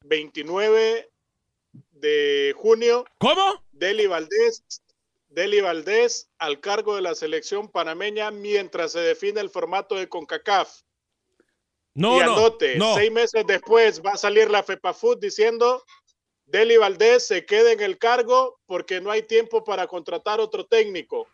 29 0.05 1.11
de 1.91 2.55
junio, 2.57 3.05
¿Cómo? 3.19 3.61
Deli 3.73 4.07
Valdés, 4.07 4.63
Deli 5.29 5.61
Valdés 5.61 6.31
al 6.39 6.61
cargo 6.61 6.95
de 6.95 7.03
la 7.03 7.17
selección 7.17 7.69
panameña 7.69 8.31
mientras 8.31 8.93
se 8.93 9.01
define 9.01 9.41
el 9.41 9.51
formato 9.51 9.97
de 9.97 10.09
CONCACAF. 10.09 10.83
No, 11.95 12.19
y 12.19 12.21
no. 12.25 12.35
anote, 12.37 12.77
no. 12.77 12.95
seis 12.95 13.11
meses 13.11 13.45
después 13.49 14.01
va 14.01 14.13
a 14.13 14.17
salir 14.17 14.49
la 14.49 14.63
FEPAFUT 14.63 15.19
diciendo 15.19 15.83
Deli 16.51 16.77
Valdés 16.77 17.27
se 17.27 17.45
queda 17.45 17.73
en 17.73 17.81
el 17.81 17.99
cargo 17.99 18.59
porque 18.67 19.01
no 19.01 19.11
hay 19.11 19.23
tiempo 19.23 19.65
para 19.65 19.87
contratar 19.87 20.41
otro 20.41 20.65
técnico. 20.67 21.29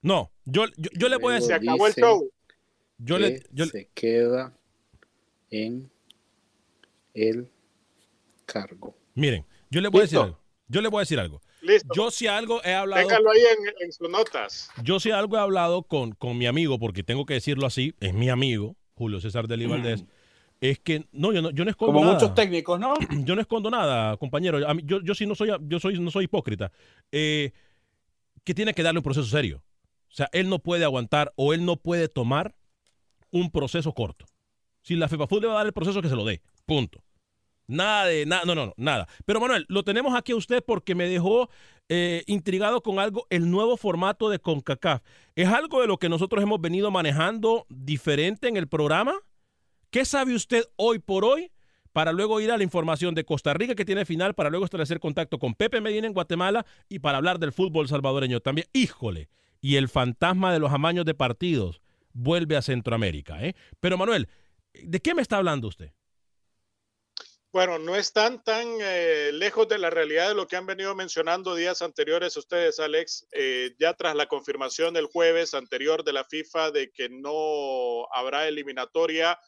No, 0.00 0.30
yo, 0.44 0.66
yo, 0.76 0.90
yo 0.96 1.08
le 1.08 1.16
voy 1.16 1.34
a 1.34 1.40
Se 1.40 1.52
decir. 1.52 1.68
acabó 1.68 1.86
el 1.86 1.94
show. 1.94 2.30
Yo 2.98 3.18
le, 3.18 3.42
yo, 3.50 3.66
se 3.66 3.88
queda 3.94 4.56
en 5.50 5.90
el 7.14 7.48
cargo. 8.46 8.94
miren, 9.14 9.44
yo 9.70 9.80
le 9.80 9.88
voy 9.88 10.00
a 10.00 10.02
decir 10.02 10.18
algo. 10.18 10.38
Yo 10.68 10.80
le 10.80 10.88
voy 10.88 10.98
a 11.00 11.02
decir 11.02 11.18
algo. 11.18 11.42
Listo. 11.60 11.92
Yo 11.94 12.10
si 12.10 12.26
algo 12.26 12.62
he 12.64 12.72
hablado. 12.74 13.02
Téngalo 13.06 13.30
ahí 13.30 13.40
en, 13.40 13.74
en 13.80 13.92
sus 13.92 14.08
notas. 14.08 14.70
Yo 14.82 14.98
si 15.00 15.10
algo 15.10 15.36
he 15.36 15.40
hablado 15.40 15.82
con, 15.82 16.12
con 16.12 16.38
mi 16.38 16.46
amigo, 16.46 16.78
porque 16.78 17.02
tengo 17.02 17.26
que 17.26 17.34
decirlo 17.34 17.66
así, 17.66 17.94
es 18.00 18.14
mi 18.14 18.30
amigo, 18.30 18.76
Julio 18.94 19.20
César 19.20 19.46
Deli 19.48 19.66
Valdés, 19.66 20.04
es 20.62 20.78
que 20.78 21.06
no, 21.12 21.32
yo 21.32 21.42
no, 21.42 21.50
yo 21.50 21.64
no 21.64 21.70
escondo 21.70 21.92
Como 21.92 22.04
nada. 22.04 22.14
muchos 22.14 22.34
técnicos, 22.34 22.78
¿no? 22.78 22.94
yo 23.24 23.34
no 23.34 23.40
escondo 23.40 23.68
nada, 23.68 24.16
compañero. 24.16 24.66
A 24.66 24.72
mí- 24.74 24.82
yo, 24.86 25.00
yo 25.02 25.14
sí 25.14 25.26
no 25.26 25.34
soy, 25.34 25.50
yo 25.62 25.80
soy, 25.80 25.98
no 25.98 26.10
soy 26.10 26.24
hipócrita. 26.24 26.70
Eh, 27.10 27.50
que 28.44 28.54
tiene 28.54 28.72
que 28.72 28.82
darle 28.82 29.00
un 29.00 29.04
proceso 29.04 29.26
serio. 29.26 29.62
O 30.08 30.14
sea, 30.14 30.28
él 30.32 30.48
no 30.48 30.60
puede 30.60 30.84
aguantar 30.84 31.32
o 31.36 31.52
él 31.52 31.64
no 31.64 31.76
puede 31.76 32.08
tomar 32.08 32.54
un 33.30 33.50
proceso 33.50 33.92
corto. 33.92 34.24
Si 34.82 34.94
la 34.94 35.08
FEPAFUT 35.08 35.40
le 35.42 35.48
va 35.48 35.54
a 35.54 35.56
dar 35.58 35.66
el 35.66 35.72
proceso, 35.72 36.00
que 36.00 36.08
se 36.08 36.16
lo 36.16 36.24
dé. 36.24 36.42
Punto. 36.64 37.02
Nada 37.66 38.04
de 38.06 38.26
nada, 38.26 38.42
no, 38.44 38.54
no, 38.54 38.66
no, 38.66 38.74
nada. 38.76 39.08
Pero 39.24 39.40
Manuel, 39.40 39.64
lo 39.68 39.82
tenemos 39.84 40.14
aquí 40.14 40.32
a 40.32 40.36
usted 40.36 40.62
porque 40.64 40.94
me 40.94 41.08
dejó 41.08 41.48
eh, 41.88 42.22
intrigado 42.26 42.82
con 42.82 42.98
algo, 42.98 43.26
el 43.30 43.50
nuevo 43.50 43.76
formato 43.76 44.28
de 44.28 44.38
CONCACAF. 44.38 45.02
¿Es 45.34 45.48
algo 45.48 45.80
de 45.80 45.86
lo 45.86 45.98
que 45.98 46.08
nosotros 46.08 46.42
hemos 46.42 46.60
venido 46.60 46.90
manejando 46.90 47.66
diferente 47.68 48.48
en 48.48 48.56
el 48.56 48.68
programa? 48.68 49.14
¿Qué 49.92 50.06
sabe 50.06 50.34
usted 50.34 50.64
hoy 50.76 51.00
por 51.00 51.22
hoy 51.22 51.52
para 51.92 52.12
luego 52.12 52.40
ir 52.40 52.50
a 52.50 52.56
la 52.56 52.64
información 52.64 53.14
de 53.14 53.26
Costa 53.26 53.52
Rica 53.52 53.74
que 53.74 53.84
tiene 53.84 54.06
final, 54.06 54.34
para 54.34 54.48
luego 54.48 54.64
establecer 54.64 54.98
contacto 54.98 55.38
con 55.38 55.54
Pepe 55.54 55.82
Medina 55.82 56.06
en 56.06 56.14
Guatemala 56.14 56.64
y 56.88 57.00
para 57.00 57.18
hablar 57.18 57.38
del 57.38 57.52
fútbol 57.52 57.88
salvadoreño 57.88 58.40
también? 58.40 58.66
Híjole, 58.72 59.28
y 59.60 59.76
el 59.76 59.90
fantasma 59.90 60.50
de 60.50 60.60
los 60.60 60.72
amaños 60.72 61.04
de 61.04 61.12
partidos 61.12 61.82
vuelve 62.14 62.56
a 62.56 62.62
Centroamérica. 62.62 63.44
¿eh? 63.44 63.54
Pero 63.80 63.98
Manuel, 63.98 64.28
¿de 64.72 64.98
qué 65.00 65.14
me 65.14 65.20
está 65.20 65.36
hablando 65.36 65.68
usted? 65.68 65.92
Bueno, 67.52 67.78
no 67.78 67.94
están 67.94 68.42
tan 68.42 68.66
eh, 68.80 69.30
lejos 69.34 69.68
de 69.68 69.76
la 69.76 69.90
realidad 69.90 70.28
de 70.28 70.34
lo 70.34 70.48
que 70.48 70.56
han 70.56 70.64
venido 70.64 70.94
mencionando 70.94 71.54
días 71.54 71.82
anteriores 71.82 72.34
ustedes, 72.38 72.80
Alex, 72.80 73.26
eh, 73.30 73.74
ya 73.78 73.92
tras 73.92 74.16
la 74.16 74.24
confirmación 74.24 74.96
el 74.96 75.04
jueves 75.04 75.52
anterior 75.52 76.02
de 76.02 76.14
la 76.14 76.24
FIFA 76.24 76.70
de 76.70 76.90
que 76.90 77.10
no 77.10 78.06
habrá 78.14 78.48
eliminatoria, 78.48 79.38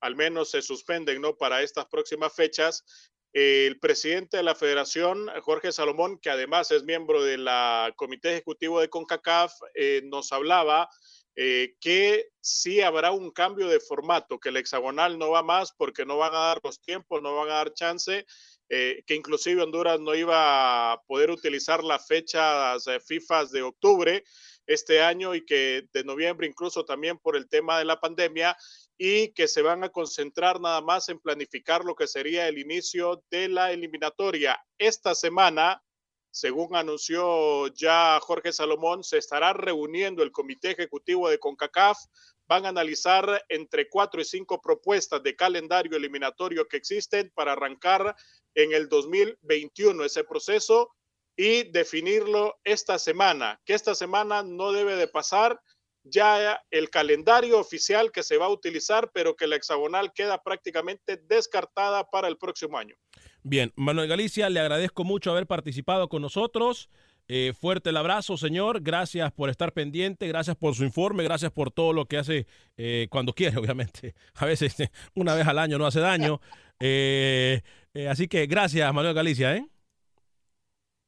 al 0.00 0.16
menos 0.16 0.50
se 0.50 0.62
suspenden 0.62 1.20
¿no? 1.20 1.36
para 1.36 1.62
estas 1.62 1.86
próximas 1.86 2.34
fechas. 2.34 2.84
el 3.32 3.78
presidente 3.78 4.38
de 4.38 4.42
la 4.42 4.56
federación, 4.56 5.28
Jorge 5.42 5.70
Salomón, 5.70 6.18
que 6.18 6.30
además 6.30 6.70
es 6.72 6.82
miembro 6.82 7.22
del 7.22 7.48
comité 7.96 8.32
ejecutivo 8.32 8.80
de 8.80 8.88
CONCACAF, 8.88 9.52
eh, 9.74 10.02
nos 10.04 10.32
hablaba 10.32 10.88
eh, 11.36 11.76
que 11.80 12.26
sí 12.40 12.80
habrá 12.80 13.12
un 13.12 13.30
cambio 13.30 13.68
de 13.68 13.78
formato, 13.78 14.40
que 14.40 14.48
el 14.48 14.56
hexagonal 14.56 15.16
no 15.16 15.30
va 15.30 15.44
más 15.44 15.72
porque 15.72 16.04
no 16.04 16.18
van 16.18 16.34
a 16.34 16.38
dar 16.38 16.60
los 16.64 16.80
tiempos, 16.80 17.22
no 17.22 17.36
van 17.36 17.50
a 17.50 17.54
dar 17.54 17.72
chance, 17.72 18.26
eh, 18.68 19.04
que 19.06 19.14
inclusive 19.14 19.62
Honduras 19.62 20.00
no 20.00 20.14
iba 20.16 20.92
a 20.92 21.00
poder 21.06 21.30
utilizar 21.30 21.84
las 21.84 22.06
fechas 22.06 22.84
FIFA 23.06 23.44
de 23.46 23.62
octubre 23.62 24.24
este 24.66 25.02
año 25.02 25.34
y 25.34 25.44
que 25.44 25.88
de 25.92 26.04
noviembre 26.04 26.46
incluso 26.46 26.84
también 26.84 27.18
por 27.18 27.36
el 27.36 27.48
tema 27.48 27.78
de 27.78 27.84
la 27.84 28.00
pandemia 28.00 28.56
y 29.02 29.32
que 29.32 29.48
se 29.48 29.62
van 29.62 29.82
a 29.82 29.88
concentrar 29.88 30.60
nada 30.60 30.82
más 30.82 31.08
en 31.08 31.18
planificar 31.18 31.86
lo 31.86 31.94
que 31.94 32.06
sería 32.06 32.46
el 32.48 32.58
inicio 32.58 33.24
de 33.30 33.48
la 33.48 33.72
eliminatoria. 33.72 34.62
Esta 34.76 35.14
semana 35.14 35.82
según 36.30 36.76
anunció 36.76 37.68
ya 37.68 38.20
Jorge 38.20 38.52
Salomón, 38.52 39.02
se 39.02 39.18
estará 39.18 39.54
reuniendo 39.54 40.22
el 40.22 40.30
Comité 40.30 40.72
Ejecutivo 40.72 41.28
de 41.28 41.38
CONCACAF. 41.38 41.98
Van 42.46 42.66
a 42.66 42.68
analizar 42.68 43.44
entre 43.48 43.88
cuatro 43.88 44.20
y 44.20 44.24
cinco 44.24 44.60
propuestas 44.60 45.22
de 45.22 45.34
calendario 45.34 45.96
eliminatorio 45.96 46.68
que 46.68 46.76
existen 46.76 47.32
para 47.34 47.52
arrancar 47.52 48.14
en 48.54 48.72
el 48.72 48.88
2021 48.88 50.04
ese 50.04 50.24
proceso 50.24 50.94
y 51.36 51.64
definirlo 51.70 52.60
esta 52.64 52.98
semana, 52.98 53.60
que 53.64 53.74
esta 53.74 53.94
semana 53.94 54.42
no 54.42 54.72
debe 54.72 54.96
de 54.96 55.08
pasar 55.08 55.60
ya 56.02 56.62
el 56.70 56.90
calendario 56.90 57.58
oficial 57.58 58.10
que 58.12 58.22
se 58.22 58.36
va 58.36 58.46
a 58.46 58.50
utilizar, 58.50 59.10
pero 59.12 59.36
que 59.36 59.46
la 59.46 59.56
hexagonal 59.56 60.12
queda 60.12 60.42
prácticamente 60.42 61.16
descartada 61.16 62.08
para 62.08 62.28
el 62.28 62.36
próximo 62.36 62.78
año. 62.78 62.96
Bien, 63.42 63.72
Manuel 63.76 64.08
Galicia, 64.08 64.50
le 64.50 64.60
agradezco 64.60 65.04
mucho 65.04 65.30
haber 65.30 65.46
participado 65.46 66.08
con 66.08 66.22
nosotros. 66.22 66.90
Eh, 67.28 67.52
fuerte 67.58 67.90
el 67.90 67.96
abrazo, 67.96 68.36
señor. 68.36 68.82
Gracias 68.82 69.30
por 69.32 69.50
estar 69.50 69.72
pendiente, 69.72 70.26
gracias 70.26 70.56
por 70.56 70.74
su 70.74 70.84
informe, 70.84 71.22
gracias 71.22 71.52
por 71.52 71.70
todo 71.70 71.92
lo 71.92 72.06
que 72.06 72.18
hace 72.18 72.46
eh, 72.76 73.06
cuando 73.10 73.32
quiere, 73.32 73.56
obviamente. 73.60 74.14
A 74.34 74.46
veces 74.46 74.74
una 75.14 75.34
vez 75.34 75.46
al 75.46 75.58
año 75.58 75.78
no 75.78 75.86
hace 75.86 76.00
daño. 76.00 76.40
Eh, 76.80 77.62
así 78.08 78.26
que 78.28 78.46
gracias, 78.46 78.92
Manuel 78.92 79.14
Galicia. 79.14 79.54
¿eh? 79.56 79.66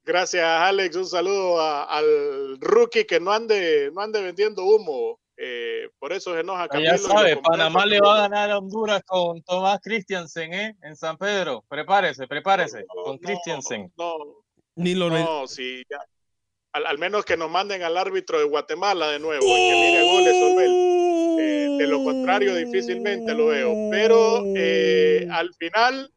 Gracias, 0.05 0.43
Alex. 0.43 0.95
Un 0.95 1.05
saludo 1.05 1.61
al 1.61 2.59
rookie 2.59 3.05
que 3.05 3.19
no 3.19 3.31
ande, 3.31 3.89
no 3.93 4.01
ande 4.01 4.21
vendiendo 4.21 4.63
humo. 4.63 5.19
Eh, 5.35 5.89
por 5.97 6.13
eso 6.13 6.33
se 6.33 6.41
enoja 6.41 6.67
Camilo. 6.67 6.91
Ya 6.91 6.97
sabe, 6.97 7.37
Panamá 7.37 7.85
le 7.85 7.99
va 7.99 8.15
a 8.15 8.21
ganar 8.21 8.51
a 8.51 8.59
Honduras 8.59 9.01
con 9.03 9.41
Tomás 9.41 9.79
Christiansen 9.81 10.53
¿eh? 10.53 10.75
en 10.83 10.95
San 10.95 11.17
Pedro. 11.17 11.63
Prepárese, 11.67 12.27
prepárese, 12.27 12.85
con 12.87 13.17
Christiansen. 13.17 13.91
No, 13.97 14.15
Ni 14.75 14.93
lo 14.93 15.09
no, 15.09 15.47
sí, 15.47 15.83
ya. 15.89 15.97
Al, 16.73 16.97
menos 16.97 17.23
que 17.23 17.37
nos 17.37 17.51
manden 17.51 17.83
al 17.83 17.97
árbitro 17.97 18.39
de 18.39 18.45
Guatemala 18.45 19.09
de 19.09 19.19
nuevo, 19.19 19.45
y 19.45 19.47
que 19.47 19.75
mire 19.75 20.11
goles, 20.11 21.39
eh, 21.39 21.75
de 21.77 21.87
lo 21.87 22.03
contrario, 22.03 22.55
difícilmente 22.55 23.33
lo 23.33 23.47
veo. 23.47 23.89
Pero 23.91 24.43
eh, 24.55 25.27
al 25.31 25.53
final, 25.53 26.11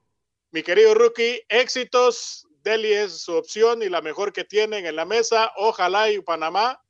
mi 0.53 0.63
querido 0.63 0.95
rookie, 0.95 1.43
éxitos. 1.49 2.47
Delhi 2.67 2.93
es 2.93 3.23
su 3.23 3.33
opción 3.33 3.81
y 3.85 3.89
la 3.89 4.01
mejor 4.01 4.33
que 4.33 4.43
tienen 4.43 4.87
en 4.87 4.97
la 4.97 5.05
mesa. 5.05 5.53
Ojalá 5.57 6.11
y 6.11 6.21
Panamá 6.21 6.83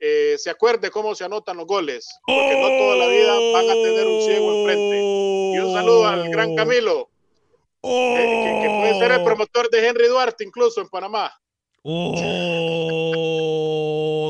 eh, 0.00 0.34
se 0.36 0.50
acuerde 0.50 0.90
cómo 0.90 1.14
se 1.14 1.22
anotan 1.22 1.56
los 1.56 1.66
goles, 1.66 2.08
porque 2.26 2.60
no 2.60 2.66
toda 2.66 2.96
la 2.96 3.06
vida 3.06 3.32
van 3.52 3.70
a 3.70 3.74
tener 3.74 4.08
un 4.08 4.22
ciego 4.22 4.58
enfrente. 4.58 4.98
Y 5.54 5.58
un 5.60 5.72
saludo 5.72 6.08
al 6.08 6.28
gran 6.30 6.56
Camilo, 6.56 7.10
que, 7.80 8.68
puede 8.80 8.98
ser 8.98 9.12
el 9.12 9.22
promotor 9.22 9.70
de 9.70 9.86
Henry 9.86 10.08
Duarte 10.08 10.42
incluso 10.42 10.80
en 10.80 10.88
Panamá. 10.88 11.32
Oh, 11.82 12.16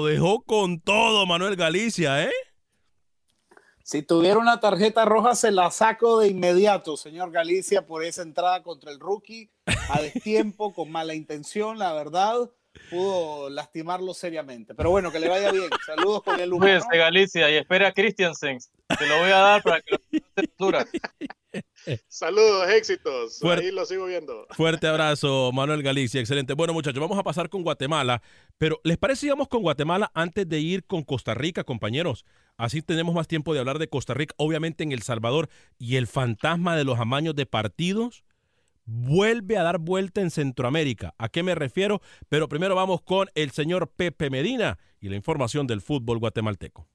dejó 0.07 0.43
con 0.43 0.83
todo 0.83 1.25
Manuel 1.25 1.57
Galicia, 1.57 2.25
¿eh? 2.25 2.33
Si 3.91 4.03
tuviera 4.03 4.39
una 4.39 4.61
tarjeta 4.61 5.05
roja, 5.05 5.35
se 5.35 5.51
la 5.51 5.69
saco 5.73 6.21
de 6.21 6.29
inmediato, 6.29 6.97
señor 6.97 7.33
Galicia, 7.33 7.89
por 7.89 8.05
esa 8.05 8.23
entrada 8.23 8.63
contra 8.63 8.93
el 8.93 9.01
rookie 9.01 9.51
a 9.89 10.01
destiempo, 10.01 10.73
con 10.73 10.93
mala 10.93 11.17
intención, 11.17 11.77
la 11.77 11.93
verdad 11.93 12.53
pudo 12.91 13.51
lastimarlo 13.51 14.15
seriamente. 14.15 14.75
Pero 14.75 14.91
bueno, 14.91 15.11
que 15.11 15.21
le 15.21 15.29
vaya 15.29 15.53
bien. 15.53 15.69
Saludos 15.87 16.23
con 16.23 16.39
el 16.41 16.53
humano. 16.53 16.81
Cuídese, 16.81 16.97
Galicia, 16.97 17.51
y 17.51 17.57
espera 17.57 17.89
a 17.89 17.93
Christiansen. 17.93 18.59
Te 18.99 19.07
lo 19.07 19.19
voy 19.19 19.31
a 19.31 19.39
dar 19.39 19.63
para 19.63 19.81
que 19.81 19.93
lo 19.93 20.01
Saludos, 22.09 22.69
éxitos. 22.71 23.39
Fuerte, 23.41 23.67
Ahí 23.67 23.73
lo 23.73 23.85
sigo 23.85 24.07
viendo. 24.07 24.47
Fuerte 24.51 24.87
abrazo, 24.87 25.51
Manuel 25.53 25.83
Galicia. 25.83 26.21
Excelente. 26.21 26.55
Bueno, 26.55 26.73
muchachos, 26.73 27.01
vamos 27.01 27.19
a 27.19 27.23
pasar 27.23 27.49
con 27.49 27.63
Guatemala. 27.63 28.23
Pero, 28.59 28.81
¿les 28.85 28.99
parece 28.99 29.23
si 29.23 29.29
vamos 29.31 29.49
con 29.49 29.63
Guatemala 29.63 30.11
antes 30.15 30.49
de 30.49 30.61
ir 30.61 30.85
con 30.85 31.03
Costa 31.03 31.35
Rica, 31.35 31.65
compañeros? 31.65 32.25
Así 32.57 32.83
tenemos 32.83 33.15
más 33.15 33.27
tiempo 33.27 33.55
de 33.55 33.61
hablar 33.61 33.79
de 33.79 33.89
Costa 33.89 34.15
Rica, 34.15 34.35
obviamente 34.37 34.85
en 34.85 34.93
El 34.93 35.03
Salvador, 35.03 35.49
y 35.79 35.97
el 35.97 36.07
fantasma 36.07 36.77
de 36.77 36.85
los 36.85 37.01
amaños 37.01 37.35
de 37.35 37.47
partidos 37.47 38.23
vuelve 38.85 39.59
a 39.59 39.63
dar 39.63 39.79
vuelta 39.79 40.21
en 40.21 40.31
Centroamérica. 40.31 41.15
¿A 41.19 41.29
qué 41.29 41.43
me 41.43 41.55
refiero? 41.55 42.01
Pero 42.29 42.49
primero 42.49 42.75
vamos 42.75 43.03
con 43.03 43.29
el 43.35 43.51
señor 43.51 43.89
Pepe 43.89 44.31
Medina 44.31 44.79
y 45.01 45.09
la 45.09 45.17
información 45.17 45.67
del 45.67 45.81
fútbol 45.81 46.19
guatemalteco. 46.19 46.87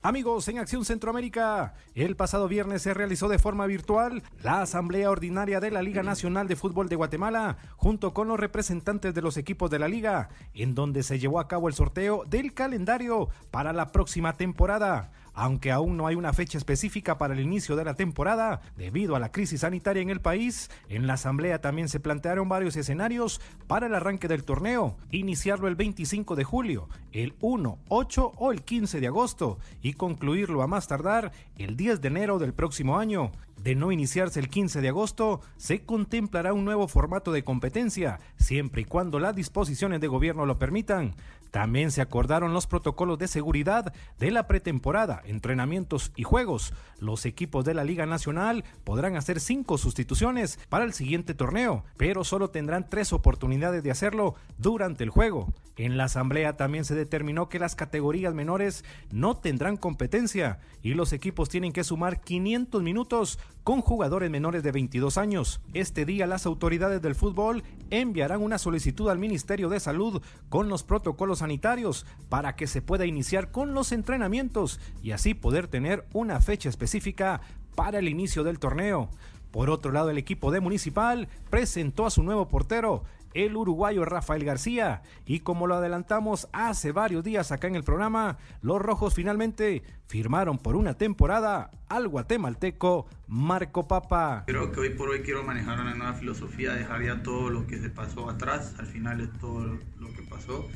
Amigos, 0.00 0.46
en 0.46 0.60
Acción 0.60 0.84
Centroamérica, 0.84 1.74
el 1.96 2.14
pasado 2.14 2.46
viernes 2.46 2.82
se 2.82 2.94
realizó 2.94 3.28
de 3.28 3.40
forma 3.40 3.66
virtual 3.66 4.22
la 4.44 4.62
Asamblea 4.62 5.10
Ordinaria 5.10 5.58
de 5.58 5.72
la 5.72 5.82
Liga 5.82 6.04
Nacional 6.04 6.46
de 6.46 6.54
Fútbol 6.54 6.88
de 6.88 6.94
Guatemala, 6.94 7.56
junto 7.76 8.14
con 8.14 8.28
los 8.28 8.38
representantes 8.38 9.12
de 9.12 9.22
los 9.22 9.36
equipos 9.36 9.72
de 9.72 9.80
la 9.80 9.88
liga, 9.88 10.28
en 10.54 10.76
donde 10.76 11.02
se 11.02 11.18
llevó 11.18 11.40
a 11.40 11.48
cabo 11.48 11.66
el 11.66 11.74
sorteo 11.74 12.22
del 12.26 12.54
calendario 12.54 13.28
para 13.50 13.72
la 13.72 13.90
próxima 13.90 14.34
temporada. 14.34 15.10
Aunque 15.40 15.70
aún 15.70 15.96
no 15.96 16.08
hay 16.08 16.16
una 16.16 16.32
fecha 16.32 16.58
específica 16.58 17.16
para 17.16 17.32
el 17.32 17.38
inicio 17.38 17.76
de 17.76 17.84
la 17.84 17.94
temporada, 17.94 18.60
debido 18.76 19.14
a 19.14 19.20
la 19.20 19.30
crisis 19.30 19.60
sanitaria 19.60 20.02
en 20.02 20.10
el 20.10 20.20
país, 20.20 20.68
en 20.88 21.06
la 21.06 21.12
asamblea 21.12 21.60
también 21.60 21.88
se 21.88 22.00
plantearon 22.00 22.48
varios 22.48 22.74
escenarios 22.74 23.40
para 23.68 23.86
el 23.86 23.94
arranque 23.94 24.26
del 24.26 24.42
torneo, 24.42 24.96
iniciarlo 25.12 25.68
el 25.68 25.76
25 25.76 26.34
de 26.34 26.42
julio, 26.42 26.88
el 27.12 27.36
1, 27.40 27.78
8 27.86 28.32
o 28.36 28.50
el 28.50 28.62
15 28.62 28.98
de 28.98 29.06
agosto 29.06 29.60
y 29.80 29.92
concluirlo 29.92 30.60
a 30.60 30.66
más 30.66 30.88
tardar 30.88 31.30
el 31.56 31.76
10 31.76 32.00
de 32.00 32.08
enero 32.08 32.40
del 32.40 32.52
próximo 32.52 32.98
año. 32.98 33.30
De 33.62 33.74
no 33.74 33.90
iniciarse 33.90 34.38
el 34.38 34.48
15 34.48 34.80
de 34.80 34.88
agosto, 34.88 35.40
se 35.56 35.84
contemplará 35.84 36.52
un 36.52 36.64
nuevo 36.64 36.86
formato 36.86 37.32
de 37.32 37.42
competencia, 37.42 38.20
siempre 38.36 38.82
y 38.82 38.84
cuando 38.84 39.18
las 39.18 39.34
disposiciones 39.34 40.00
de 40.00 40.06
gobierno 40.06 40.46
lo 40.46 40.58
permitan. 40.58 41.16
También 41.50 41.90
se 41.90 42.00
acordaron 42.00 42.52
los 42.52 42.66
protocolos 42.66 43.18
de 43.18 43.28
seguridad 43.28 43.92
de 44.18 44.30
la 44.30 44.46
pretemporada, 44.46 45.22
entrenamientos 45.24 46.12
y 46.16 46.22
juegos. 46.22 46.74
Los 46.98 47.26
equipos 47.26 47.64
de 47.64 47.74
la 47.74 47.84
Liga 47.84 48.06
Nacional 48.06 48.64
podrán 48.84 49.16
hacer 49.16 49.40
cinco 49.40 49.78
sustituciones 49.78 50.58
para 50.68 50.84
el 50.84 50.92
siguiente 50.92 51.34
torneo, 51.34 51.84
pero 51.96 52.24
solo 52.24 52.50
tendrán 52.50 52.88
tres 52.88 53.12
oportunidades 53.12 53.82
de 53.82 53.90
hacerlo 53.90 54.34
durante 54.58 55.04
el 55.04 55.10
juego. 55.10 55.52
En 55.76 55.96
la 55.96 56.04
asamblea 56.04 56.56
también 56.56 56.84
se 56.84 56.96
determinó 56.96 57.48
que 57.48 57.60
las 57.60 57.76
categorías 57.76 58.34
menores 58.34 58.84
no 59.12 59.36
tendrán 59.36 59.76
competencia 59.76 60.58
y 60.82 60.94
los 60.94 61.12
equipos 61.12 61.48
tienen 61.48 61.72
que 61.72 61.84
sumar 61.84 62.20
500 62.20 62.82
minutos 62.82 63.38
con 63.62 63.80
jugadores 63.80 64.28
menores 64.28 64.62
de 64.64 64.72
22 64.72 65.18
años. 65.18 65.60
Este 65.74 66.04
día 66.04 66.26
las 66.26 66.46
autoridades 66.46 67.00
del 67.00 67.14
fútbol 67.14 67.62
enviarán 67.90 68.42
una 68.42 68.58
solicitud 68.58 69.08
al 69.08 69.18
Ministerio 69.18 69.68
de 69.68 69.78
Salud 69.78 70.20
con 70.48 70.68
los 70.68 70.82
protocolos 70.82 71.37
sanitarios 71.38 72.06
para 72.28 72.56
que 72.56 72.66
se 72.66 72.82
pueda 72.82 73.06
iniciar 73.06 73.50
con 73.50 73.74
los 73.74 73.92
entrenamientos 73.92 74.80
y 75.02 75.12
así 75.12 75.34
poder 75.34 75.68
tener 75.68 76.06
una 76.12 76.40
fecha 76.40 76.68
específica 76.68 77.40
para 77.74 77.98
el 77.98 78.08
inicio 78.08 78.44
del 78.44 78.58
torneo. 78.58 79.10
Por 79.50 79.70
otro 79.70 79.92
lado, 79.92 80.10
el 80.10 80.18
equipo 80.18 80.50
de 80.50 80.60
Municipal 80.60 81.28
presentó 81.50 82.06
a 82.06 82.10
su 82.10 82.22
nuevo 82.22 82.48
portero, 82.48 83.04
el 83.34 83.56
uruguayo 83.56 84.04
Rafael 84.04 84.44
García. 84.44 85.02
Y 85.26 85.40
como 85.40 85.66
lo 85.66 85.76
adelantamos 85.76 86.48
hace 86.52 86.92
varios 86.92 87.24
días 87.24 87.52
acá 87.52 87.66
en 87.66 87.76
el 87.76 87.84
programa, 87.84 88.38
los 88.62 88.80
rojos 88.80 89.14
finalmente 89.14 89.82
firmaron 90.06 90.58
por 90.58 90.76
una 90.76 90.94
temporada 90.94 91.70
al 91.88 92.08
guatemalteco 92.08 93.06
Marco 93.26 93.86
Papa. 93.86 94.44
Creo 94.46 94.72
que 94.72 94.80
hoy 94.80 94.90
por 94.90 95.10
hoy 95.10 95.20
quiero 95.20 95.44
manejar 95.44 95.80
una 95.80 95.94
nueva 95.94 96.14
filosofía, 96.14 96.72
dejar 96.74 97.04
ya 97.04 97.22
todo 97.22 97.50
lo 97.50 97.66
que 97.66 97.78
se 97.78 97.90
pasó 97.90 98.28
atrás, 98.28 98.74
al 98.78 98.86
final 98.86 99.20
es 99.20 99.32
todo 99.38 99.78
lo 99.98 100.12
que 100.14 100.22
pasó. 100.28 100.66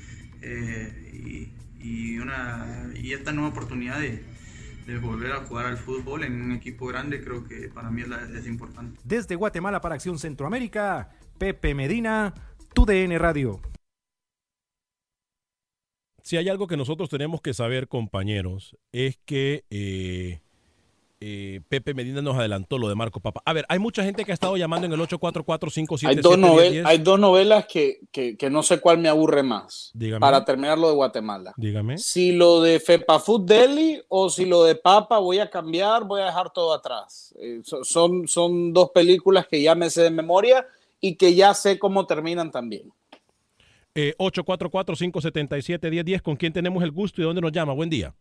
Eh, 0.42 1.50
y, 1.80 2.18
una, 2.18 2.90
y 2.94 3.12
esta 3.12 3.32
nueva 3.32 3.48
oportunidad 3.50 3.98
de, 4.00 4.22
de 4.86 4.98
volver 4.98 5.32
a 5.32 5.44
jugar 5.44 5.66
al 5.66 5.76
fútbol 5.78 6.22
en 6.24 6.40
un 6.40 6.52
equipo 6.52 6.86
grande 6.86 7.22
creo 7.22 7.44
que 7.44 7.68
para 7.68 7.90
mí 7.90 8.02
es, 8.02 8.08
la- 8.08 8.22
es 8.38 8.46
importante. 8.46 9.00
Desde 9.04 9.34
Guatemala 9.34 9.80
para 9.80 9.94
Acción 9.96 10.18
Centroamérica, 10.18 11.10
Pepe 11.38 11.74
Medina, 11.74 12.34
TUDN 12.74 13.18
Radio. 13.18 13.60
Si 16.22 16.36
hay 16.36 16.48
algo 16.48 16.68
que 16.68 16.76
nosotros 16.76 17.08
tenemos 17.08 17.40
que 17.40 17.52
saber, 17.54 17.88
compañeros, 17.88 18.76
es 18.92 19.18
que 19.24 19.64
eh, 19.70 20.41
eh, 21.24 21.60
Pepe 21.68 21.94
Medina 21.94 22.20
nos 22.20 22.36
adelantó 22.36 22.78
lo 22.78 22.88
de 22.88 22.96
Marco 22.96 23.20
Papa. 23.20 23.40
A 23.44 23.52
ver, 23.52 23.64
hay 23.68 23.78
mucha 23.78 24.02
gente 24.02 24.24
que 24.24 24.32
ha 24.32 24.34
estado 24.34 24.56
llamando 24.56 24.86
en 24.86 24.92
el 24.92 25.00
844-577-1010. 25.00 26.08
Hay 26.08 26.16
dos, 26.16 26.38
novel- 26.38 26.86
hay 26.86 26.98
dos 26.98 27.20
novelas 27.20 27.66
que, 27.66 28.00
que- 28.10 28.36
que 28.36 28.50
no 28.50 28.62
sé 28.64 28.80
cuál 28.80 28.98
me 28.98 29.08
aburre 29.08 29.42
más. 29.42 29.90
Dígame. 29.94 30.20
Para 30.20 30.44
terminar 30.44 30.78
lo 30.78 30.88
de 30.88 30.94
Guatemala. 30.94 31.54
Dígame. 31.56 31.96
Si 31.98 32.32
lo 32.32 32.60
de 32.60 32.80
FEPAFUT 32.80 33.46
Delhi 33.48 34.00
o 34.08 34.28
si 34.28 34.46
lo 34.46 34.64
de 34.64 34.74
Papa 34.74 35.18
voy 35.18 35.38
a 35.38 35.48
cambiar, 35.48 36.04
voy 36.04 36.22
a 36.22 36.26
dejar 36.26 36.52
todo 36.52 36.74
atrás. 36.74 37.32
Eh, 37.40 37.60
so- 37.62 37.84
son, 37.84 38.26
son 38.26 38.72
dos 38.72 38.90
películas 38.90 39.46
que 39.46 39.62
ya 39.62 39.74
me 39.76 39.90
sé 39.90 40.02
de 40.02 40.10
memoria 40.10 40.66
y 41.00 41.14
que 41.14 41.34
ya 41.34 41.54
sé 41.54 41.78
cómo 41.78 42.04
terminan 42.06 42.50
también. 42.50 42.90
Eh, 43.94 44.14
844-577-1010. 44.18 46.22
¿Con 46.22 46.34
quién 46.36 46.52
tenemos 46.52 46.82
el 46.82 46.90
gusto 46.90 47.20
y 47.20 47.22
de 47.22 47.26
dónde 47.26 47.42
nos 47.42 47.52
llama? 47.52 47.74
Buen 47.74 47.90
día. 47.90 48.12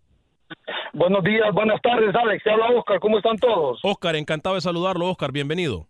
Buenos 0.93 1.23
días, 1.23 1.53
buenas 1.53 1.81
tardes, 1.81 2.13
Alex. 2.13 2.43
Te 2.43 2.51
habla 2.51 2.69
Oscar. 2.71 2.99
¿Cómo 2.99 3.17
están 3.17 3.37
todos? 3.37 3.79
Oscar, 3.83 4.15
encantado 4.15 4.55
de 4.55 4.61
saludarlo. 4.61 5.09
Oscar, 5.09 5.31
bienvenido. 5.31 5.87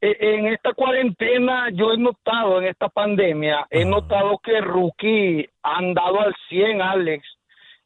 Eh, 0.00 0.16
En 0.20 0.46
esta 0.46 0.72
cuarentena, 0.74 1.68
yo 1.72 1.92
he 1.92 1.98
notado, 1.98 2.60
en 2.60 2.68
esta 2.68 2.88
pandemia, 2.88 3.66
he 3.70 3.84
notado 3.84 4.38
que 4.42 4.60
Rookie 4.60 5.48
ha 5.62 5.78
andado 5.78 6.20
al 6.20 6.34
100, 6.48 6.82
Alex. 6.82 7.24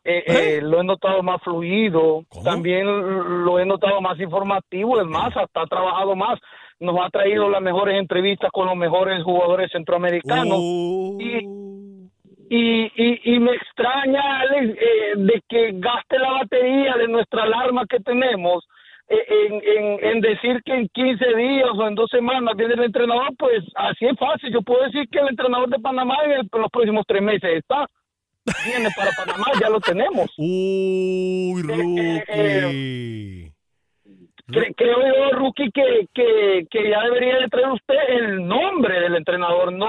Eh, 0.04 0.24
eh, 0.26 0.60
lo 0.60 0.80
he 0.80 0.84
notado 0.84 1.22
más 1.22 1.40
fluido, 1.42 2.24
también 2.42 3.44
lo 3.44 3.60
he 3.60 3.64
notado 3.64 4.00
más 4.00 4.18
informativo, 4.18 5.00
es 5.00 5.06
más, 5.06 5.36
hasta 5.36 5.60
ha 5.60 5.66
trabajado 5.66 6.16
más, 6.16 6.40
nos 6.80 6.96
ha 7.00 7.08
traído 7.08 7.48
las 7.48 7.62
mejores 7.62 7.96
entrevistas 8.00 8.50
con 8.52 8.66
los 8.66 8.74
mejores 8.74 9.22
jugadores 9.22 9.70
centroamericanos. 9.70 10.58
Y, 10.58 11.46
y, 12.54 12.92
y, 12.96 13.34
y 13.34 13.38
me 13.40 13.52
extraña, 13.52 14.40
Alex, 14.40 14.76
eh, 14.78 15.12
de 15.16 15.42
que 15.48 15.70
gaste 15.74 16.18
la 16.18 16.32
batería 16.32 16.94
de 16.96 17.08
nuestra 17.08 17.44
alarma 17.44 17.86
que 17.88 17.98
tenemos 18.00 18.64
eh, 19.08 19.24
en, 19.28 19.54
en, 19.54 20.04
en 20.10 20.20
decir 20.20 20.60
que 20.64 20.72
en 20.74 20.88
15 20.88 21.34
días 21.34 21.70
o 21.74 21.86
en 21.88 21.94
dos 21.94 22.10
semanas 22.10 22.54
viene 22.56 22.74
el 22.74 22.84
entrenador, 22.84 23.28
pues 23.38 23.62
así 23.74 24.04
es 24.06 24.18
fácil. 24.18 24.52
Yo 24.52 24.60
puedo 24.62 24.84
decir 24.84 25.08
que 25.10 25.18
el 25.20 25.28
entrenador 25.28 25.68
de 25.70 25.78
Panamá 25.78 26.16
en, 26.24 26.32
el- 26.32 26.48
en 26.52 26.60
los 26.60 26.70
próximos 26.70 27.04
tres 27.06 27.22
meses 27.22 27.50
está. 27.58 27.86
Viene 28.66 28.88
para 28.96 29.10
Panamá, 29.16 29.46
ya 29.60 29.68
lo 29.70 29.80
tenemos. 29.80 30.26
Uy, 30.36 31.62
Rookie. 31.62 33.52
creo 34.76 34.98
yo, 35.00 35.30
Rookie, 35.38 35.70
que, 35.72 36.06
que, 36.12 36.66
que 36.70 36.90
ya 36.90 37.00
debería 37.04 37.38
de 37.38 37.48
traer 37.48 37.68
usted 37.70 37.96
el 38.08 38.46
nombre 38.46 39.00
del 39.00 39.16
entrenador, 39.16 39.72
no 39.72 39.88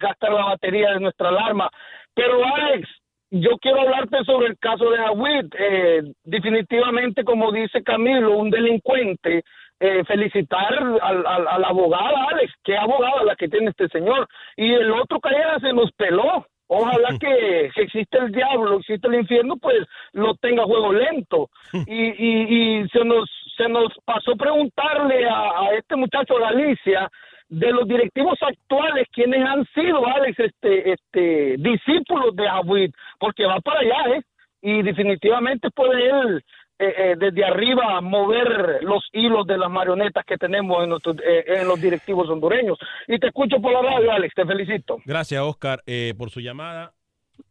gastar 0.00 0.32
la 0.32 0.44
batería 0.46 0.90
de 0.92 1.00
nuestra 1.00 1.28
alarma. 1.28 1.70
Pero 2.14 2.40
Alex, 2.44 2.88
yo 3.30 3.50
quiero 3.60 3.82
hablarte 3.82 4.24
sobre 4.24 4.48
el 4.48 4.58
caso 4.58 4.90
de 4.90 4.98
Awit. 4.98 5.54
Eh, 5.58 6.02
definitivamente, 6.24 7.22
como 7.24 7.52
dice 7.52 7.82
Camilo, 7.82 8.36
un 8.36 8.50
delincuente. 8.50 9.42
Eh, 9.82 10.04
felicitar 10.04 10.74
al, 11.00 11.24
al- 11.26 11.48
a 11.48 11.58
la 11.58 11.68
abogada, 11.68 12.26
Alex, 12.30 12.52
qué 12.64 12.76
abogada 12.76 13.24
la 13.24 13.34
que 13.34 13.48
tiene 13.48 13.70
este 13.70 13.88
señor. 13.88 14.28
Y 14.54 14.74
el 14.74 14.90
otro 14.92 15.18
Calleja 15.20 15.58
se 15.60 15.72
nos 15.72 15.90
peló. 15.92 16.44
Ojalá 16.66 17.08
que 17.20 17.70
si 17.74 17.80
existe 17.80 18.18
el 18.18 18.30
diablo, 18.30 18.76
existe 18.78 19.08
el 19.08 19.14
infierno, 19.14 19.56
pues 19.56 19.78
lo 20.12 20.34
tenga 20.34 20.64
juego 20.64 20.92
lento. 20.92 21.48
Y, 21.86 22.08
y, 22.08 22.80
y 22.82 22.88
se 22.90 23.04
nos 23.06 23.24
se 23.56 23.68
nos 23.70 23.88
pasó 24.04 24.36
preguntarle 24.36 25.26
a, 25.28 25.60
a 25.62 25.70
este 25.78 25.96
muchacho 25.96 26.34
Galicia 26.38 27.08
de 27.50 27.70
los 27.72 27.86
directivos 27.86 28.38
actuales 28.40 29.06
quienes 29.12 29.44
han 29.44 29.66
sido 29.74 30.06
Alex 30.06 30.38
este 30.38 30.92
este 30.92 31.56
discípulos 31.58 32.34
de 32.36 32.48
Abuit 32.48 32.94
porque 33.18 33.44
va 33.44 33.60
para 33.60 33.80
allá 33.80 34.16
eh 34.16 34.22
y 34.62 34.82
definitivamente 34.82 35.68
puede 35.70 36.08
él 36.10 36.44
eh, 36.78 36.94
eh, 36.96 37.14
desde 37.18 37.44
arriba 37.44 38.00
mover 38.00 38.78
los 38.82 39.02
hilos 39.12 39.46
de 39.46 39.58
las 39.58 39.68
marionetas 39.70 40.24
que 40.24 40.38
tenemos 40.38 40.82
en, 40.82 40.90
nuestros- 40.90 41.16
eh, 41.26 41.44
en 41.60 41.66
los 41.68 41.78
directivos 41.80 42.28
hondureños 42.30 42.78
y 43.08 43.18
te 43.18 43.26
escucho 43.26 43.60
por 43.60 43.72
la 43.72 43.82
radio 43.82 44.12
Alex 44.12 44.32
te 44.34 44.46
felicito 44.46 44.98
Gracias, 45.04 45.42
Oscar, 45.42 45.82
eh, 45.86 46.14
por 46.16 46.30
su 46.30 46.40
llamada. 46.40 46.92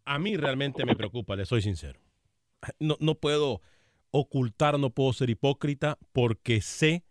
A 0.06 0.18
mí 0.18 0.36
realmente 0.38 0.86
me 0.86 0.96
preocupa, 0.96 1.36
le 1.36 1.46
soy 1.46 1.62
sincero. 1.62 2.00
No, 2.80 2.96
no 3.00 3.16
puedo 3.16 3.62
ocultar, 4.12 4.80
no 4.80 4.90
puedo 4.92 5.14
ser 5.14 5.30
hipócrita 5.30 5.98
porque 6.14 6.62
sé 6.62 7.04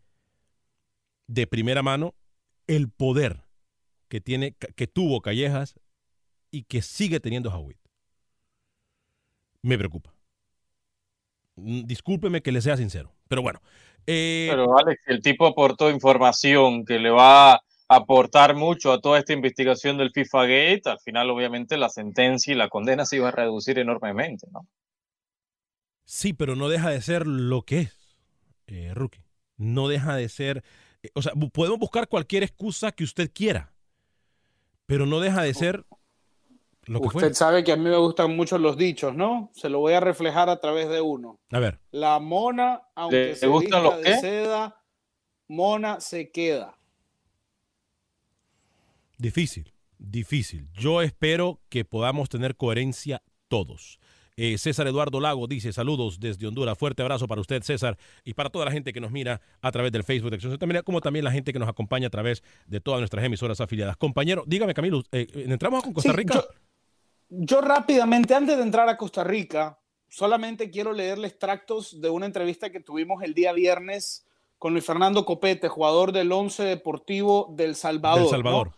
de 1.26 1.46
primera 1.46 1.82
mano 1.82 2.14
el 2.68 2.90
poder 2.90 3.44
que 4.08 4.20
tiene, 4.22 4.54
que 4.76 4.86
tuvo 4.88 5.22
Callejas 5.22 5.76
y 6.52 6.64
que 6.64 6.82
sigue 6.82 7.20
teniendo 7.20 7.50
Howitt. 7.50 7.78
Me 9.62 9.78
preocupa. 9.78 10.12
Mm, 11.56 11.82
Discúlpeme 11.86 12.42
que 12.42 12.52
le 12.52 12.60
sea 12.62 12.76
sincero, 12.76 13.14
pero 13.28 13.42
bueno. 13.42 13.60
eh, 14.06 14.56
Pero 14.56 14.76
Alex, 14.76 15.00
el 15.06 15.22
tipo 15.22 15.46
aportó 15.46 15.90
información 15.90 16.84
que 16.84 16.98
le 16.98 17.08
va 17.10 17.52
a 17.54 17.60
aportar 17.88 18.56
mucho 18.56 18.92
a 18.92 19.00
toda 19.00 19.20
esta 19.20 19.32
investigación 19.32 19.96
del 19.96 20.10
FIFA 20.10 20.42
Gate. 20.46 20.82
Al 20.86 20.98
final, 20.98 21.30
obviamente, 21.30 21.76
la 21.78 21.88
sentencia 21.88 22.52
y 22.52 22.56
la 22.56 22.68
condena 22.68 23.04
se 23.06 23.16
iba 23.16 23.28
a 23.28 23.32
reducir 23.32 23.78
enormemente, 23.78 24.48
¿no? 24.52 24.66
Sí, 26.04 26.32
pero 26.32 26.56
no 26.56 26.68
deja 26.68 26.90
de 26.90 27.02
ser 27.02 27.26
lo 27.26 27.62
que 27.62 27.80
es, 27.80 27.96
eh, 28.66 28.92
Rookie. 28.94 29.24
No 29.56 29.88
deja 29.88 30.16
de 30.16 30.28
ser. 30.28 30.64
O 31.14 31.22
sea, 31.22 31.32
podemos 31.52 31.78
buscar 31.78 32.08
cualquier 32.08 32.42
excusa 32.42 32.92
que 32.92 33.04
usted 33.04 33.30
quiera, 33.32 33.72
pero 34.86 35.06
no 35.06 35.20
deja 35.20 35.42
de 35.42 35.54
ser 35.54 35.84
lo 36.84 37.00
que 37.00 37.08
Usted 37.08 37.20
fue. 37.20 37.34
sabe 37.34 37.64
que 37.64 37.72
a 37.72 37.76
mí 37.76 37.84
me 37.84 37.96
gustan 37.98 38.34
mucho 38.34 38.56
los 38.58 38.76
dichos, 38.78 39.14
¿no? 39.14 39.50
Se 39.54 39.68
lo 39.68 39.78
voy 39.80 39.92
a 39.92 40.00
reflejar 40.00 40.48
a 40.48 40.58
través 40.60 40.88
de 40.88 41.00
uno. 41.02 41.38
A 41.50 41.58
ver, 41.58 41.80
La 41.90 42.18
mona, 42.18 42.82
aunque 42.94 43.16
¿Le 43.28 43.36
se 43.36 43.46
los 43.46 43.62
de 43.98 44.02
qué? 44.04 44.18
seda, 44.18 44.82
mona 45.48 46.00
se 46.00 46.30
queda. 46.30 46.78
difícil, 49.18 49.72
difícil. 49.98 50.68
Yo 50.72 51.02
espero 51.02 51.60
que 51.68 51.84
podamos 51.84 52.28
tener 52.28 52.56
coherencia 52.56 53.22
todos. 53.48 53.98
Eh, 54.40 54.56
César 54.56 54.86
Eduardo 54.86 55.18
Lago 55.20 55.48
dice 55.48 55.72
saludos 55.72 56.20
desde 56.20 56.46
Honduras. 56.46 56.78
Fuerte 56.78 57.02
abrazo 57.02 57.26
para 57.26 57.40
usted, 57.40 57.60
César, 57.64 57.98
y 58.22 58.34
para 58.34 58.50
toda 58.50 58.64
la 58.66 58.70
gente 58.70 58.92
que 58.92 59.00
nos 59.00 59.10
mira 59.10 59.40
a 59.60 59.72
través 59.72 59.90
del 59.90 60.04
Facebook 60.04 60.30
de 60.30 60.36
Acción 60.36 60.52
Centroamérica, 60.52 60.84
como 60.84 61.00
también 61.00 61.24
la 61.24 61.32
gente 61.32 61.52
que 61.52 61.58
nos 61.58 61.68
acompaña 61.68 62.06
a 62.06 62.10
través 62.10 62.44
de 62.66 62.80
todas 62.80 63.00
nuestras 63.00 63.24
emisoras 63.24 63.60
afiliadas. 63.60 63.96
Compañero, 63.96 64.44
dígame, 64.46 64.74
Camilo, 64.74 65.02
eh, 65.10 65.26
¿entramos 65.34 65.82
con 65.82 65.92
Costa 65.92 66.10
Sí, 66.12 66.16
Rica? 66.16 66.34
yo- 66.34 66.46
Yo 67.30 67.60
rápidamente, 67.60 68.34
antes 68.34 68.56
de 68.56 68.62
entrar 68.62 68.88
a 68.88 68.96
Costa 68.96 69.24
Rica, 69.24 69.78
solamente 70.08 70.70
quiero 70.70 70.92
leerle 70.92 71.26
extractos 71.28 72.00
de 72.00 72.08
una 72.08 72.24
entrevista 72.26 72.70
que 72.70 72.78
tuvimos 72.80 73.22
el 73.24 73.34
día 73.34 73.52
viernes 73.52 74.24
con 74.56 74.72
Luis 74.72 74.84
Fernando 74.86 75.24
Copete, 75.26 75.68
jugador 75.68 76.12
del 76.12 76.30
Once 76.32 76.62
Deportivo 76.62 77.52
del 77.56 77.74
Salvador. 77.74 78.20
Del 78.20 78.30
Salvador. 78.30 78.72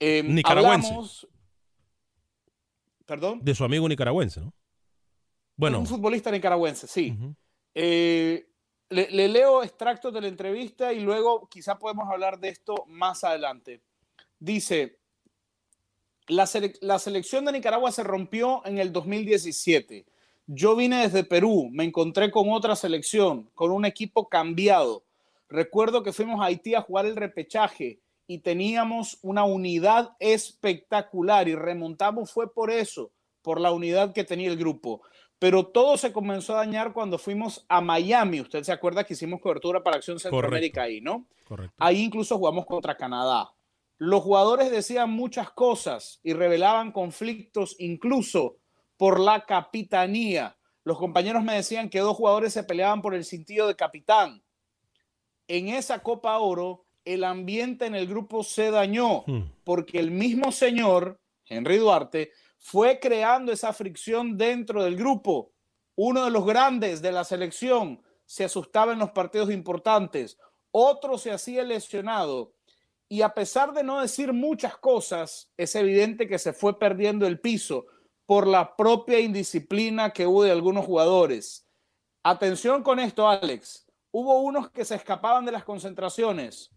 Eh, 0.00 0.22
Nicaragüense. 0.22 0.88
hablamos- 0.88 1.28
Perdón. 3.06 3.40
De 3.42 3.54
su 3.54 3.64
amigo 3.64 3.88
nicaragüense, 3.88 4.40
¿no? 4.40 4.52
Bueno, 5.58 5.80
Un 5.80 5.86
futbolista 5.86 6.30
nicaragüense, 6.30 6.86
sí. 6.86 7.14
Eh, 7.74 8.46
le, 8.88 9.10
le 9.10 9.28
leo 9.28 9.62
extractos 9.62 10.14
de 10.14 10.20
la 10.20 10.28
entrevista 10.28 10.92
y 10.92 11.00
luego 11.00 11.48
quizá 11.50 11.78
podemos 11.78 12.08
hablar 12.08 12.38
de 12.38 12.48
esto 12.48 12.84
más 12.86 13.24
adelante. 13.24 13.82
Dice, 14.38 14.98
la, 16.28 16.44
sele- 16.46 16.78
la 16.80 16.98
selección 17.00 17.44
de 17.44 17.52
Nicaragua 17.52 17.90
se 17.90 18.04
rompió 18.04 18.62
en 18.66 18.78
el 18.78 18.92
2017. 18.92 20.06
Yo 20.46 20.76
vine 20.76 21.02
desde 21.02 21.24
Perú, 21.24 21.68
me 21.72 21.84
encontré 21.84 22.30
con 22.30 22.50
otra 22.50 22.76
selección, 22.76 23.50
con 23.54 23.72
un 23.72 23.84
equipo 23.84 24.28
cambiado. 24.28 25.02
Recuerdo 25.48 26.02
que 26.04 26.12
fuimos 26.12 26.40
a 26.40 26.44
Haití 26.44 26.74
a 26.76 26.82
jugar 26.82 27.04
el 27.06 27.16
repechaje 27.16 27.98
y 28.28 28.38
teníamos 28.38 29.18
una 29.22 29.44
unidad 29.44 30.12
espectacular 30.20 31.48
y 31.48 31.56
remontamos 31.56 32.30
fue 32.30 32.52
por 32.54 32.70
eso, 32.70 33.10
por 33.42 33.60
la 33.60 33.72
unidad 33.72 34.12
que 34.12 34.24
tenía 34.24 34.48
el 34.48 34.56
grupo. 34.56 35.02
Pero 35.38 35.66
todo 35.66 35.96
se 35.96 36.12
comenzó 36.12 36.54
a 36.54 36.58
dañar 36.58 36.92
cuando 36.92 37.16
fuimos 37.16 37.64
a 37.68 37.80
Miami. 37.80 38.40
Usted 38.40 38.64
se 38.64 38.72
acuerda 38.72 39.04
que 39.04 39.14
hicimos 39.14 39.40
cobertura 39.40 39.82
para 39.82 39.96
Acción 39.96 40.18
Centroamérica 40.18 40.82
ahí, 40.82 41.00
¿no? 41.00 41.26
correcto. 41.46 41.74
Ahí 41.78 42.02
incluso 42.02 42.36
jugamos 42.36 42.66
contra 42.66 42.96
Canadá. 42.96 43.52
Los 43.98 44.22
jugadores 44.22 44.70
decían 44.70 45.10
muchas 45.10 45.50
cosas 45.50 46.20
y 46.22 46.32
revelaban 46.32 46.92
conflictos 46.92 47.76
incluso 47.78 48.56
por 48.96 49.18
la 49.18 49.44
capitanía. 49.44 50.56
Los 50.84 50.98
compañeros 50.98 51.42
me 51.42 51.54
decían 51.54 51.90
que 51.90 52.00
dos 52.00 52.16
jugadores 52.16 52.52
se 52.52 52.64
peleaban 52.64 53.02
por 53.02 53.14
el 53.14 53.24
sentido 53.24 53.66
de 53.66 53.76
capitán. 53.76 54.42
En 55.46 55.68
esa 55.68 56.00
Copa 56.02 56.38
Oro, 56.38 56.86
el 57.04 57.24
ambiente 57.24 57.86
en 57.86 57.94
el 57.94 58.06
grupo 58.06 58.44
se 58.44 58.70
dañó 58.70 59.24
porque 59.64 59.98
el 59.98 60.10
mismo 60.10 60.52
señor, 60.52 61.20
Henry 61.46 61.78
Duarte, 61.78 62.32
fue 62.58 63.00
creando 63.00 63.52
esa 63.52 63.72
fricción 63.72 64.36
dentro 64.36 64.82
del 64.84 64.96
grupo. 64.96 65.52
Uno 65.96 66.24
de 66.24 66.30
los 66.30 66.44
grandes 66.44 67.00
de 67.02 67.12
la 67.12 67.24
selección 67.24 68.02
se 68.26 68.44
asustaba 68.44 68.92
en 68.92 68.98
los 68.98 69.10
partidos 69.10 69.50
importantes, 69.50 70.38
otro 70.70 71.16
se 71.18 71.30
hacía 71.30 71.64
lesionado 71.64 72.54
y 73.08 73.22
a 73.22 73.30
pesar 73.30 73.72
de 73.72 73.82
no 73.82 74.00
decir 74.00 74.32
muchas 74.32 74.76
cosas, 74.76 75.50
es 75.56 75.74
evidente 75.74 76.28
que 76.28 76.38
se 76.38 76.52
fue 76.52 76.78
perdiendo 76.78 77.26
el 77.26 77.40
piso 77.40 77.86
por 78.26 78.46
la 78.46 78.76
propia 78.76 79.18
indisciplina 79.18 80.10
que 80.10 80.26
hubo 80.26 80.42
de 80.42 80.50
algunos 80.50 80.84
jugadores. 80.84 81.66
Atención 82.22 82.82
con 82.82 82.98
esto, 82.98 83.26
Alex. 83.26 83.86
Hubo 84.10 84.42
unos 84.42 84.70
que 84.70 84.84
se 84.84 84.94
escapaban 84.94 85.46
de 85.46 85.52
las 85.52 85.64
concentraciones, 85.64 86.70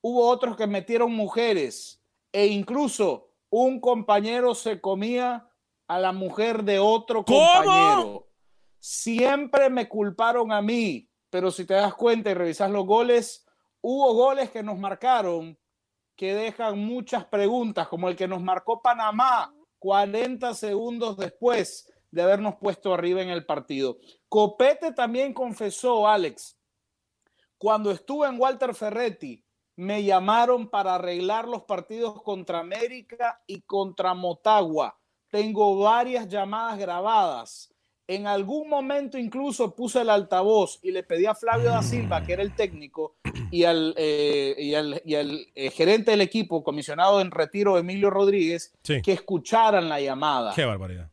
hubo 0.00 0.28
otros 0.28 0.56
que 0.56 0.66
metieron 0.66 1.12
mujeres 1.12 2.00
e 2.32 2.46
incluso 2.46 3.31
un 3.52 3.80
compañero 3.80 4.54
se 4.54 4.80
comía 4.80 5.46
a 5.86 5.98
la 5.98 6.12
mujer 6.12 6.64
de 6.64 6.78
otro 6.78 7.22
compañero. 7.22 8.26
Siempre 8.80 9.68
me 9.68 9.90
culparon 9.90 10.50
a 10.52 10.62
mí, 10.62 11.10
pero 11.28 11.50
si 11.50 11.66
te 11.66 11.74
das 11.74 11.92
cuenta 11.94 12.30
y 12.30 12.34
revisas 12.34 12.70
los 12.70 12.86
goles, 12.86 13.46
hubo 13.82 14.14
goles 14.14 14.50
que 14.50 14.62
nos 14.62 14.78
marcaron 14.78 15.58
que 16.16 16.34
dejan 16.34 16.78
muchas 16.78 17.26
preguntas, 17.26 17.88
como 17.88 18.08
el 18.08 18.16
que 18.16 18.26
nos 18.26 18.40
marcó 18.40 18.80
Panamá 18.80 19.54
40 19.80 20.54
segundos 20.54 21.18
después 21.18 21.92
de 22.10 22.22
habernos 22.22 22.54
puesto 22.56 22.94
arriba 22.94 23.20
en 23.20 23.28
el 23.28 23.44
partido. 23.44 23.98
Copete 24.30 24.92
también 24.92 25.34
confesó, 25.34 26.08
Alex, 26.08 26.58
cuando 27.58 27.90
estuve 27.90 28.28
en 28.28 28.40
Walter 28.40 28.74
Ferretti, 28.74 29.44
me 29.76 30.04
llamaron 30.04 30.68
para 30.68 30.94
arreglar 30.96 31.48
los 31.48 31.62
partidos 31.62 32.22
contra 32.22 32.60
América 32.60 33.42
y 33.46 33.62
contra 33.62 34.14
Motagua. 34.14 34.98
Tengo 35.30 35.78
varias 35.78 36.28
llamadas 36.28 36.78
grabadas. 36.78 37.68
En 38.06 38.26
algún 38.26 38.68
momento 38.68 39.16
incluso 39.16 39.74
puse 39.74 40.02
el 40.02 40.10
altavoz 40.10 40.78
y 40.82 40.90
le 40.90 41.02
pedí 41.02 41.24
a 41.24 41.34
Flavio 41.34 41.70
da 41.70 41.82
Silva, 41.82 42.22
que 42.22 42.34
era 42.34 42.42
el 42.42 42.54
técnico, 42.54 43.16
y 43.50 43.64
al, 43.64 43.94
eh, 43.96 44.54
y 44.58 44.74
al, 44.74 45.00
y 45.04 45.14
al 45.14 45.46
eh, 45.54 45.70
gerente 45.70 46.10
del 46.10 46.20
equipo, 46.20 46.62
comisionado 46.62 47.20
en 47.20 47.30
retiro 47.30 47.78
Emilio 47.78 48.10
Rodríguez, 48.10 48.74
Sí. 48.82 49.00
que 49.00 49.12
escucharan 49.12 49.88
la 49.88 50.00
llamada. 50.00 50.52
Qué 50.54 50.64
barbaridad. 50.64 51.10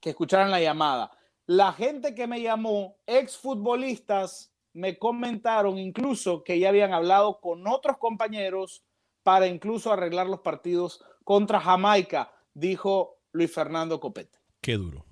Que 0.00 0.10
escucharan 0.10 0.50
la 0.50 0.60
llamada. 0.60 1.12
La 1.46 1.72
gente 1.72 2.14
que 2.14 2.26
me 2.26 2.42
llamó, 2.42 2.96
exfutbolistas, 3.06 4.51
me 4.72 4.98
comentaron 4.98 5.78
incluso 5.78 6.44
que 6.44 6.58
ya 6.58 6.68
habían 6.68 6.92
hablado 6.92 7.40
con 7.40 7.66
otros 7.66 7.98
compañeros 7.98 8.82
para 9.22 9.46
incluso 9.46 9.92
arreglar 9.92 10.26
los 10.26 10.40
partidos 10.40 11.04
contra 11.24 11.60
Jamaica, 11.60 12.32
dijo 12.54 13.18
Luis 13.32 13.52
Fernando 13.52 14.00
Copete. 14.00 14.38
Qué 14.60 14.74
duro. 14.74 15.04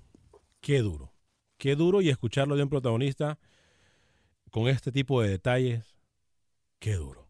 Qué 0.59 0.79
duro. 0.79 1.11
Qué 1.57 1.75
duro 1.75 2.01
y 2.01 2.09
escucharlo 2.09 2.55
de 2.55 2.63
un 2.63 2.69
protagonista 2.69 3.39
con 4.49 4.67
este 4.67 4.91
tipo 4.91 5.21
de 5.21 5.29
detalles. 5.29 5.95
Qué 6.79 6.95
duro. 6.95 7.20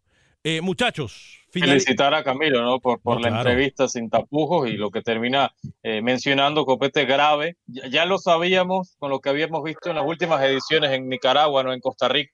Eh, 0.44 0.60
muchachos, 0.60 1.38
final- 1.50 1.70
Felicitar 1.70 2.12
a 2.14 2.24
Camilo, 2.24 2.62
¿no? 2.62 2.80
Por, 2.80 3.00
por 3.00 3.16
No, 3.16 3.20
la 3.22 3.28
claro. 3.28 3.48
entrevista 3.50 3.86
sin 3.88 4.10
tapujos 4.10 4.68
y 4.68 4.72
lo 4.76 4.90
que 4.90 5.02
termina 5.02 5.52
eh, 5.82 6.02
mencionando 6.02 6.64
Copete 6.64 7.04
grave. 7.04 7.56
Ya, 7.66 7.86
ya 7.86 8.04
lo 8.06 8.18
sabíamos 8.18 8.96
con 8.98 9.10
lo 9.10 9.20
que 9.20 9.28
habíamos 9.28 9.62
visto 9.62 9.88
en 9.90 9.96
las 9.96 10.04
últimas 10.06 10.42
ediciones 10.42 10.90
en 10.90 11.08
Nicaragua, 11.08 11.62
¿no? 11.62 11.72
En 11.72 11.80
Costa 11.80 12.08
Rica. 12.08 12.32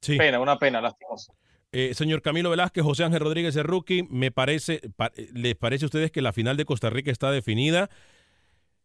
Sí. 0.00 0.16
Pena, 0.18 0.40
una 0.40 0.58
pena, 0.58 0.80
lastimosa. 0.80 1.32
Eh, 1.72 1.94
señor 1.94 2.22
Camilo 2.22 2.50
Velázquez, 2.50 2.82
José 2.84 3.04
Ángel 3.04 3.20
Rodríguez, 3.20 3.54
el 3.56 3.64
rookie, 3.64 4.04
me 4.08 4.30
parece, 4.30 4.80
pa- 4.96 5.12
¿les 5.34 5.54
parece 5.56 5.84
a 5.84 5.86
ustedes 5.86 6.10
que 6.10 6.22
la 6.22 6.32
final 6.32 6.56
de 6.56 6.64
Costa 6.64 6.90
Rica 6.90 7.10
está 7.10 7.30
definida? 7.30 7.90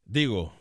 Digo, 0.03 0.53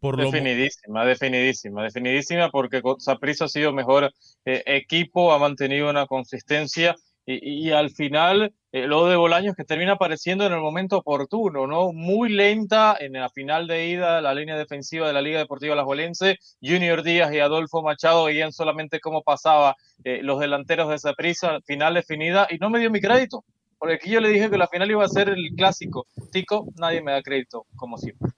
por 0.00 0.16
lo 0.16 0.24
Definidísima, 0.24 1.04
definidísima, 1.04 1.82
definidísima 1.82 2.50
porque 2.50 2.80
Saprissa 2.98 3.46
ha 3.46 3.48
sido 3.48 3.72
mejor 3.72 4.12
eh, 4.44 4.62
equipo, 4.66 5.32
ha 5.32 5.38
mantenido 5.38 5.90
una 5.90 6.06
consistencia 6.06 6.96
y, 7.30 7.70
al 7.72 7.90
final 7.90 8.54
eh, 8.72 8.86
lo 8.86 9.06
de 9.06 9.16
Bolaños 9.16 9.54
que 9.54 9.64
termina 9.64 9.92
apareciendo 9.92 10.46
en 10.46 10.52
el 10.54 10.60
momento 10.60 10.96
oportuno, 10.96 11.66
¿no? 11.66 11.92
Muy 11.92 12.30
lenta 12.30 12.96
en 12.98 13.12
la 13.12 13.28
final 13.28 13.66
de 13.66 13.86
ida, 13.88 14.22
la 14.22 14.32
línea 14.32 14.56
defensiva 14.56 15.06
de 15.06 15.12
la 15.12 15.20
Liga 15.20 15.38
Deportiva 15.38 15.74
Alajuelense, 15.74 16.38
Junior 16.62 17.02
Díaz 17.02 17.30
y 17.34 17.40
Adolfo 17.40 17.82
Machado 17.82 18.24
veían 18.24 18.52
solamente 18.52 18.98
cómo 18.98 19.22
pasaba 19.22 19.76
eh, 20.04 20.20
los 20.22 20.40
delanteros 20.40 20.88
de 20.88 20.98
Saprissa, 20.98 21.60
final 21.66 21.94
definida 21.94 22.46
y 22.50 22.56
no 22.56 22.70
me 22.70 22.78
dio 22.78 22.90
mi 22.90 23.00
crédito, 23.00 23.44
porque 23.78 23.96
aquí 23.96 24.10
yo 24.10 24.20
le 24.20 24.30
dije 24.30 24.48
que 24.48 24.56
la 24.56 24.68
final 24.68 24.90
iba 24.90 25.04
a 25.04 25.08
ser 25.08 25.28
el 25.28 25.50
clásico. 25.54 26.06
Tico, 26.32 26.66
nadie 26.76 27.02
me 27.02 27.12
da 27.12 27.20
crédito, 27.20 27.66
como 27.76 27.98
siempre. 27.98 28.30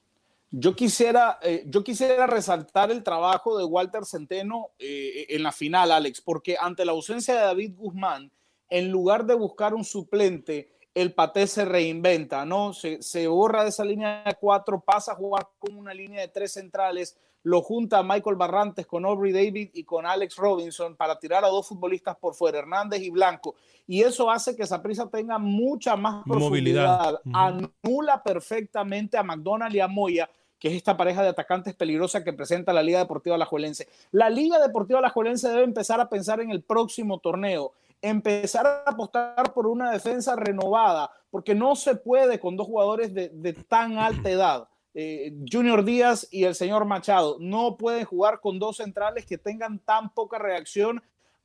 Yo 0.51 0.75
quisiera, 0.75 1.39
eh, 1.43 1.65
yo 1.67 1.85
quisiera 1.85 2.27
resaltar 2.27 2.91
el 2.91 3.05
trabajo 3.05 3.57
de 3.57 3.65
Walter 3.65 4.05
Centeno 4.05 4.71
eh, 4.79 5.27
en 5.29 5.45
la 5.45 5.53
final, 5.53 5.93
Alex, 5.93 6.21
porque 6.21 6.57
ante 6.61 6.85
la 6.85 6.93
ausencia 6.93 7.35
de 7.35 7.41
David 7.41 7.75
Guzmán, 7.77 8.33
en 8.69 8.91
lugar 8.91 9.27
de 9.27 9.35
buscar 9.35 9.75
un 9.75 9.85
suplente, 9.85 10.73
el 10.93 11.15
Paté 11.15 11.47
se 11.47 11.65
reinventa, 11.65 12.45
¿no? 12.45 12.73
Se, 12.73 13.01
se 13.01 13.29
borra 13.29 13.63
de 13.63 13.69
esa 13.69 13.85
línea 13.85 14.25
de 14.27 14.35
cuatro, 14.35 14.81
pasa 14.81 15.13
a 15.13 15.17
jugar 15.17 15.49
con 15.59 15.77
una 15.77 15.95
línea 15.95 16.21
de 16.21 16.29
tres 16.29 16.53
centrales, 16.53 17.17
lo 17.43 17.63
junta 17.63 17.99
a 17.99 18.03
Michael 18.03 18.37
Barrantes 18.37 18.87
con 18.87 19.05
Aubrey 19.05 19.33
David 19.33 19.71
y 19.73 19.85
con 19.85 20.05
Alex 20.05 20.37
Robinson 20.37 20.97
para 20.97 21.19
tirar 21.19 21.45
a 21.45 21.49
dos 21.49 21.69
futbolistas 21.69 22.17
por 22.17 22.35
fuera, 22.35 22.59
Hernández 22.59 23.01
y 23.01 23.11
Blanco. 23.11 23.55
Y 23.87 24.03
eso 24.03 24.31
hace 24.31 24.55
que 24.55 24.67
Saprissa 24.67 25.09
tenga 25.09 25.39
mucha 25.39 25.97
más 25.97 26.27
Movilidad. 26.27 27.21
profundidad. 27.23 27.73
Anula 27.83 28.23
perfectamente 28.23 29.17
a 29.17 29.23
McDonald 29.23 29.75
y 29.75 29.81
a 29.81 29.89
Moya, 29.89 30.29
que 30.61 30.69
es 30.69 30.75
esta 30.75 30.97
pareja 30.97 31.23
de 31.23 31.31
atacantes 31.31 31.75
peligrosa 31.75 32.23
que 32.23 32.33
presenta 32.33 32.73
la 32.73 32.83
Liga 32.83 33.01
Deportiva 33.01 33.35
Alajuelense. 33.35 33.89
La 34.13 34.31
Liga 34.31 34.61
Deportiva 34.61 35.01
Alajuelense 35.01 35.49
debe 35.49 35.65
empezar 35.65 36.01
a 36.01 36.09
pensar 36.09 36.41
en 36.41 36.51
el 36.51 36.63
próximo 36.63 37.19
torneo, 37.19 37.73
empezar 38.03 38.67
a 38.67 38.91
apostar 38.91 39.53
por 39.53 39.67
una 39.67 39.91
defensa 39.91 40.37
renovada, 40.37 41.11
porque 41.31 41.55
no 41.55 41.75
se 41.75 41.97
puede 41.97 42.39
con 42.39 42.57
dos 42.57 42.67
jugadores 42.67 43.13
de, 43.15 43.31
de 43.31 43.55
tan 43.55 43.99
alta 43.99 44.31
edad. 44.31 44.69
Eh, 44.93 45.33
Junior 45.51 45.85
Díaz 45.85 46.27
y 46.31 46.45
el 46.45 46.55
señor 46.55 46.85
Machado 46.85 47.37
no 47.41 47.77
pueden 47.77 48.05
jugar 48.05 48.41
con 48.41 48.59
dos 48.59 48.79
centrales 48.79 49.25
que 49.25 49.39
tengan 49.39 49.79
tan 49.79 50.13
poca 50.13 50.39
reacción 50.39 51.03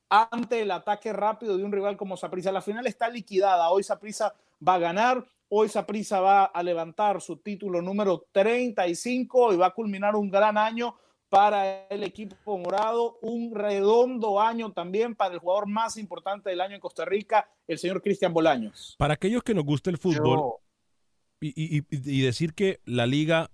ante 0.08 0.62
el 0.62 0.70
ataque 0.70 1.12
rápido 1.12 1.56
de 1.56 1.64
un 1.64 1.72
rival 1.72 1.96
como 1.96 2.16
Saprissa. 2.16 2.52
La 2.52 2.62
final 2.62 2.86
está 2.86 3.08
liquidada. 3.08 3.70
Hoy 3.70 3.82
Saprissa 3.82 4.34
va 4.66 4.74
a 4.74 4.78
ganar. 4.78 5.24
Hoy 5.48 5.68
Saprissa 5.68 6.20
va 6.20 6.44
a 6.46 6.62
levantar 6.62 7.20
su 7.20 7.36
título 7.36 7.80
número 7.80 8.26
35 8.32 9.52
y 9.52 9.56
va 9.56 9.66
a 9.66 9.70
culminar 9.74 10.16
un 10.16 10.28
gran 10.30 10.58
año 10.58 10.96
para 11.28 11.86
el 11.88 12.02
equipo 12.02 12.58
morado, 12.58 13.18
un 13.22 13.54
redondo 13.54 14.40
año 14.40 14.72
también 14.72 15.14
para 15.14 15.34
el 15.34 15.40
jugador 15.40 15.66
más 15.68 15.96
importante 15.96 16.50
del 16.50 16.60
año 16.60 16.74
en 16.74 16.80
Costa 16.80 17.04
Rica, 17.04 17.48
el 17.66 17.78
señor 17.78 18.00
Cristian 18.02 18.32
Bolaños. 18.32 18.94
Para 18.98 19.14
aquellos 19.14 19.42
que 19.42 19.54
nos 19.54 19.64
gusta 19.64 19.90
el 19.90 19.98
fútbol 19.98 20.38
Yo- 20.38 20.60
y, 21.40 21.48
y- 21.48 21.78
y- 21.78 21.84
y 21.90 22.22
decir 22.22 22.54
que 22.54 22.80
la 22.84 23.06
liga 23.06 23.50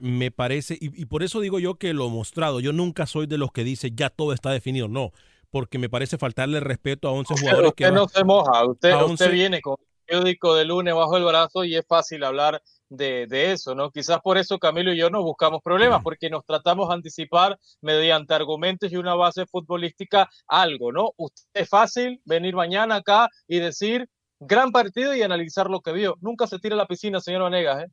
me 0.00 0.30
parece, 0.30 0.74
y, 0.80 1.00
y 1.00 1.06
por 1.06 1.22
eso 1.22 1.40
digo 1.40 1.58
yo 1.58 1.76
que 1.76 1.92
lo 1.92 2.08
mostrado, 2.08 2.60
yo 2.60 2.72
nunca 2.72 3.06
soy 3.06 3.26
de 3.26 3.38
los 3.38 3.50
que 3.52 3.64
dice 3.64 3.90
ya 3.94 4.10
todo 4.10 4.32
está 4.32 4.50
definido, 4.50 4.86
no, 4.88 5.10
porque 5.50 5.78
me 5.78 5.88
parece 5.88 6.18
faltarle 6.18 6.60
respeto 6.60 7.08
a 7.08 7.12
11 7.12 7.34
Usted, 7.34 7.46
jugadores 7.48 7.72
que 7.74 7.84
usted 7.84 7.94
no 7.94 8.00
van- 8.02 8.08
se 8.10 8.24
moja, 8.24 8.64
usted, 8.66 8.90
a 8.90 9.04
usted 9.04 9.26
11 9.26 9.28
viene 9.30 9.60
con 9.60 9.76
periódico 10.06 10.54
de 10.54 10.64
lunes 10.64 10.94
bajo 10.94 11.16
el 11.16 11.24
brazo 11.24 11.64
y 11.64 11.76
es 11.76 11.86
fácil 11.86 12.24
hablar 12.24 12.62
de, 12.88 13.26
de 13.26 13.52
eso, 13.52 13.74
¿no? 13.74 13.90
Quizás 13.90 14.20
por 14.20 14.38
eso 14.38 14.58
Camilo 14.58 14.92
y 14.92 14.98
yo 14.98 15.10
no 15.10 15.22
buscamos 15.22 15.62
problemas, 15.62 16.02
porque 16.02 16.28
nos 16.28 16.44
tratamos 16.44 16.88
de 16.88 16.94
anticipar 16.94 17.58
mediante 17.80 18.34
argumentos 18.34 18.92
y 18.92 18.96
una 18.96 19.14
base 19.14 19.46
futbolística 19.46 20.28
algo, 20.46 20.92
¿no? 20.92 21.12
Usted 21.16 21.44
es 21.54 21.68
fácil 21.68 22.20
venir 22.24 22.54
mañana 22.54 22.96
acá 22.96 23.28
y 23.48 23.58
decir 23.58 24.08
gran 24.40 24.72
partido 24.72 25.14
y 25.14 25.22
analizar 25.22 25.70
lo 25.70 25.80
que 25.80 25.92
vio. 25.92 26.16
Nunca 26.20 26.46
se 26.46 26.58
tira 26.58 26.74
a 26.74 26.78
la 26.78 26.86
piscina, 26.86 27.20
señor 27.20 27.42
Vanegas, 27.42 27.84
¿eh? 27.84 27.88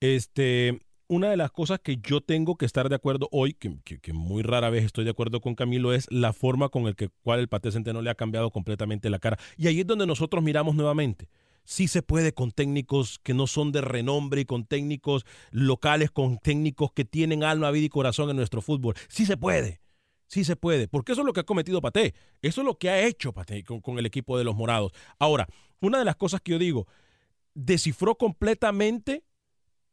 Este, 0.00 0.80
una 1.08 1.30
de 1.30 1.36
las 1.36 1.50
cosas 1.50 1.80
que 1.80 1.98
yo 1.98 2.20
tengo 2.20 2.56
que 2.56 2.66
estar 2.66 2.88
de 2.88 2.96
acuerdo 2.96 3.28
hoy, 3.30 3.54
que, 3.54 4.12
muy 4.12 4.42
rara 4.42 4.70
vez 4.70 4.84
estoy 4.84 5.04
de 5.04 5.10
acuerdo 5.10 5.40
con 5.40 5.54
Camilo, 5.54 5.92
es 5.92 6.06
la 6.10 6.32
forma 6.32 6.68
con 6.68 6.86
el 6.86 6.96
que 6.96 7.08
cual 7.08 7.40
el 7.40 7.48
Paté 7.48 7.70
Centeno 7.70 8.02
le 8.02 8.10
ha 8.10 8.14
cambiado 8.14 8.50
completamente 8.50 9.10
la 9.10 9.18
cara. 9.18 9.38
Y 9.56 9.68
ahí 9.68 9.80
es 9.80 9.86
donde 9.86 10.06
nosotros 10.06 10.42
miramos 10.42 10.74
nuevamente. 10.74 11.28
Sí 11.64 11.88
se 11.88 12.02
puede 12.02 12.32
con 12.32 12.52
técnicos 12.52 13.18
que 13.22 13.34
no 13.34 13.46
son 13.46 13.72
de 13.72 13.80
renombre 13.80 14.42
y 14.42 14.44
con 14.44 14.66
técnicos 14.66 15.24
locales, 15.50 16.10
con 16.10 16.38
técnicos 16.38 16.92
que 16.92 17.04
tienen 17.04 17.42
alma, 17.42 17.70
vida 17.70 17.86
y 17.86 17.88
corazón 17.88 18.30
en 18.30 18.36
nuestro 18.36 18.62
fútbol. 18.62 18.94
Sí 19.08 19.26
se 19.26 19.36
puede. 19.36 19.80
Sí 20.28 20.44
se 20.44 20.56
puede, 20.56 20.88
porque 20.88 21.12
eso 21.12 21.20
es 21.20 21.26
lo 21.26 21.32
que 21.32 21.40
ha 21.40 21.44
cometido 21.44 21.80
Paté. 21.80 22.14
Eso 22.42 22.60
es 22.60 22.64
lo 22.64 22.78
que 22.78 22.90
ha 22.90 23.06
hecho 23.06 23.32
Paté 23.32 23.62
con, 23.62 23.80
con 23.80 23.98
el 23.98 24.06
equipo 24.06 24.38
de 24.38 24.44
los 24.44 24.56
Morados. 24.56 24.92
Ahora, 25.18 25.46
una 25.80 25.98
de 25.98 26.04
las 26.04 26.16
cosas 26.16 26.40
que 26.40 26.52
yo 26.52 26.58
digo, 26.58 26.88
descifró 27.54 28.16
completamente 28.16 29.24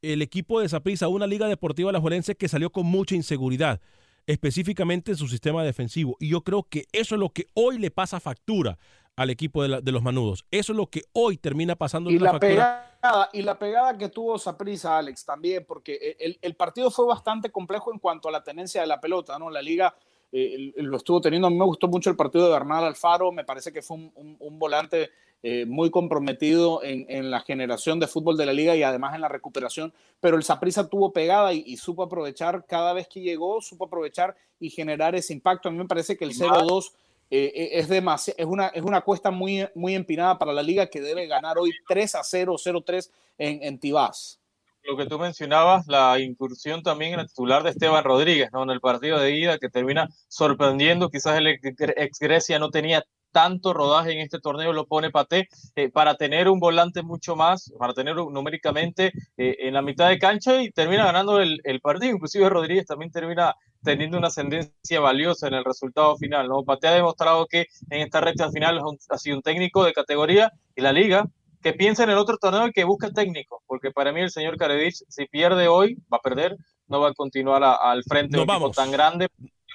el 0.03 0.21
equipo 0.21 0.59
de 0.59 0.69
Saprissa, 0.69 1.07
una 1.07 1.25
liga 1.27 1.47
deportiva 1.47 1.89
alajuelense 1.89 2.35
que 2.35 2.47
salió 2.47 2.71
con 2.71 2.85
mucha 2.85 3.15
inseguridad, 3.15 3.81
específicamente 4.27 5.11
en 5.11 5.17
su 5.17 5.27
sistema 5.27 5.63
defensivo. 5.63 6.15
Y 6.19 6.29
yo 6.29 6.41
creo 6.41 6.63
que 6.63 6.85
eso 6.91 7.15
es 7.15 7.19
lo 7.19 7.29
que 7.29 7.47
hoy 7.53 7.77
le 7.79 7.91
pasa 7.91 8.19
factura 8.19 8.77
al 9.15 9.29
equipo 9.29 9.61
de, 9.61 9.69
la- 9.69 9.81
de 9.81 9.91
los 9.91 10.01
Manudos. 10.01 10.45
Eso 10.49 10.73
es 10.73 10.77
lo 10.77 10.87
que 10.87 11.03
hoy 11.13 11.37
termina 11.37 11.75
pasando 11.75 12.09
Y 12.09 12.17
la, 12.19 12.31
factura. 12.31 12.97
pegada, 13.01 13.29
y 13.33 13.41
la 13.43 13.59
pegada 13.59 13.97
que 13.97 14.09
tuvo 14.09 14.39
Saprissa, 14.39 14.97
Alex, 14.97 15.23
también, 15.25 15.65
porque 15.67 16.15
el, 16.19 16.39
el 16.41 16.55
partido 16.55 16.89
fue 16.89 17.05
bastante 17.05 17.51
complejo 17.51 17.93
en 17.93 17.99
cuanto 17.99 18.27
a 18.27 18.31
la 18.31 18.43
tenencia 18.43 18.81
de 18.81 18.87
la 18.87 18.99
pelota, 18.99 19.37
¿no? 19.37 19.49
La 19.51 19.61
liga 19.61 19.95
eh, 20.31 20.73
lo 20.77 20.97
estuvo 20.97 21.21
teniendo. 21.21 21.47
A 21.47 21.51
mí 21.51 21.57
me 21.57 21.65
gustó 21.65 21.87
mucho 21.87 22.09
el 22.09 22.15
partido 22.15 22.45
de 22.45 22.51
Bernal 22.53 22.83
Alfaro, 22.85 23.31
me 23.31 23.43
parece 23.43 23.71
que 23.71 23.81
fue 23.83 23.97
un, 23.97 24.11
un- 24.15 24.37
un 24.39 24.57
volante 24.57 25.11
eh, 25.43 25.65
muy 25.65 25.91
comprometido 25.91 26.81
en, 26.83 27.05
en 27.09 27.29
la 27.29 27.41
generación 27.41 27.99
de 27.99 28.07
fútbol 28.07 28.37
de 28.37 28.45
la 28.45 28.53
liga 28.53 28.75
y 28.75 28.83
además 28.83 29.13
en 29.13 29.21
la 29.21 29.27
recuperación, 29.27 29.93
pero 30.19 30.37
el 30.37 30.43
Saprissa 30.43 30.87
tuvo 30.87 31.11
pegada 31.13 31.53
y, 31.53 31.63
y 31.67 31.77
supo 31.77 32.01
aprovechar 32.03 32.65
cada 32.65 32.93
vez 32.93 33.07
que 33.07 33.19
llegó, 33.21 33.61
supo 33.61 33.85
aprovechar 33.85 34.35
y 34.59 34.69
generar 34.69 35.13
ese 35.15 35.33
impacto. 35.33 35.67
A 35.67 35.71
mí 35.71 35.77
me 35.77 35.85
parece 35.85 36.15
que 36.17 36.23
el 36.25 36.31
0-2 36.33 36.91
eh, 37.29 37.51
eh, 37.55 37.69
es, 37.73 37.89
demasi- 37.89 38.33
es, 38.37 38.45
una, 38.45 38.67
es 38.67 38.81
una 38.83 39.01
cuesta 39.01 39.31
muy, 39.31 39.67
muy 39.75 39.95
empinada 39.95 40.37
para 40.39 40.53
la 40.53 40.63
liga 40.63 40.87
que 40.87 41.01
debe 41.01 41.27
ganar 41.27 41.57
hoy 41.57 41.71
3 41.87 42.15
a 42.15 42.23
0, 42.23 42.55
0-3 42.57 43.09
en, 43.37 43.63
en 43.63 43.79
Tibás. 43.79 44.39
lo 44.83 44.95
que 44.95 45.07
tú 45.07 45.17
mencionabas, 45.17 45.87
la 45.87 46.19
incursión 46.19 46.83
también 46.83 47.13
en 47.15 47.21
el 47.21 47.27
titular 47.27 47.63
de 47.63 47.71
Esteban 47.71 48.03
Rodríguez, 48.03 48.49
¿no? 48.53 48.63
En 48.63 48.69
el 48.69 48.79
partido 48.81 49.17
de 49.19 49.35
ida 49.35 49.57
que 49.57 49.69
termina 49.69 50.09
sorprendiendo, 50.27 51.09
quizás 51.09 51.37
el 51.37 51.47
ex 51.47 52.19
Grecia 52.19 52.59
no 52.59 52.69
tenía 52.69 53.03
tanto 53.33 53.73
rodaje 53.73 54.13
en 54.13 54.19
este 54.19 54.39
torneo, 54.39 54.71
lo 54.71 54.85
pone 54.85 55.09
Paté, 55.11 55.49
eh, 55.75 55.89
para 55.89 56.15
tener 56.15 56.47
un 56.47 56.59
volante 56.61 57.03
mucho 57.03 57.35
más, 57.35 57.73
para 57.77 57.93
tener 57.93 58.15
numéricamente 58.15 59.11
eh, 59.37 59.57
en 59.59 59.73
la 59.73 59.81
mitad 59.81 60.07
de 60.07 60.19
cancha 60.19 60.61
y 60.63 60.71
termina 60.71 61.03
ganando 61.05 61.39
el, 61.41 61.59
el 61.65 61.81
partido. 61.81 62.13
Inclusive 62.13 62.47
Rodríguez 62.49 62.85
también 62.85 63.11
termina 63.11 63.53
teniendo 63.83 64.17
una 64.17 64.27
ascendencia 64.27 64.99
valiosa 65.01 65.47
en 65.49 65.55
el 65.55 65.65
resultado 65.65 66.15
final, 66.15 66.47
¿no? 66.47 66.63
Paté 66.63 66.87
ha 66.87 66.93
demostrado 66.93 67.45
que 67.47 67.65
en 67.89 68.01
esta 68.01 68.21
recta 68.21 68.49
final 68.49 68.79
ha 69.09 69.17
sido 69.17 69.35
un 69.35 69.41
técnico 69.43 69.83
de 69.83 69.91
categoría 69.91 70.51
y 70.75 70.81
la 70.81 70.93
liga 70.93 71.25
que 71.61 71.73
piensa 71.73 72.03
en 72.03 72.09
el 72.11 72.17
otro 72.17 72.37
torneo 72.37 72.67
y 72.67 72.71
que 72.71 72.83
busca 72.83 73.09
técnico, 73.11 73.61
porque 73.67 73.91
para 73.91 74.11
mí 74.13 74.21
el 74.21 74.29
señor 74.31 74.57
Karevich, 74.57 75.03
si 75.07 75.25
pierde 75.25 75.67
hoy, 75.67 75.95
va 76.11 76.17
a 76.17 76.21
perder, 76.21 76.55
no 76.87 76.99
va 76.99 77.09
a 77.09 77.13
continuar 77.13 77.63
a- 77.63 77.75
al 77.75 78.03
frente 78.03 78.35
de 78.37 78.43
un 78.43 78.47
equipo 78.55 78.67
tan 78.81 78.91
grande. 78.91 79.27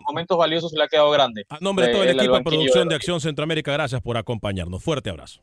En 0.09 0.15
momentos 0.15 0.39
valiosos 0.39 0.71
se 0.71 0.77
le 0.79 0.85
ha 0.85 0.89
quedado 0.89 1.11
grande. 1.11 1.45
A 1.51 1.59
nombre 1.61 1.87
de 1.87 1.93
todo 1.93 2.03
el 2.03 2.09
Eh, 2.09 2.13
equipo 2.13 2.35
de 2.37 2.43
producción 2.43 2.89
de 2.89 2.95
Acción 2.95 3.21
Centroamérica, 3.21 3.73
gracias 3.73 4.01
por 4.01 4.17
acompañarnos. 4.17 4.83
Fuerte 4.83 5.11
abrazo. 5.11 5.43